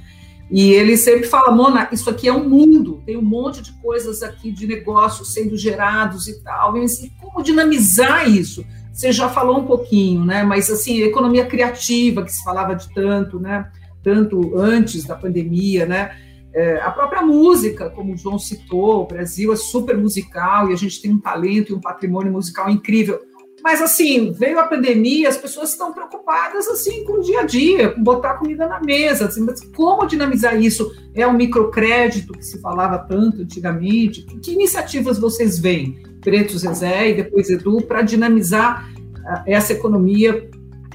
e 0.51 0.73
ele 0.73 0.97
sempre 0.97 1.23
fala, 1.23 1.55
Mona, 1.55 1.87
isso 1.93 2.09
aqui 2.09 2.27
é 2.27 2.33
um 2.33 2.47
mundo, 2.47 3.01
tem 3.05 3.15
um 3.15 3.21
monte 3.21 3.61
de 3.61 3.71
coisas 3.81 4.21
aqui 4.21 4.51
de 4.51 4.67
negócios 4.67 5.33
sendo 5.33 5.55
gerados 5.55 6.27
e 6.27 6.43
tal, 6.43 6.77
e 6.77 6.83
assim, 6.83 7.09
como 7.21 7.41
dinamizar 7.41 8.29
isso? 8.29 8.65
Você 8.91 9.13
já 9.13 9.29
falou 9.29 9.59
um 9.59 9.65
pouquinho, 9.65 10.25
né? 10.25 10.43
Mas 10.43 10.69
assim, 10.69 11.01
economia 11.01 11.45
criativa 11.45 12.23
que 12.23 12.33
se 12.33 12.43
falava 12.43 12.75
de 12.75 12.93
tanto, 12.93 13.39
né? 13.39 13.71
Tanto 14.03 14.57
antes 14.57 15.05
da 15.05 15.15
pandemia, 15.15 15.85
né? 15.85 16.11
É, 16.53 16.81
a 16.81 16.91
própria 16.91 17.21
música, 17.21 17.89
como 17.89 18.13
o 18.13 18.17
João 18.17 18.37
citou, 18.37 19.03
o 19.03 19.07
Brasil 19.07 19.53
é 19.53 19.55
super 19.55 19.97
musical 19.97 20.69
e 20.69 20.73
a 20.73 20.75
gente 20.75 21.01
tem 21.01 21.11
um 21.11 21.19
talento 21.19 21.71
e 21.71 21.73
um 21.73 21.79
patrimônio 21.79 22.31
musical 22.31 22.69
incrível. 22.69 23.21
Mas 23.63 23.81
assim, 23.81 24.31
veio 24.31 24.59
a 24.59 24.63
pandemia, 24.63 25.29
as 25.29 25.37
pessoas 25.37 25.71
estão 25.71 25.93
preocupadas 25.93 26.67
assim 26.67 27.03
com 27.05 27.13
o 27.13 27.21
dia 27.21 27.41
a 27.41 27.43
dia, 27.43 27.89
com 27.89 28.01
botar 28.01 28.35
comida 28.35 28.67
na 28.67 28.79
mesa. 28.79 29.25
Assim, 29.25 29.41
mas 29.41 29.63
como 29.75 30.07
dinamizar 30.07 30.59
isso? 30.59 30.91
É 31.13 31.27
o 31.27 31.33
microcrédito 31.33 32.33
que 32.33 32.45
se 32.45 32.59
falava 32.59 32.97
tanto 32.99 33.41
antigamente? 33.41 34.23
Que, 34.23 34.39
que 34.39 34.51
iniciativas 34.53 35.19
vocês 35.19 35.59
veem, 35.59 36.01
Preto 36.21 36.57
Zezé 36.57 37.09
e 37.09 37.13
depois 37.15 37.49
Edu, 37.49 37.81
para 37.81 38.01
dinamizar 38.01 38.89
uh, 38.95 39.43
essa 39.45 39.73
economia 39.73 40.49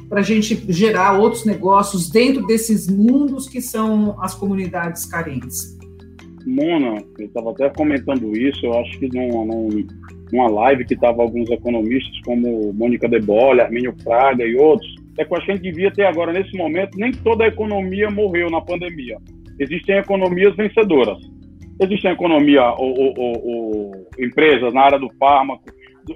para 0.08 0.20
a 0.20 0.22
gente 0.22 0.72
gerar 0.72 1.18
outros 1.18 1.44
negócios 1.44 2.08
dentro 2.08 2.46
desses 2.46 2.88
mundos 2.88 3.48
que 3.48 3.60
são 3.60 4.16
as 4.20 4.34
comunidades 4.34 5.04
carentes. 5.04 5.76
Mona, 6.46 7.02
eu 7.18 7.26
estava 7.26 7.50
até 7.50 7.68
comentando 7.70 8.36
isso, 8.36 8.66
eu 8.66 8.78
acho 8.78 8.98
que 9.00 9.08
numa, 9.08 9.68
numa 10.32 10.48
live 10.48 10.84
que 10.84 10.94
estava 10.94 11.22
alguns 11.22 11.50
economistas 11.50 12.20
como 12.24 12.72
Mônica 12.72 13.08
De 13.08 13.20
Bolle, 13.20 13.60
Armínio 13.60 13.94
Fraga 14.02 14.44
e 14.44 14.56
outros, 14.56 14.94
é 15.18 15.24
que 15.24 15.34
a 15.34 15.40
gente 15.40 15.62
devia 15.62 15.90
ter 15.90 16.04
agora, 16.04 16.32
nesse 16.32 16.56
momento, 16.56 16.98
nem 16.98 17.10
toda 17.10 17.44
a 17.44 17.48
economia 17.48 18.10
morreu 18.10 18.50
na 18.50 18.60
pandemia. 18.60 19.16
Existem 19.58 19.96
economias 19.96 20.54
vencedoras. 20.56 21.18
Existem 21.80 22.10
economia, 22.10 22.70
ou, 22.72 22.94
ou, 22.98 23.14
ou, 23.18 23.92
empresas 24.18 24.72
na 24.72 24.82
área 24.82 24.98
do 24.98 25.10
fármaco, 25.18 25.64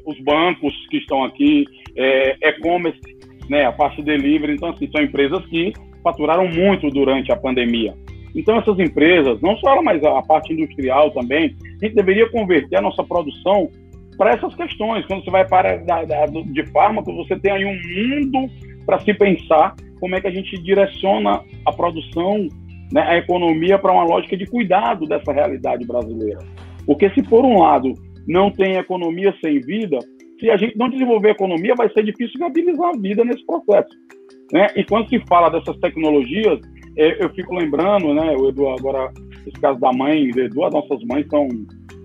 os 0.07 0.21
bancos 0.21 0.75
que 0.91 0.99
estão 0.99 1.25
aqui, 1.25 1.65
é, 1.97 2.49
e-commerce 2.49 3.01
né, 3.49 3.65
a 3.65 3.73
parte 3.73 3.97
de 3.97 4.05
delivery. 4.05 4.55
Então, 4.55 4.71
assim, 4.71 4.89
são 4.91 5.03
empresas 5.03 5.45
que 5.47 5.73
faturaram 6.03 6.49
muito 6.49 6.89
durante 6.89 7.33
a 7.33 7.37
pandemia. 7.37 7.95
Então, 8.35 8.57
essas 8.59 8.79
empresas, 8.79 9.41
não 9.43 9.57
só 9.57 9.73
ela, 9.73 9.83
mas 9.83 10.03
a 10.05 10.23
parte 10.23 10.53
industrial 10.53 11.11
também, 11.11 11.57
a 11.81 11.85
gente 11.85 11.97
deveria 11.97 12.31
converter 12.31 12.77
a 12.77 12.81
nossa 12.81 13.03
produção 13.03 13.69
para 14.21 14.33
essas 14.33 14.55
questões. 14.55 15.07
Quando 15.07 15.25
você 15.25 15.31
vai 15.31 15.49
para 15.49 15.79
da, 15.79 16.05
da, 16.05 16.27
de 16.27 16.67
fármaco, 16.67 17.11
você 17.17 17.39
tem 17.41 17.53
aí 17.53 17.65
um 17.65 17.73
mundo 17.73 18.53
para 18.85 19.01
se 19.01 19.15
pensar 19.15 19.75
como 19.99 20.15
é 20.15 20.21
que 20.21 20.27
a 20.27 20.31
gente 20.31 20.63
direciona 20.63 21.41
a 21.65 21.73
produção, 21.73 22.47
né, 22.93 23.01
a 23.01 23.17
economia 23.17 23.79
para 23.79 23.91
uma 23.91 24.05
lógica 24.05 24.37
de 24.37 24.45
cuidado 24.45 25.07
dessa 25.07 25.33
realidade 25.33 25.87
brasileira. 25.87 26.39
Porque 26.85 27.09
se 27.15 27.23
por 27.23 27.47
um 27.47 27.61
lado 27.61 27.95
não 28.29 28.51
tem 28.51 28.75
economia 28.75 29.35
sem 29.43 29.59
vida, 29.59 29.99
se 30.39 30.51
a 30.51 30.57
gente 30.59 30.77
não 30.77 30.91
desenvolver 30.91 31.31
economia, 31.31 31.75
vai 31.75 31.89
ser 31.91 32.05
difícil 32.05 32.39
viabilizar 32.39 32.91
a 32.91 32.99
vida 32.99 33.25
nesse 33.25 33.45
processo. 33.47 33.89
Né? 34.53 34.67
E 34.77 34.85
quando 34.85 35.09
se 35.09 35.19
fala 35.31 35.49
dessas 35.49 35.79
tecnologias, 35.79 36.61
é, 36.99 37.25
eu 37.25 37.31
fico 37.31 37.55
lembrando, 37.55 38.13
né, 38.13 38.35
o 38.37 38.51
Edu, 38.51 38.69
agora, 38.69 39.11
esse 39.47 39.59
caso 39.63 39.81
da 39.81 39.91
mãe, 39.95 40.29
Edu, 40.29 40.63
as 40.63 40.75
nossas 40.75 41.03
mães 41.05 41.27
são 41.31 41.49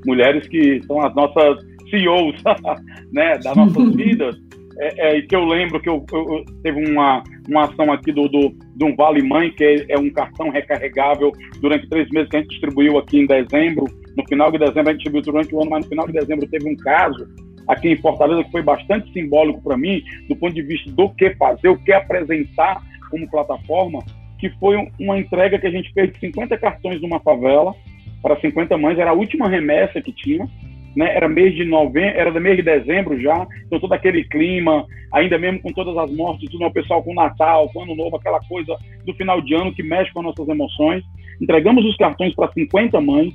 mulheres 0.05 0.47
que 0.47 0.81
são 0.83 1.01
as 1.01 1.13
nossas 1.13 1.74
CEOs, 1.99 2.43
né, 3.11 3.37
das 3.37 3.55
nossas 3.57 3.95
vidas, 3.95 4.35
é, 4.77 5.17
é, 5.17 5.21
que 5.21 5.35
eu 5.35 5.45
lembro 5.45 5.79
que 5.79 5.87
eu, 5.87 6.05
eu, 6.11 6.37
eu, 6.37 6.45
teve 6.61 6.91
uma, 6.91 7.23
uma 7.47 7.63
ação 7.63 7.91
aqui 7.93 8.11
do, 8.11 8.27
do, 8.27 8.53
de 8.75 8.83
um 8.83 8.95
Vale 8.95 9.23
Mãe, 9.23 9.49
que 9.51 9.63
é, 9.63 9.85
é, 9.89 9.97
um 9.97 10.09
cartão 10.09 10.49
recarregável 10.49 11.31
durante 11.61 11.87
três 11.87 12.09
meses 12.09 12.29
que 12.29 12.37
a 12.37 12.39
gente 12.41 12.49
distribuiu 12.49 12.97
aqui 12.97 13.19
em 13.19 13.25
dezembro. 13.25 13.85
No 14.17 14.25
final 14.27 14.51
de 14.51 14.59
dezembro 14.59 14.89
a 14.89 14.91
gente 14.91 15.03
distribuiu 15.03 15.23
durante 15.23 15.55
o 15.55 15.61
ano, 15.61 15.69
mas 15.71 15.83
no 15.85 15.89
final 15.89 16.07
de 16.07 16.13
dezembro 16.13 16.47
teve 16.47 16.69
um 16.69 16.75
caso 16.75 17.25
aqui 17.67 17.89
em 17.89 17.97
Fortaleza, 17.97 18.43
que 18.43 18.51
foi 18.51 18.61
bastante 18.61 19.11
simbólico 19.13 19.61
para 19.61 19.77
mim, 19.77 20.03
do 20.27 20.35
ponto 20.35 20.53
de 20.53 20.61
vista 20.61 20.91
do 20.91 21.09
que 21.09 21.33
fazer, 21.35 21.69
o 21.69 21.77
que 21.77 21.93
apresentar 21.93 22.81
como 23.09 23.29
plataforma, 23.29 24.03
que 24.39 24.49
foi 24.59 24.75
uma 24.99 25.17
entrega 25.17 25.57
que 25.57 25.67
a 25.67 25.71
gente 25.71 25.91
fez 25.93 26.11
de 26.11 26.19
50 26.19 26.57
cartões 26.57 27.01
numa 27.01 27.19
favela 27.19 27.73
para 28.21 28.39
50 28.39 28.77
mães, 28.77 28.99
era 28.99 29.11
a 29.11 29.13
última 29.13 29.47
remessa 29.47 30.01
que 30.01 30.11
tinha, 30.11 30.47
né? 30.95 31.15
Era 31.15 31.27
mês 31.27 31.55
de 31.55 31.65
novembro, 31.65 32.17
era 32.19 32.31
mês 32.39 32.57
de 32.57 32.63
dezembro 32.63 33.19
já, 33.19 33.47
então 33.65 33.79
todo 33.79 33.93
aquele 33.93 34.23
clima, 34.23 34.85
ainda 35.11 35.37
mesmo 35.37 35.61
com 35.61 35.71
todas 35.71 35.97
as 35.97 36.11
mortes, 36.15 36.49
tudo, 36.49 36.61
né? 36.61 36.67
o 36.67 36.73
pessoal 36.73 37.03
com 37.03 37.13
Natal, 37.13 37.69
com 37.69 37.83
Ano 37.83 37.95
Novo, 37.95 38.15
aquela 38.15 38.39
coisa 38.41 38.75
do 39.05 39.13
final 39.15 39.41
de 39.41 39.53
ano 39.53 39.73
que 39.73 39.83
mexe 39.83 40.11
com 40.13 40.19
as 40.19 40.25
nossas 40.25 40.47
emoções. 40.47 41.03
Entregamos 41.41 41.85
os 41.85 41.97
cartões 41.97 42.33
para 42.33 42.51
50 42.51 42.99
mães. 43.01 43.33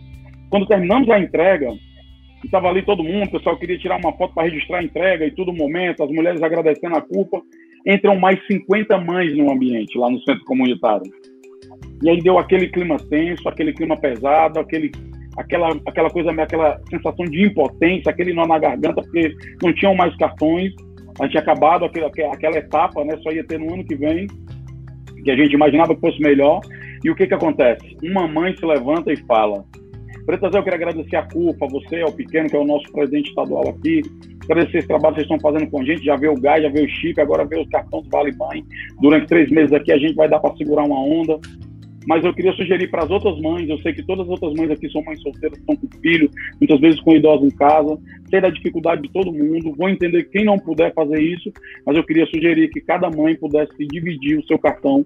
Quando 0.48 0.66
terminamos 0.66 1.08
a 1.10 1.18
entrega, 1.18 1.68
estava 2.44 2.68
ali 2.68 2.82
todo 2.82 3.04
mundo, 3.04 3.26
o 3.26 3.30
pessoal 3.30 3.56
queria 3.56 3.78
tirar 3.78 3.98
uma 3.98 4.12
foto 4.12 4.34
para 4.34 4.44
registrar 4.44 4.78
a 4.78 4.82
entrega 4.82 5.26
e 5.26 5.30
tudo 5.30 5.52
momento, 5.52 6.02
as 6.02 6.10
mulheres 6.10 6.42
agradecendo 6.42 6.96
a 6.96 7.02
culpa. 7.02 7.40
Entram 7.86 8.18
mais 8.18 8.38
50 8.46 8.98
mães 8.98 9.36
no 9.36 9.50
ambiente, 9.50 9.96
lá 9.98 10.10
no 10.10 10.20
centro 10.20 10.44
comunitário. 10.44 11.10
E 12.02 12.10
aí 12.10 12.18
deu 12.22 12.38
aquele 12.38 12.68
clima 12.68 12.96
tenso, 12.96 13.48
aquele 13.48 13.72
clima 13.72 13.96
pesado, 13.96 14.58
aquele, 14.58 14.90
aquela, 15.40 15.70
aquela 15.86 16.10
coisa, 16.10 16.30
aquela 16.30 16.80
sensação 16.88 17.24
de 17.24 17.46
impotência, 17.46 18.10
aquele 18.10 18.32
nó 18.32 18.46
na 18.46 18.58
garganta, 18.58 19.02
porque 19.02 19.34
não 19.62 19.72
tinham 19.72 19.94
mais 19.94 20.14
cartões. 20.16 20.72
A 21.18 21.24
gente 21.24 21.32
tinha 21.32 21.42
acabado 21.42 21.84
aquele, 21.84 22.06
aquela 22.06 22.58
etapa, 22.58 23.04
né? 23.04 23.16
Só 23.22 23.32
ia 23.32 23.44
ter 23.44 23.58
no 23.58 23.72
ano 23.72 23.84
que 23.84 23.94
vem, 23.94 24.26
que 25.24 25.30
a 25.30 25.36
gente 25.36 25.54
imaginava 25.54 25.94
que 25.94 26.00
fosse 26.00 26.20
melhor. 26.20 26.60
E 27.02 27.10
o 27.10 27.14
que 27.14 27.26
que 27.26 27.34
acontece? 27.34 27.96
Uma 28.02 28.28
mãe 28.28 28.54
se 28.56 28.64
levanta 28.64 29.12
e 29.12 29.16
fala: 29.16 29.64
Pretas, 30.26 30.54
eu 30.54 30.62
quero 30.62 30.76
agradecer 30.76 31.16
a 31.16 31.22
CUFA, 31.22 31.66
você, 31.70 32.02
o 32.04 32.12
pequeno, 32.12 32.48
que 32.48 32.56
é 32.56 32.58
o 32.58 32.66
nosso 32.66 32.90
presidente 32.92 33.30
estadual 33.30 33.68
aqui. 33.68 34.02
Agradecer 34.44 34.78
esse 34.78 34.88
trabalho 34.88 35.14
que 35.14 35.22
vocês 35.22 35.30
estão 35.30 35.50
fazendo 35.50 35.70
com 35.70 35.80
a 35.80 35.84
gente. 35.84 36.04
Já 36.04 36.16
veio 36.16 36.32
o 36.32 36.40
gás, 36.40 36.62
já 36.62 36.68
veio 36.68 36.86
o 36.86 36.88
chip, 36.88 37.20
agora 37.20 37.44
veio 37.44 37.62
os 37.62 37.68
cartões 37.68 38.04
do 38.04 38.10
Vale 38.10 38.36
Mãe. 38.36 38.64
Durante 39.00 39.26
três 39.26 39.50
meses 39.50 39.72
aqui 39.72 39.92
a 39.92 39.98
gente 39.98 40.14
vai 40.14 40.28
dar 40.28 40.40
para 40.40 40.54
segurar 40.56 40.84
uma 40.84 41.00
onda 41.00 41.38
mas 42.06 42.24
eu 42.24 42.32
queria 42.32 42.52
sugerir 42.52 42.88
para 42.90 43.04
as 43.04 43.10
outras 43.10 43.38
mães, 43.40 43.68
eu 43.68 43.78
sei 43.78 43.92
que 43.92 44.02
todas 44.02 44.24
as 44.24 44.30
outras 44.30 44.54
mães 44.54 44.70
aqui 44.70 44.88
são 44.90 45.02
mães 45.02 45.20
solteiras, 45.20 45.58
estão 45.58 45.76
com 45.76 45.88
filho, 46.00 46.30
muitas 46.60 46.80
vezes 46.80 47.00
com 47.00 47.14
idosos 47.14 47.52
em 47.52 47.56
casa, 47.56 47.98
sei 48.28 48.40
da 48.40 48.50
dificuldade 48.50 49.02
de 49.02 49.10
todo 49.10 49.32
mundo, 49.32 49.74
vou 49.76 49.88
entender 49.88 50.24
quem 50.24 50.44
não 50.44 50.58
puder 50.58 50.92
fazer 50.94 51.20
isso, 51.20 51.52
mas 51.84 51.96
eu 51.96 52.04
queria 52.04 52.26
sugerir 52.26 52.68
que 52.70 52.80
cada 52.80 53.10
mãe 53.10 53.36
pudesse 53.36 53.72
dividir 53.86 54.38
o 54.38 54.46
seu 54.46 54.58
cartão 54.58 55.04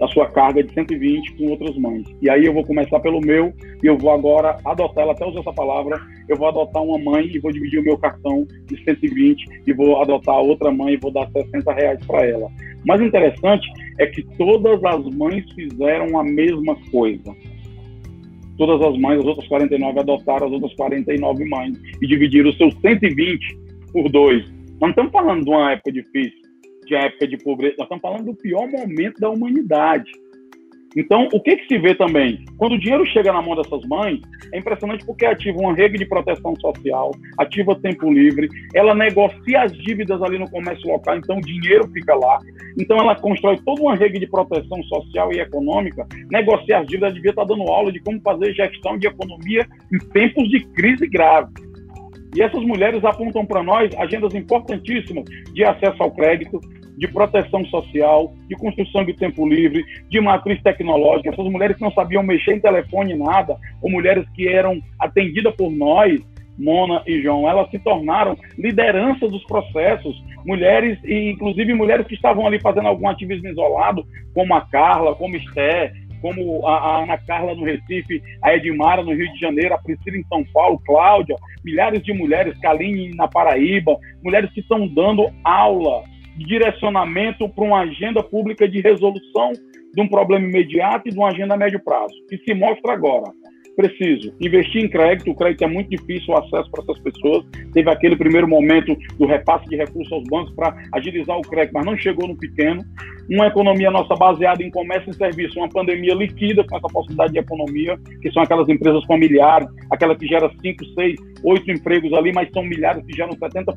a 0.00 0.08
sua 0.08 0.26
carga 0.30 0.62
de 0.62 0.72
120 0.72 1.34
com 1.36 1.50
outras 1.50 1.76
mães. 1.76 2.04
E 2.22 2.30
aí 2.30 2.44
eu 2.44 2.52
vou 2.52 2.64
começar 2.64 3.00
pelo 3.00 3.20
meu 3.20 3.52
e 3.82 3.86
eu 3.86 3.96
vou 3.96 4.10
agora 4.10 4.58
adotar, 4.64 5.04
ela 5.04 5.12
até 5.12 5.26
usou 5.26 5.40
essa 5.40 5.52
palavra, 5.52 6.00
eu 6.28 6.36
vou 6.36 6.48
adotar 6.48 6.82
uma 6.82 6.98
mãe 6.98 7.28
e 7.32 7.38
vou 7.38 7.52
dividir 7.52 7.80
o 7.80 7.84
meu 7.84 7.98
cartão 7.98 8.46
de 8.66 8.82
120 8.84 9.44
e 9.66 9.72
vou 9.72 10.00
adotar 10.00 10.36
outra 10.36 10.70
mãe 10.70 10.94
e 10.94 10.96
vou 10.96 11.10
dar 11.10 11.28
60 11.30 11.72
reais 11.72 12.04
para 12.06 12.24
ela. 12.24 12.46
O 12.46 12.86
mais 12.86 13.00
interessante 13.00 13.66
é 13.98 14.06
que 14.06 14.22
todas 14.36 14.82
as 14.84 15.04
mães 15.16 15.44
fizeram 15.52 16.18
a 16.18 16.24
mesma 16.24 16.76
coisa. 16.90 17.34
Todas 18.56 18.80
as 18.82 18.98
mães, 18.98 19.20
as 19.20 19.24
outras 19.24 19.46
49 19.48 20.00
adotaram 20.00 20.46
as 20.46 20.52
outras 20.52 20.74
49 20.74 21.44
mães 21.44 21.78
e 22.00 22.06
dividiram 22.06 22.50
os 22.50 22.56
seus 22.56 22.74
120 22.80 23.56
por 23.92 24.08
dois. 24.10 24.44
Não 24.80 24.90
estamos 24.90 25.12
falando 25.12 25.44
de 25.44 25.50
uma 25.50 25.72
época 25.72 25.92
difícil 25.92 26.47
de 26.88 26.94
época 26.94 27.28
de 27.28 27.36
pobreza, 27.36 27.76
nós 27.78 27.84
estamos 27.84 28.02
falando 28.02 28.24
do 28.24 28.34
pior 28.34 28.66
momento 28.68 29.20
da 29.20 29.28
humanidade. 29.28 30.10
Então, 30.96 31.28
o 31.32 31.40
que, 31.40 31.56
que 31.56 31.68
se 31.68 31.78
vê 31.78 31.94
também? 31.94 32.44
Quando 32.56 32.72
o 32.72 32.78
dinheiro 32.78 33.04
chega 33.06 33.32
na 33.32 33.42
mão 33.42 33.54
dessas 33.54 33.86
mães, 33.86 34.20
é 34.52 34.58
impressionante 34.58 35.04
porque 35.04 35.26
ativa 35.26 35.58
uma 35.58 35.74
rede 35.74 35.98
de 35.98 36.06
proteção 36.06 36.56
social, 36.56 37.10
ativa 37.38 37.78
tempo 37.78 38.10
livre, 38.10 38.48
ela 38.74 38.94
negocia 38.94 39.62
as 39.62 39.72
dívidas 39.72 40.20
ali 40.22 40.38
no 40.38 40.50
comércio 40.50 40.88
local, 40.88 41.18
então 41.18 41.36
o 41.36 41.42
dinheiro 41.42 41.86
fica 41.92 42.14
lá. 42.14 42.38
Então, 42.78 42.96
ela 42.96 43.14
constrói 43.14 43.58
toda 43.64 43.82
uma 43.82 43.94
rede 43.94 44.18
de 44.18 44.26
proteção 44.26 44.82
social 44.84 45.32
e 45.32 45.40
econômica, 45.40 46.06
negocia 46.30 46.78
as 46.78 46.86
dívidas, 46.86 47.14
devia 47.14 47.30
estar 47.30 47.44
dando 47.44 47.62
aula 47.70 47.92
de 47.92 48.00
como 48.00 48.20
fazer 48.22 48.54
gestão 48.54 48.96
de 48.96 49.06
economia 49.06 49.66
em 49.92 49.98
tempos 49.98 50.48
de 50.48 50.60
crise 50.68 51.06
grave. 51.06 51.67
E 52.34 52.42
essas 52.42 52.62
mulheres 52.62 53.04
apontam 53.04 53.44
para 53.44 53.62
nós 53.62 53.90
agendas 53.98 54.34
importantíssimas 54.34 55.24
de 55.52 55.64
acesso 55.64 56.02
ao 56.02 56.10
crédito, 56.10 56.60
de 56.98 57.06
proteção 57.06 57.64
social, 57.66 58.34
de 58.48 58.56
construção 58.56 59.04
de 59.04 59.14
tempo 59.14 59.48
livre, 59.48 59.84
de 60.10 60.20
matriz 60.20 60.60
tecnológica. 60.62 61.30
Essas 61.30 61.46
mulheres 61.46 61.76
que 61.76 61.82
não 61.82 61.92
sabiam 61.92 62.22
mexer 62.22 62.56
em 62.56 62.60
telefone 62.60 63.14
nada, 63.14 63.56
ou 63.80 63.90
mulheres 63.90 64.28
que 64.34 64.48
eram 64.48 64.80
atendidas 64.98 65.54
por 65.54 65.70
nós, 65.70 66.20
Mona 66.58 67.02
e 67.06 67.22
João, 67.22 67.48
elas 67.48 67.70
se 67.70 67.78
tornaram 67.78 68.36
lideranças 68.58 69.30
dos 69.30 69.44
processos, 69.44 70.20
mulheres, 70.44 70.98
e 71.04 71.30
inclusive 71.30 71.72
mulheres 71.72 72.06
que 72.06 72.14
estavam 72.14 72.46
ali 72.46 72.60
fazendo 72.60 72.88
algum 72.88 73.08
ativismo 73.08 73.48
isolado, 73.48 74.04
como 74.34 74.52
a 74.54 74.62
Carla, 74.62 75.14
como 75.14 75.36
Esté, 75.36 75.92
como 76.20 76.66
a, 76.66 76.76
a, 76.76 77.02
Ana 77.02 77.18
Carla 77.18 77.54
no 77.54 77.64
Recife, 77.64 78.22
a 78.42 78.54
Edmara 78.54 79.02
no 79.02 79.12
Rio 79.12 79.32
de 79.32 79.38
Janeiro, 79.38 79.74
a 79.74 79.78
Priscila 79.78 80.16
em 80.16 80.24
São 80.24 80.44
Paulo, 80.52 80.80
Cláudia, 80.84 81.36
milhares 81.64 82.02
de 82.02 82.12
mulheres, 82.12 82.58
Kaline 82.60 83.14
na 83.14 83.28
Paraíba, 83.28 83.96
mulheres 84.22 84.50
que 84.52 84.60
estão 84.60 84.86
dando 84.86 85.30
aula 85.44 86.04
direcionamento 86.36 87.48
para 87.48 87.64
uma 87.64 87.80
agenda 87.80 88.22
pública 88.22 88.68
de 88.68 88.80
resolução 88.80 89.52
de 89.94 90.00
um 90.00 90.06
problema 90.06 90.46
imediato 90.46 91.08
e 91.08 91.10
de 91.10 91.18
uma 91.18 91.30
agenda 91.30 91.54
a 91.54 91.56
médio 91.56 91.82
prazo, 91.82 92.14
que 92.28 92.38
se 92.38 92.54
mostra 92.54 92.92
agora 92.92 93.32
preciso 93.78 94.34
investir 94.40 94.84
em 94.84 94.88
crédito. 94.88 95.30
O 95.30 95.36
crédito 95.36 95.62
é 95.62 95.68
muito 95.68 95.88
difícil 95.88 96.34
o 96.34 96.36
acesso 96.36 96.68
para 96.68 96.82
essas 96.82 96.98
pessoas. 96.98 97.46
Teve 97.72 97.88
aquele 97.88 98.16
primeiro 98.16 98.48
momento 98.48 98.96
do 99.16 99.24
repasse 99.24 99.66
de 99.66 99.76
recursos 99.76 100.12
aos 100.12 100.24
bancos 100.24 100.52
para 100.56 100.76
agilizar 100.92 101.38
o 101.38 101.42
crédito, 101.42 101.74
mas 101.74 101.86
não 101.86 101.96
chegou 101.96 102.26
no 102.26 102.36
pequeno. 102.36 102.84
Uma 103.30 103.46
economia 103.46 103.90
nossa 103.90 104.16
baseada 104.16 104.64
em 104.64 104.70
comércio 104.70 105.10
e 105.10 105.14
serviço, 105.14 105.60
uma 105.60 105.68
pandemia 105.68 106.14
líquida 106.14 106.64
com 106.64 106.76
essa 106.76 106.88
possibilidade 106.88 107.34
de 107.34 107.38
economia, 107.38 107.96
que 108.20 108.32
são 108.32 108.42
aquelas 108.42 108.68
empresas 108.68 109.04
familiares, 109.04 109.68
aquela 109.92 110.16
que 110.16 110.26
gera 110.26 110.50
5, 110.60 110.84
6, 110.84 111.20
8 111.44 111.70
empregos 111.70 112.12
ali, 112.14 112.32
mas 112.32 112.50
são 112.50 112.64
milhares 112.64 113.04
que 113.04 113.14
geram 113.14 113.30
70% 113.30 113.76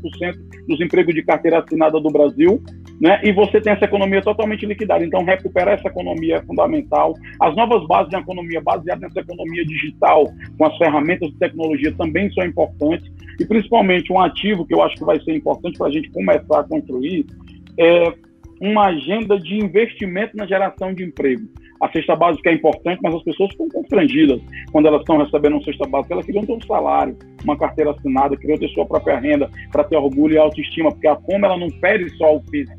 dos 0.68 0.82
empregos 0.82 1.14
de 1.14 1.22
carteira 1.22 1.60
assinada 1.60 2.00
do 2.00 2.10
Brasil. 2.10 2.64
Né? 3.00 3.20
E 3.24 3.32
você 3.34 3.60
tem 3.60 3.74
essa 3.74 3.86
economia 3.86 4.22
totalmente 4.22 4.66
liquidada. 4.66 5.04
Então, 5.04 5.24
recuperar 5.24 5.74
essa 5.74 5.90
economia 5.90 6.38
é 6.38 6.42
fundamental. 6.44 7.14
As 7.40 7.56
novas 7.56 7.86
bases 7.88 8.10
de 8.10 8.16
economia 8.16 8.62
baseadas 8.62 9.02
nessa 9.02 9.20
economia 9.20 9.66
digital 9.66 9.91
digital, 9.92 10.26
com 10.58 10.66
as 10.66 10.78
ferramentas 10.78 11.30
de 11.30 11.38
tecnologia 11.38 11.94
também 11.94 12.32
são 12.32 12.46
importantes, 12.46 13.12
e 13.40 13.46
principalmente 13.46 14.12
um 14.12 14.20
ativo 14.20 14.66
que 14.66 14.74
eu 14.74 14.82
acho 14.82 14.96
que 14.96 15.06
vai 15.06 15.20
ser 15.22 15.36
importante 15.36 15.78
para 15.78 15.88
a 15.88 15.92
gente 15.92 16.10
começar 16.12 16.60
a 16.60 16.64
construir 16.64 17.26
é 17.78 18.14
uma 18.62 18.88
agenda 18.88 19.40
de 19.40 19.56
investimento 19.56 20.38
na 20.38 20.46
geração 20.46 20.94
de 20.94 21.04
emprego. 21.04 21.48
A 21.82 21.92
cesta 21.92 22.16
básica 22.16 22.52
é 22.52 22.54
importante, 22.54 23.00
mas 23.02 23.16
as 23.16 23.24
pessoas 23.24 23.50
ficam 23.52 23.68
constrangidas 23.70 24.40
quando 24.72 24.88
elas 24.88 25.02
estão 25.02 25.18
recebendo 25.18 25.54
uma 25.54 25.64
cesta 25.64 25.88
básica. 25.88 26.14
Elas 26.14 26.26
queriam 26.28 26.46
ter 26.46 26.54
um 26.54 26.62
salário, 26.62 27.18
uma 27.44 27.58
carteira 27.58 27.90
assinada, 27.90 28.38
queriam 28.38 28.60
ter 28.60 28.70
sua 28.70 28.86
própria 28.86 29.20
renda 29.20 29.50
para 29.72 29.84
ter 29.84 29.98
orgulho 29.98 30.36
e 30.36 30.38
autoestima, 30.38 30.92
porque 30.92 31.08
a 31.08 31.16
fome 31.16 31.44
ela 31.44 31.58
não 31.58 31.72
fere 31.80 32.08
só 32.12 32.36
o 32.36 32.42
físico, 32.52 32.78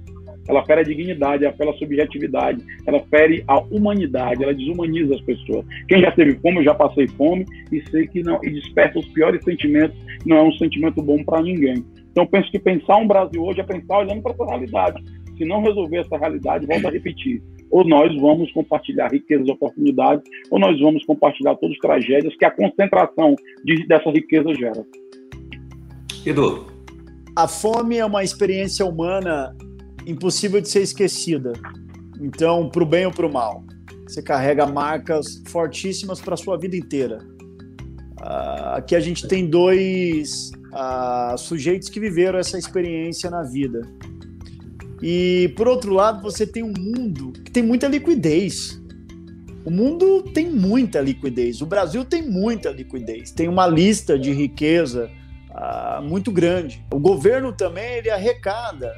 ela 0.48 0.64
fere 0.64 0.80
a 0.80 0.84
dignidade, 0.84 1.44
ela 1.44 1.54
fere 1.54 1.70
a 1.70 1.74
subjetividade, 1.74 2.64
ela 2.86 3.00
fere 3.10 3.44
a 3.46 3.58
humanidade, 3.58 4.42
ela 4.42 4.54
desumaniza 4.54 5.14
as 5.14 5.20
pessoas. 5.20 5.64
Quem 5.88 6.00
já 6.00 6.10
teve 6.12 6.34
fome, 6.40 6.58
eu 6.58 6.64
já 6.64 6.74
passei 6.74 7.06
fome 7.08 7.46
e 7.70 7.80
sei 7.90 8.06
que 8.06 8.22
não, 8.22 8.38
e 8.42 8.50
desperta 8.50 8.98
os 8.98 9.08
piores 9.08 9.42
sentimentos, 9.44 9.96
não 10.26 10.36
é 10.36 10.42
um 10.42 10.52
sentimento 10.52 11.02
bom 11.02 11.22
para 11.24 11.42
ninguém. 11.42 11.84
Então, 12.10 12.26
penso 12.26 12.50
que 12.50 12.58
pensar 12.58 12.96
um 12.96 13.08
Brasil 13.08 13.42
hoje 13.42 13.60
é 13.60 13.64
pensar 13.64 13.98
olhando 13.98 14.22
para 14.22 14.32
essa 14.32 14.44
realidade. 14.44 15.02
Se 15.38 15.44
não 15.44 15.62
resolver 15.62 15.98
essa 15.98 16.18
realidade, 16.18 16.66
volta 16.66 16.88
a 16.88 16.90
repetir. 16.90 17.42
Ou 17.70 17.84
nós 17.88 18.14
vamos 18.20 18.52
compartilhar 18.52 19.10
riquezas 19.10 19.48
e 19.48 19.50
oportunidades, 19.50 20.22
ou 20.50 20.58
nós 20.58 20.78
vamos 20.78 21.04
compartilhar 21.06 21.54
todas 21.54 21.74
as 21.74 21.80
tragédias 21.80 22.36
que 22.36 22.44
a 22.44 22.50
concentração 22.50 23.34
de, 23.64 23.86
dessa 23.86 24.10
riqueza 24.10 24.52
gera. 24.54 24.84
Edu. 26.26 26.66
A 27.34 27.48
fome 27.48 27.96
é 27.96 28.04
uma 28.04 28.22
experiência 28.22 28.84
humana 28.84 29.56
impossível 30.06 30.60
de 30.60 30.68
ser 30.68 30.82
esquecida. 30.82 31.52
Então, 32.20 32.68
para 32.68 32.82
o 32.82 32.86
bem 32.86 33.06
ou 33.06 33.12
para 33.12 33.26
o 33.26 33.32
mal, 33.32 33.64
você 34.06 34.22
carrega 34.22 34.66
marcas 34.66 35.42
fortíssimas 35.46 36.20
para 36.20 36.34
a 36.34 36.36
sua 36.36 36.58
vida 36.58 36.76
inteira. 36.76 37.18
Uh, 38.20 38.76
aqui 38.76 38.94
a 38.94 39.00
gente 39.00 39.26
tem 39.26 39.48
dois 39.48 40.52
uh, 40.72 41.36
sujeitos 41.36 41.88
que 41.88 41.98
viveram 41.98 42.38
essa 42.38 42.58
experiência 42.58 43.30
na 43.30 43.42
vida. 43.42 43.80
E, 45.02 45.52
por 45.56 45.66
outro 45.66 45.92
lado, 45.92 46.22
você 46.22 46.46
tem 46.46 46.62
um 46.62 46.72
mundo 46.78 47.32
que 47.32 47.50
tem 47.50 47.62
muita 47.62 47.88
liquidez. 47.88 48.80
O 49.64 49.70
mundo 49.70 50.22
tem 50.22 50.48
muita 50.50 51.00
liquidez. 51.00 51.60
O 51.60 51.66
Brasil 51.66 52.04
tem 52.04 52.22
muita 52.22 52.70
liquidez. 52.70 53.32
Tem 53.32 53.48
uma 53.48 53.66
lista 53.66 54.16
de 54.16 54.32
riqueza 54.32 55.10
uh, 55.50 56.02
muito 56.02 56.30
grande. 56.30 56.84
O 56.92 57.00
governo 57.00 57.52
também 57.52 57.94
ele 57.94 58.10
arrecada 58.10 58.92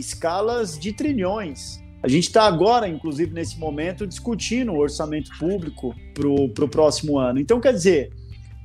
escalas 0.00 0.78
de 0.78 0.92
trilhões. 0.92 1.82
A 2.02 2.08
gente 2.08 2.24
está 2.24 2.44
agora, 2.44 2.88
inclusive, 2.88 3.32
nesse 3.32 3.58
momento, 3.58 4.06
discutindo 4.06 4.72
o 4.72 4.78
orçamento 4.78 5.30
público 5.38 5.94
para 6.12 6.64
o 6.64 6.68
próximo 6.68 7.18
ano. 7.18 7.40
Então, 7.40 7.60
quer 7.60 7.72
dizer, 7.72 8.12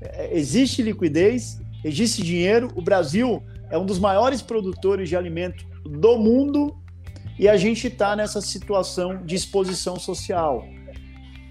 é, 0.02 0.38
existe 0.38 0.82
liquidez 0.82 1.58
existe 1.84 2.22
dinheiro. 2.24 2.70
O 2.76 2.82
Brasil 2.82 3.42
é 3.70 3.78
um 3.78 3.86
dos 3.86 4.00
maiores 4.00 4.42
produtores 4.42 5.10
de 5.10 5.16
alimento 5.16 5.66
do 5.84 6.18
mundo 6.18 6.76
e 7.38 7.48
a 7.48 7.56
gente 7.56 7.88
está 7.88 8.16
nessa 8.16 8.42
situação 8.42 9.24
de 9.24 9.36
exposição 9.36 9.98
social, 9.98 10.66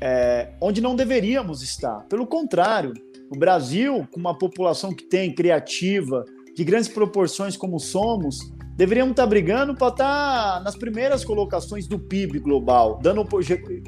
é, 0.01 0.53
onde 0.61 0.81
não 0.81 0.95
deveríamos 0.95 1.63
estar. 1.63 2.05
Pelo 2.09 2.27
contrário, 2.27 2.93
o 3.31 3.39
Brasil, 3.39 4.07
com 4.13 4.21
uma 4.21 4.37
população 4.37 4.93
que 4.93 5.05
tem 5.05 5.35
criativa, 5.35 6.25
de 6.55 6.65
grandes 6.65 6.89
proporções 6.89 7.57
como 7.57 7.79
somos, 7.79 8.53
deveríamos 8.79 9.11
estar 9.11 9.25
tá 9.25 9.29
brigando 9.29 9.75
para 9.75 9.89
estar 9.89 10.55
tá 10.55 10.61
nas 10.61 10.77
primeiras 10.77 11.25
colocações 11.25 11.89
do 11.89 11.99
PIB 11.99 12.39
global, 12.39 13.01
dando, 13.03 13.27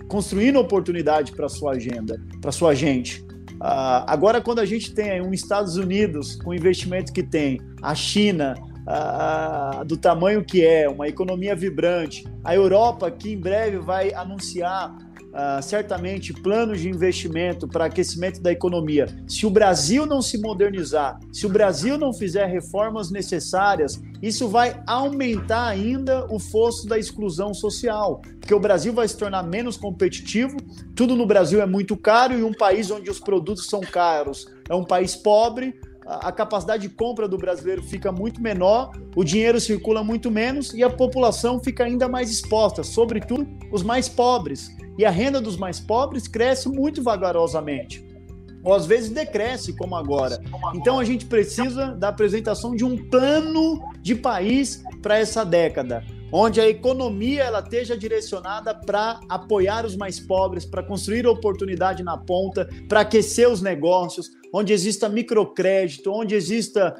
construindo 0.09 0.59
oportunidade 0.59 1.31
para 1.31 1.49
sua 1.49 1.73
agenda, 1.73 2.21
para 2.41 2.51
sua 2.51 2.75
gente. 2.75 3.21
Uh, 3.61 4.03
agora, 4.07 4.41
quando 4.41 4.59
a 4.59 4.67
gente 4.67 4.93
tem 4.93 5.23
um 5.23 5.33
Estados 5.33 5.77
Unidos 5.77 6.35
com 6.43 6.51
o 6.51 6.55
investimento 6.55 7.13
que 7.13 7.23
tem, 7.23 7.61
a 7.81 7.95
China 7.95 8.57
uh, 8.81 9.85
do 9.85 9.97
tamanho 9.97 10.45
que 10.45 10.65
é, 10.65 10.89
uma 10.89 11.07
economia 11.07 11.55
vibrante, 11.55 12.25
a 12.43 12.53
Europa 12.53 13.09
que 13.13 13.33
em 13.33 13.39
breve 13.39 13.79
vai 13.79 14.13
anunciar 14.13 14.97
uh, 15.31 15.63
certamente 15.63 16.33
planos 16.33 16.81
de 16.81 16.89
investimento 16.89 17.67
para 17.67 17.87
aquecimento 17.87 18.41
da 18.41 18.53
economia. 18.53 19.07
Se 19.27 19.47
o 19.47 19.51
Brasil 19.51 20.07
não 20.07 20.21
se 20.23 20.39
modernizar, 20.39 21.19
se 21.33 21.47
o 21.47 21.49
Brasil 21.49 21.97
não 21.97 22.13
fizer 22.13 22.47
reformas 22.47 23.11
necessárias, 23.11 24.01
isso 24.23 24.49
vai 24.49 24.83
aumentar 24.87 25.69
ainda 25.69 26.27
o 26.33 26.39
fosso 26.39 26.87
da 26.87 26.99
exclusão 26.99 27.55
social, 27.55 28.21
porque 28.39 28.55
o 28.55 28.61
Brasil 28.61 28.93
vai 28.93 29.09
se 29.09 29.17
tornar 29.17 29.43
menos 29.43 29.77
competitivo. 29.77 30.57
Tudo 30.95 31.17
no 31.17 31.27
Brasil 31.27 31.61
é 31.61 31.67
muito 31.67 31.97
caro 31.97 32.39
e 32.39 32.43
um 32.43 32.53
país 32.53 32.91
onde 32.91 33.11
os 33.11 33.21
produtos 33.21 33.67
são 33.67 33.81
caros 33.81 34.47
é 34.69 34.75
um 34.75 34.85
país 34.85 35.17
pobre 35.17 35.75
a 36.07 36.33
capacidade 36.33 36.89
de 36.89 36.93
compra 36.93 37.29
do 37.29 37.39
brasileiro 37.39 37.83
fica 37.83 38.11
muito 38.11 38.41
menor, 38.41 38.91
o 39.15 39.23
dinheiro 39.23 39.61
circula 39.61 40.03
muito 40.03 40.29
menos 40.29 40.75
e 40.75 40.83
a 40.83 40.91
população 40.91 41.61
fica 41.61 41.85
ainda 41.85 42.09
mais 42.09 42.31
exposta, 42.31 42.83
sobretudo 42.83 43.47
os 43.71 43.85
mais 43.85 44.09
pobres 44.09 44.75
e 44.99 45.05
a 45.05 45.11
renda 45.11 45.41
dos 45.41 45.57
mais 45.57 45.81
pobres 45.81 46.29
cresce 46.29 46.69
muito 46.69 47.03
vagarosamente. 47.03 48.05
Ou 48.63 48.75
às 48.75 48.85
vezes 48.85 49.09
decresce, 49.09 49.73
como 49.73 49.97
agora. 49.97 50.39
Então 50.75 50.99
a 50.99 51.05
gente 51.05 51.25
precisa 51.25 51.93
da 51.93 52.09
apresentação 52.09 52.77
de 52.77 52.85
um 52.85 52.97
plano 53.09 53.81
de 54.03 54.15
país 54.15 54.83
para 55.01 55.19
essa 55.19 55.45
década, 55.45 56.05
onde 56.31 56.61
a 56.61 56.69
economia 56.69 57.45
ela 57.45 57.61
esteja 57.61 57.97
direcionada 57.97 58.75
para 58.75 59.19
apoiar 59.29 59.87
os 59.87 59.97
mais 59.97 60.21
pobres, 60.21 60.67
para 60.67 60.83
construir 60.83 61.27
oportunidade 61.27 62.03
na 62.03 62.19
ponta, 62.19 62.69
para 62.87 63.01
aquecer 63.01 63.49
os 63.49 63.63
negócios, 63.63 64.31
onde 64.53 64.73
exista 64.73 65.09
microcrédito, 65.09 66.13
onde 66.13 66.35
exista 66.35 66.95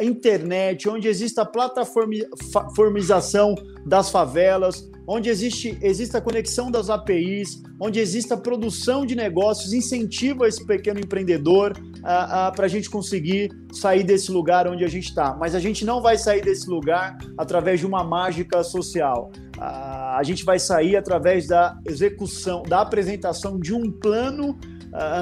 internet, 0.00 0.88
onde 0.88 1.08
exista 1.08 1.42
a 1.42 1.46
plataformização 1.46 3.54
das 3.86 4.10
favelas, 4.10 4.90
onde 5.06 5.28
existe, 5.28 5.78
exista 5.82 6.18
a 6.18 6.20
conexão 6.20 6.70
das 6.70 6.90
APIs, 6.90 7.62
onde 7.80 7.98
exista 7.98 8.34
a 8.34 8.36
produção 8.36 9.04
de 9.04 9.16
negócios, 9.16 9.72
incentiva 9.72 10.46
esse 10.46 10.64
pequeno 10.64 11.00
empreendedor 11.00 11.72
para 12.02 12.66
a 12.66 12.68
gente 12.68 12.88
conseguir 12.88 13.50
sair 13.72 14.04
desse 14.04 14.30
lugar 14.30 14.68
onde 14.68 14.84
a 14.84 14.88
gente 14.88 15.08
está. 15.08 15.34
Mas 15.34 15.54
a 15.54 15.60
gente 15.60 15.84
não 15.84 16.00
vai 16.00 16.18
sair 16.18 16.42
desse 16.42 16.68
lugar 16.68 17.18
através 17.36 17.80
de 17.80 17.86
uma 17.86 18.04
mágica 18.04 18.62
social. 18.62 19.32
a 19.58 20.20
gente 20.24 20.44
vai 20.44 20.58
sair 20.58 20.96
através 20.96 21.46
da 21.46 21.78
execução, 21.86 22.62
da 22.62 22.80
apresentação 22.80 23.58
de 23.58 23.72
um 23.72 23.90
plano 23.90 24.58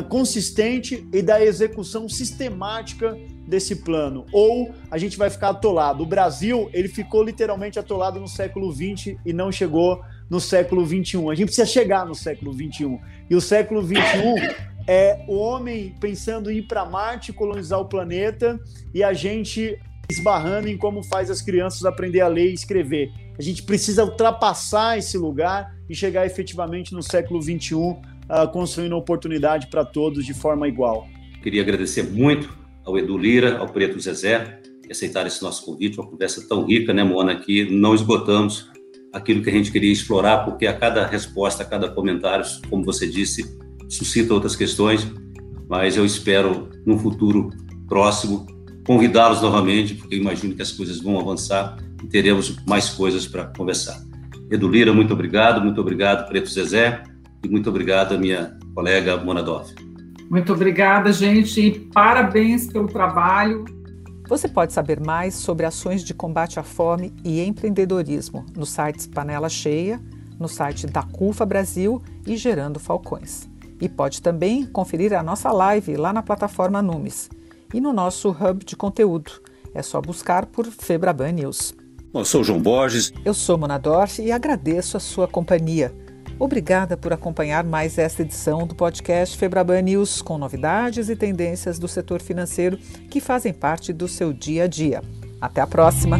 consistente 0.08 1.06
e 1.12 1.22
da 1.22 1.44
execução 1.44 2.08
sistemática 2.08 3.16
desse 3.50 3.76
plano, 3.76 4.24
ou 4.32 4.72
a 4.90 4.96
gente 4.96 5.18
vai 5.18 5.28
ficar 5.28 5.50
atolado. 5.50 6.04
O 6.04 6.06
Brasil, 6.06 6.70
ele 6.72 6.88
ficou 6.88 7.22
literalmente 7.22 7.78
atolado 7.78 8.20
no 8.20 8.28
século 8.28 8.72
XX 8.72 9.16
e 9.26 9.32
não 9.32 9.50
chegou 9.50 10.00
no 10.30 10.40
século 10.40 10.86
XXI. 10.86 11.28
A 11.28 11.34
gente 11.34 11.46
precisa 11.46 11.66
chegar 11.66 12.06
no 12.06 12.14
século 12.14 12.52
XXI. 12.54 12.98
E 13.28 13.34
o 13.34 13.40
século 13.40 13.82
XXI 13.82 14.54
é 14.86 15.24
o 15.28 15.36
homem 15.36 15.94
pensando 16.00 16.50
em 16.50 16.58
ir 16.58 16.62
para 16.62 16.84
Marte, 16.84 17.32
colonizar 17.32 17.80
o 17.80 17.86
planeta, 17.86 18.58
e 18.94 19.02
a 19.02 19.12
gente 19.12 19.78
esbarrando 20.08 20.68
em 20.68 20.76
como 20.76 21.02
faz 21.02 21.30
as 21.30 21.42
crianças 21.42 21.84
aprender 21.84 22.20
a 22.20 22.28
ler 22.28 22.50
e 22.50 22.54
escrever. 22.54 23.12
A 23.38 23.42
gente 23.42 23.62
precisa 23.62 24.04
ultrapassar 24.04 24.98
esse 24.98 25.18
lugar 25.18 25.74
e 25.88 25.94
chegar 25.94 26.26
efetivamente 26.26 26.92
no 26.92 27.02
século 27.02 27.40
XXI, 27.40 27.74
uh, 27.74 28.00
ah, 28.28 28.46
construindo 28.46 28.96
oportunidade 28.96 29.68
para 29.68 29.84
todos 29.84 30.24
de 30.24 30.34
forma 30.34 30.68
igual. 30.68 31.06
Queria 31.42 31.62
agradecer 31.62 32.02
muito 32.02 32.59
ao 32.90 32.98
Edu 32.98 33.16
Lira, 33.16 33.58
ao 33.58 33.68
Preto 33.68 33.98
Zezé, 34.00 34.60
que 34.82 34.92
aceitaram 34.92 35.28
esse 35.28 35.42
nosso 35.42 35.64
convite, 35.64 35.98
uma 35.98 36.08
conversa 36.08 36.46
tão 36.46 36.66
rica, 36.66 36.92
né, 36.92 37.04
Mona, 37.04 37.36
que 37.36 37.70
não 37.70 37.94
esgotamos 37.94 38.68
aquilo 39.12 39.42
que 39.42 39.50
a 39.50 39.52
gente 39.52 39.70
queria 39.72 39.92
explorar, 39.92 40.44
porque 40.44 40.66
a 40.66 40.76
cada 40.76 41.06
resposta, 41.06 41.62
a 41.62 41.66
cada 41.66 41.88
comentário, 41.88 42.44
como 42.68 42.84
você 42.84 43.06
disse, 43.06 43.44
suscita 43.88 44.34
outras 44.34 44.54
questões, 44.54 45.06
mas 45.68 45.96
eu 45.96 46.04
espero, 46.04 46.68
no 46.84 46.98
futuro 46.98 47.50
próximo, 47.88 48.46
convidá-los 48.86 49.40
novamente, 49.40 49.94
porque 49.94 50.16
imagino 50.16 50.54
que 50.54 50.62
as 50.62 50.72
coisas 50.72 51.00
vão 51.00 51.18
avançar 51.18 51.76
e 52.02 52.08
teremos 52.08 52.56
mais 52.66 52.90
coisas 52.90 53.26
para 53.26 53.44
conversar. 53.56 54.00
Edu 54.50 54.68
Lira, 54.68 54.92
muito 54.92 55.12
obrigado, 55.12 55.60
muito 55.60 55.80
obrigado, 55.80 56.28
Preto 56.28 56.48
Zezé, 56.48 57.02
e 57.44 57.48
muito 57.48 57.68
obrigado 57.68 58.14
a 58.14 58.18
minha 58.18 58.56
colega 58.74 59.16
Mona 59.16 59.42
Doff. 59.42 59.89
Muito 60.30 60.52
obrigada, 60.52 61.12
gente, 61.12 61.60
e 61.60 61.80
parabéns 61.80 62.68
pelo 62.68 62.86
trabalho. 62.86 63.64
Você 64.28 64.46
pode 64.46 64.72
saber 64.72 65.00
mais 65.00 65.34
sobre 65.34 65.66
ações 65.66 66.04
de 66.04 66.14
combate 66.14 66.60
à 66.60 66.62
fome 66.62 67.12
e 67.24 67.40
empreendedorismo 67.40 68.46
nos 68.56 68.70
sites 68.70 69.08
Panela 69.08 69.48
Cheia, 69.48 70.00
no 70.38 70.46
site 70.46 70.86
da 70.86 71.02
CUFA 71.02 71.44
Brasil 71.44 72.00
e 72.24 72.36
Gerando 72.36 72.78
Falcões. 72.78 73.48
E 73.80 73.88
pode 73.88 74.22
também 74.22 74.64
conferir 74.64 75.12
a 75.14 75.22
nossa 75.22 75.50
live 75.50 75.96
lá 75.96 76.12
na 76.12 76.22
plataforma 76.22 76.80
Numes 76.80 77.28
e 77.74 77.80
no 77.80 77.92
nosso 77.92 78.30
hub 78.30 78.64
de 78.64 78.76
conteúdo. 78.76 79.32
É 79.74 79.82
só 79.82 80.00
buscar 80.00 80.46
por 80.46 80.64
Febraban 80.66 81.32
News. 81.32 81.74
Eu 82.14 82.24
sou 82.24 82.44
João 82.44 82.60
Borges. 82.60 83.12
Eu 83.24 83.34
sou 83.34 83.58
Mona 83.58 83.78
Dorf 83.78 84.22
e 84.22 84.30
agradeço 84.30 84.96
a 84.96 85.00
sua 85.00 85.26
companhia. 85.26 85.92
Obrigada 86.40 86.96
por 86.96 87.12
acompanhar 87.12 87.62
mais 87.62 87.98
esta 87.98 88.22
edição 88.22 88.66
do 88.66 88.74
podcast 88.74 89.36
Febraban 89.36 89.82
News, 89.82 90.22
com 90.22 90.38
novidades 90.38 91.10
e 91.10 91.14
tendências 91.14 91.78
do 91.78 91.86
setor 91.86 92.22
financeiro 92.22 92.78
que 93.10 93.20
fazem 93.20 93.52
parte 93.52 93.92
do 93.92 94.08
seu 94.08 94.32
dia 94.32 94.64
a 94.64 94.66
dia. 94.66 95.02
Até 95.38 95.60
a 95.60 95.66
próxima! 95.66 96.18